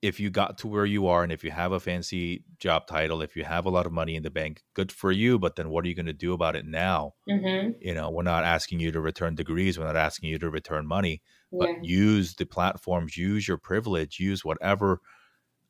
[0.02, 3.20] if you got to where you are, and if you have a fancy job title,
[3.20, 5.38] if you have a lot of money in the bank, good for you.
[5.38, 7.14] But then, what are you going to do about it now?
[7.28, 7.72] Mm-hmm.
[7.80, 9.78] You know, we're not asking you to return degrees.
[9.78, 11.20] We're not asking you to return money.
[11.52, 11.78] But Yeah.
[11.82, 15.00] use the platforms, use your privilege, use whatever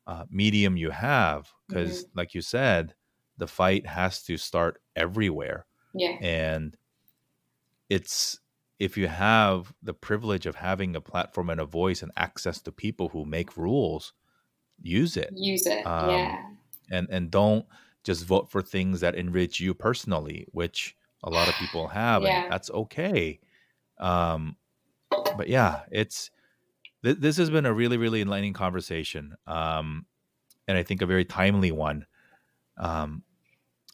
[0.07, 2.95] uh, medium you have, because, like you said,
[3.37, 6.17] the fight has to start everywhere Yeah.
[6.21, 6.77] and
[7.89, 8.39] it's
[8.79, 12.71] if you have the privilege of having a platform and a voice and access to
[12.71, 14.13] people who make rules
[14.81, 15.85] use it Use it.
[15.85, 16.49] Um, yeah.
[16.91, 17.65] and and don't
[18.03, 22.43] just vote for things that enrich you personally which a lot of people have Yeah.
[22.43, 23.39] and that's okay
[23.99, 24.57] um
[25.37, 26.31] but yeah it's
[27.03, 30.05] th- this has been a really really enlightening conversation um
[30.67, 32.05] and i think a very timely one
[32.77, 33.23] um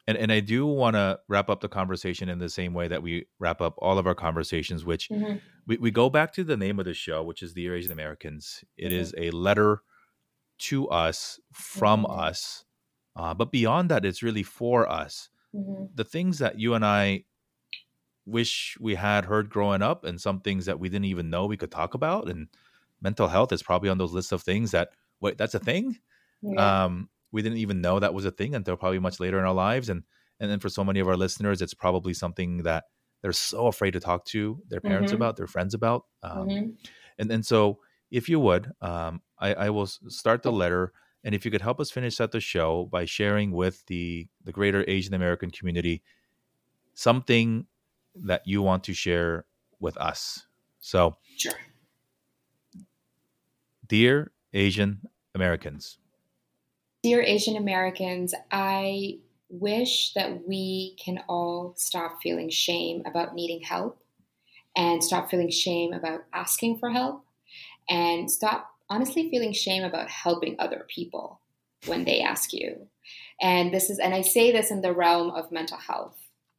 [0.08, 3.04] and and I do want to wrap up the conversation in the same way that
[3.04, 5.42] we wrap up all of our conversations, which Mhm.
[5.68, 8.64] we, we go back to the name of the show, which is Dear Asian Americans.
[8.78, 8.96] It Mhm.
[8.96, 9.82] is a letter
[10.60, 12.08] to us from Mhm.
[12.08, 12.66] us,
[13.16, 15.30] uh, but beyond that, it's really for us.
[15.54, 15.88] Mhm.
[15.96, 17.26] The things that you and I
[18.26, 21.58] wish we had heard growing up, and some things that we didn't even know we
[21.58, 22.48] could talk about, and
[23.02, 24.90] mental health is probably on those lists of things that
[25.22, 25.98] wait, that's a thing
[26.42, 26.72] Yeah.
[26.76, 29.54] um, we didn't even know that was a thing until probably much later in our
[29.54, 30.04] lives and
[30.40, 32.86] and then for so many of our listeners it's probably something that
[33.22, 35.14] they're so afraid to talk to their parents Mhm.
[35.14, 36.78] about their friends about um, Mhm.
[37.18, 37.80] and and so
[38.12, 40.94] if you would um, I, I will start the letter
[41.24, 44.52] and if you could help us finish out the show by sharing with the the
[44.52, 46.04] greater asian american community
[46.94, 47.68] something
[48.16, 49.46] that you want to share
[49.80, 50.48] with us
[50.80, 51.54] so Sure.
[53.88, 55.02] dear asian
[55.36, 56.00] americans
[57.04, 59.20] Dear Asian Americans, I
[59.50, 64.04] wish that we can all stop feeling shame about needing help
[64.76, 67.24] and stop feeling shame about asking for help
[67.90, 71.42] and stop honestly feeling shame about helping other people
[71.86, 72.88] when they ask you.
[73.42, 76.18] And this is, and I say this in the realm of mental health.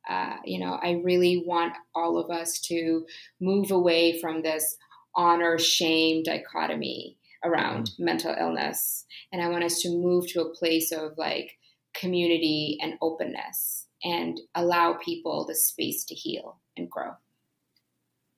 [0.09, 3.05] Uh, you know, I really want all of us to
[3.41, 4.77] move away from this
[5.15, 10.93] honor shame dichotomy around mental illness and I want us to move to a place
[10.93, 11.59] of like
[11.95, 17.11] community and openness and allow people the space to heal and grow.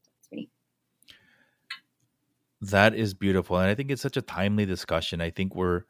[0.07, 0.51] That's me.
[2.61, 3.59] That is beautiful.
[3.59, 5.21] And I think it's such a timely discussion.
[5.21, 5.85] I think we're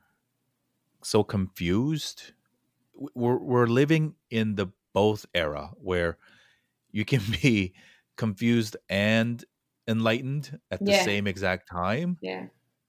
[1.03, 2.33] so confused.
[3.15, 6.19] We're, we're living in the both era where
[6.93, 7.75] you can be
[8.17, 9.45] confused and
[9.89, 11.05] enlightened at the Yeah.
[11.05, 12.19] same exact time.
[12.21, 12.49] Yeah.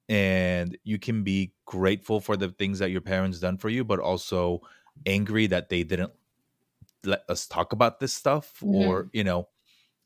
[0.09, 3.99] And you can be grateful for the things that your parents done for you, but
[3.99, 4.61] also
[5.05, 6.13] angry that they didn't
[7.03, 9.09] let us talk about this stuff or, mm-hmm.
[9.13, 9.49] you know,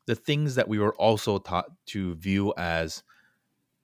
[0.06, 3.02] the things that we were also taught to view as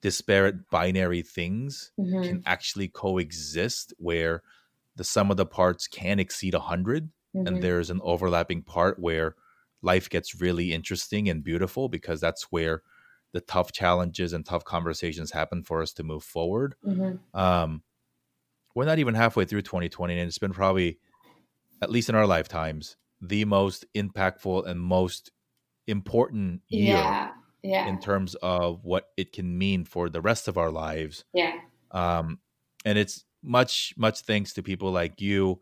[0.02, 2.22] disparate binary things Mhm.
[2.22, 4.42] can actually coexist where
[4.96, 7.44] the sum of the parts can exceed 100 Mhm.
[7.46, 9.36] and there's an overlapping part where
[9.82, 12.82] life gets really interesting and beautiful because that's where
[13.32, 17.18] the tough challenges and tough conversations happen for us to move forward Mhm.
[17.34, 17.82] um,
[18.74, 20.98] we're not even halfway through 2020 and it's been probably
[21.82, 25.32] at least in our lifetimes the most impactful and most
[25.86, 27.34] important year Yeah.
[27.62, 27.86] Yeah.
[27.88, 31.24] in terms of what it can mean for the rest of our lives.
[31.32, 31.52] yeah.
[31.92, 32.38] Um,
[32.84, 35.60] and it's much, much thanks to people like you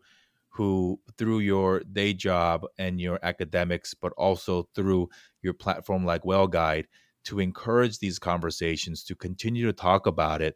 [0.49, 5.09] who, through your day job and your academics, but also through
[5.41, 6.87] your platform like Well Guide,
[7.25, 10.55] to encourage these conversations, to continue to talk about it.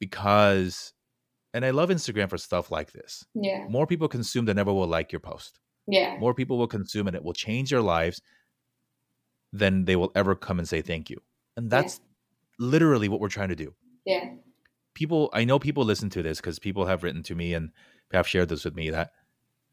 [0.00, 0.92] Because,
[1.54, 3.24] and I love Instagram for stuff like this.
[3.34, 3.66] Yeah.
[3.68, 6.16] More people consume than ever will like your post Yeah.
[6.18, 8.20] more people will consume and it will change their lives
[9.52, 11.20] than they will ever come and say thank you.
[11.56, 12.00] And that's
[12.58, 13.74] literally what we're trying to do.
[14.04, 14.34] Yeah.
[14.94, 17.70] People, I know people listen to this because people have written to me and
[18.12, 19.12] have shared this with me that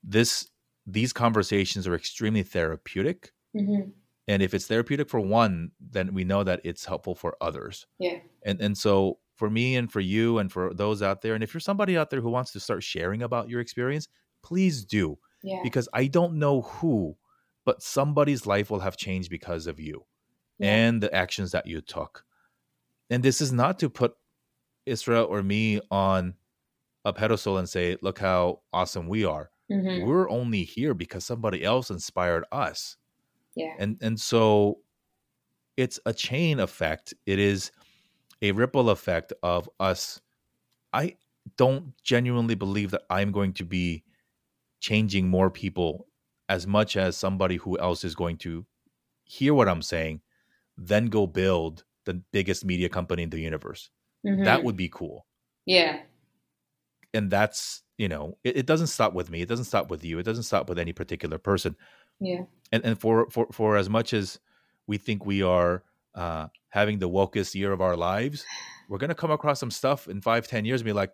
[0.03, 0.47] this
[0.87, 3.31] these conversations are extremely therapeutic.
[3.55, 3.91] Mhm.
[4.27, 7.87] And if it's therapeutic for one, then we know that it's helpful for others.
[7.97, 8.19] Yeah.
[8.43, 11.53] And and so for me and for you and for those out there, and if
[11.53, 14.07] you're somebody out there who wants to start sharing about your experience,
[14.43, 15.59] please do Yeah.
[15.63, 17.17] because I don't know who,
[17.65, 20.05] but somebody's life will have changed because of you
[20.59, 20.75] Yeah.
[20.75, 22.25] and the actions that you took.
[23.09, 24.15] And this is not to put
[24.87, 26.35] Isra or me on
[27.05, 29.51] a pedestal and say, look how awesome we are.
[29.71, 30.05] Mhm.
[30.05, 32.97] We're only here because somebody else inspired us.
[33.55, 33.75] Yeah.
[33.79, 34.81] And and so
[35.77, 37.13] it's a chain effect.
[37.25, 37.71] It is
[38.41, 40.21] a ripple effect of us.
[40.93, 41.17] I
[41.57, 44.03] don't genuinely believe that I'm going to be
[44.79, 46.07] changing more people
[46.49, 48.65] as much as somebody who else is going to
[49.23, 50.21] hear what I'm saying,
[50.77, 53.89] then go build the biggest media company in the universe.
[54.23, 54.63] That Mhm.
[54.63, 55.25] would be cool.
[55.65, 56.01] Yeah.
[57.13, 59.41] And that's, you know, it, it doesn't stop with me.
[59.41, 60.19] It doesn't stop with you.
[60.19, 61.75] It doesn't stop with any particular person.
[62.19, 62.43] Yeah.
[62.71, 64.39] and and for for for as much as
[64.87, 65.83] we think we are
[66.15, 68.45] uh having the wokest year of our lives
[68.87, 71.11] we're gonna come across some stuff in five ten years and be like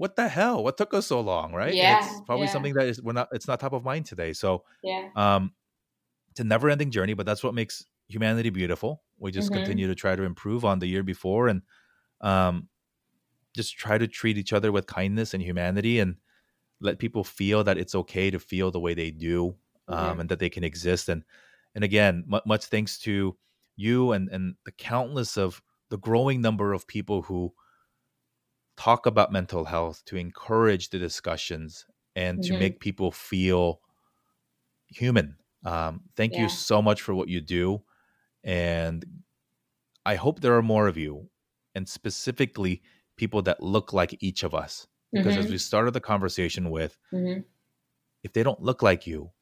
[0.00, 2.48] what the hell what took us so long right And Yeah, it's probably yeah.
[2.48, 5.10] something that is we're not it's not top of mind today so Yeah.
[5.14, 5.54] um
[6.30, 9.52] it's a never ending journey but that's what makes humanity beautiful we just Mhm.
[9.52, 11.62] continue to try to improve on the year before and
[12.22, 12.68] um
[13.54, 16.16] just try to treat each other with kindness and humanity and
[16.80, 19.56] let people feel that it's okay to feel the way they do
[19.88, 20.20] um, Mhm.
[20.20, 21.24] and that they can exist and
[21.74, 23.36] and again mu- much thanks to
[23.76, 27.52] you and and the countless of the growing number of people who
[28.80, 31.86] talk about mental health to encourage the discussions
[32.16, 32.54] and to Mhm.
[32.54, 33.82] make people feel
[34.88, 35.36] human.
[35.64, 36.38] Um, thank Yeah.
[36.38, 37.84] you so much for what you do.
[38.44, 39.04] And
[40.06, 41.30] I hope there are more of you,
[41.74, 42.82] and specifically
[43.16, 44.86] people that look like each of us.
[45.14, 45.50] Because as Mhm.
[45.50, 47.44] we started the conversation with, Mhm.
[48.22, 49.32] if they don't look like you,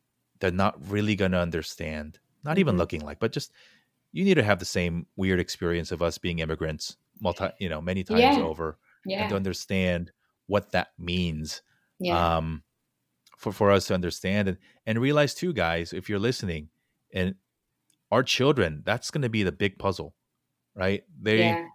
[0.41, 2.21] they're not really going to understand.
[2.45, 2.79] Not even Mhm.
[2.79, 3.53] looking like, but just
[4.13, 7.81] you need to have the same weird experience of us being immigrants, multi, you know,
[7.83, 8.39] many times Yeah.
[8.39, 8.79] over,
[9.11, 10.13] and to understand
[10.47, 11.63] what that means
[11.99, 12.37] Yeah.
[12.37, 12.63] um,
[13.37, 16.69] for for us to understand and and realize too, guys, if you're listening,
[17.13, 17.35] and
[18.11, 20.15] our children, that's going to be the big puzzle,
[20.75, 21.05] right?
[21.21, 21.67] They yeah.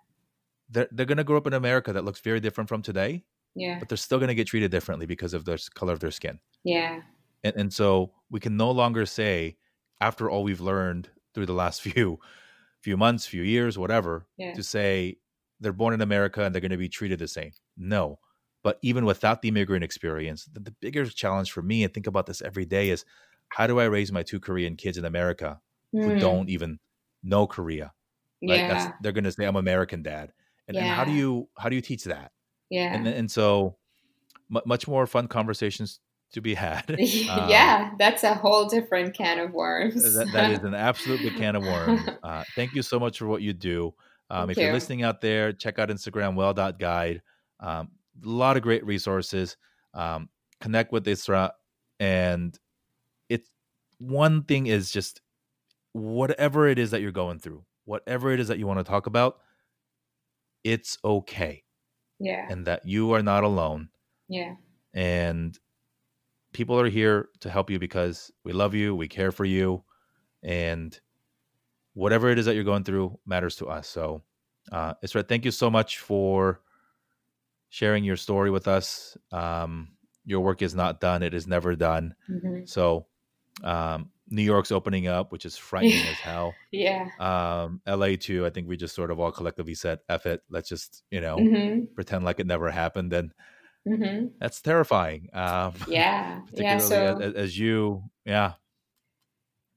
[0.69, 3.23] they're, they're going to grow up in America that looks very different from today,
[3.55, 3.77] Yeah.
[3.79, 6.39] but they're still going to get treated differently because of the color of their skin.
[6.63, 7.01] Yeah.
[7.43, 9.57] And, and so we can no longer say,
[10.01, 12.19] after all we've learned through the last few
[12.81, 14.53] few months, few years, whatever, Yeah.
[14.55, 15.17] to say
[15.59, 17.51] they're born in America and they're going to be treated the same.
[17.77, 18.19] No.
[18.63, 22.25] But even without the immigrant experience, the, the bigger challenge for me, and think about
[22.25, 23.03] this every day, is
[23.49, 25.59] how do I raise my two Korean kids in America
[25.91, 26.19] who Mm.
[26.19, 26.79] don't even
[27.23, 27.93] know Korea?
[28.41, 28.59] Right?
[28.59, 28.67] Yeah.
[28.73, 30.31] That's they're going to say I'm American dad,
[30.67, 32.31] and, and how do you how do you teach that?
[32.69, 32.93] yeah.
[32.95, 33.75] And and so
[34.49, 35.99] mu much more fun conversations
[36.33, 36.85] to be had.
[37.29, 40.01] Um, yeah, that's a whole different can of worms.
[40.15, 42.01] that, that is an absolute can of worms.
[42.23, 43.93] Uh, thank you so much for what you do.
[44.29, 47.21] Um, if you're listening out there, check out Instagram, well.guide.
[47.59, 47.91] Um,
[48.23, 49.57] a lot of great resources.
[49.93, 50.29] Um,
[50.59, 51.51] connect with Isra.
[51.99, 52.57] And
[53.29, 53.49] it's
[53.99, 55.21] one thing is just
[55.93, 59.05] whatever it is that you're going through, whatever it is that you want to talk
[59.07, 59.37] about,
[60.63, 61.63] it's okay.
[62.19, 63.89] yeah, And that you are not alone.
[64.29, 64.55] yeah,
[64.93, 65.57] and
[66.53, 69.83] people are here to help you because we love you, we care for you,
[70.43, 70.99] and
[71.93, 73.87] whatever it is that you're going through matters to us.
[73.87, 74.23] So,
[74.71, 76.61] uh, Isra, thank you so much for
[77.69, 79.17] sharing your story with us.
[79.31, 79.89] Um,
[80.25, 82.15] your work is not done; it is never done.
[82.27, 83.07] hmm So,
[83.63, 86.59] um, New York's opening up, which is frightening as hell.
[86.71, 87.09] yeah.
[87.19, 88.45] Um, LA too.
[88.45, 91.39] I think we just sort of all collectively said, "F it, let's just you know
[91.39, 93.33] hmm pretend like it never happened." And
[93.87, 95.29] hmm that's terrifying.
[95.33, 96.77] Um, Yeah, yeah.
[96.79, 98.53] So, as, as you yeah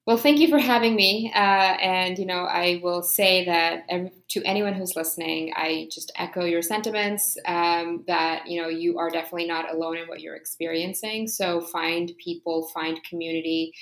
[0.07, 1.33] well, thank you for having me.
[1.35, 3.89] Uh, and you know, I will say that
[4.29, 7.37] to anyone who's listening, I just echo your sentiments.
[7.45, 11.27] Um, that you know, you are definitely not alone in what you're experiencing.
[11.27, 13.73] So find people, find community.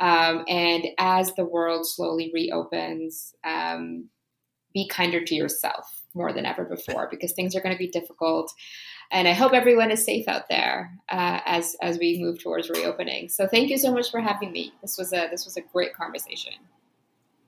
[0.00, 4.08] Um, and as the world slowly reopens, um,
[4.74, 8.52] be kinder to yourself more than ever before because things are going to be difficult.
[9.10, 13.28] And I hope everyone is safe out there uh, as as we move towards reopening.
[13.30, 14.72] So thank you so much for having me.
[14.82, 16.52] This was a this was a great conversation.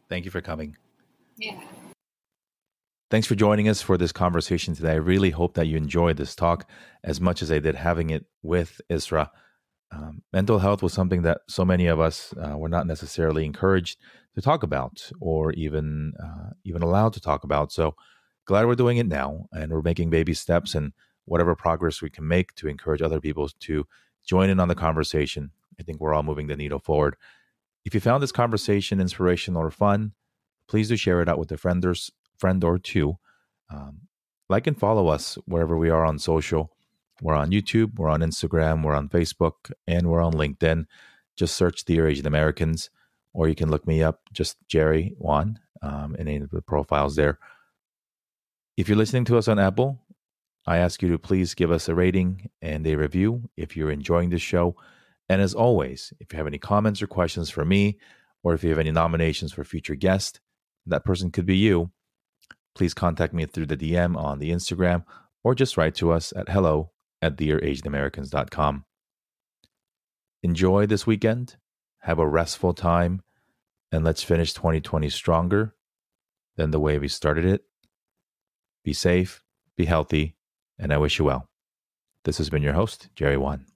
[0.09, 0.77] thank you for coming
[1.37, 1.61] Yeah.
[3.11, 6.35] thanks for joining us for this conversation today i really hope that you enjoyed this
[6.35, 6.69] talk
[7.05, 9.29] as much as i did having it with isra
[9.93, 13.99] um, mental health was something that so many of us uh, were not necessarily encouraged
[14.35, 17.95] to talk about or even uh, even allowed to talk about so
[18.47, 20.93] glad we're doing it now and we're making baby steps and
[21.31, 23.87] whatever progress we can make to encourage other people to
[24.27, 25.53] join in on the conversation.
[25.79, 27.15] I think we're all moving the needle forward.
[27.85, 30.13] If you found this conversation inspirational or fun
[30.67, 31.95] please do share it out with a friend or,
[32.39, 33.17] friend or two.
[33.71, 34.03] Um,
[34.49, 36.73] like and follow us wherever we are on social.
[37.23, 40.87] We're on youtube we're on instagram we're on facebook and we're on linkedin.
[41.37, 42.91] Just search dear asian americans
[43.35, 47.15] or you can look me up just Jerry Won um, in any of the profiles
[47.15, 47.39] there.
[48.77, 50.01] If you're listening to us on apple
[50.67, 54.31] I ask you to please give us a rating and a review if you're enjoying
[54.31, 54.77] this show.
[55.29, 57.99] And as always, if you have any comments or questions for me,
[58.43, 60.41] or if you have any nominations for future guests,
[60.87, 61.91] that person could be you.
[62.75, 65.05] Please contact me through the DM on the Instagram
[65.43, 66.91] or just write to us at hello
[67.23, 68.85] at dearasianamericans.com.
[70.43, 71.57] Enjoy this weekend,
[72.01, 73.21] have a restful time,
[73.93, 75.75] and let's finish 2020 stronger
[76.57, 77.63] than the way we started it.
[78.85, 79.43] Be safe,
[79.77, 80.37] be healthy,
[80.81, 81.47] and I wish you well.
[82.25, 83.67] This has been your host, Jerry Won.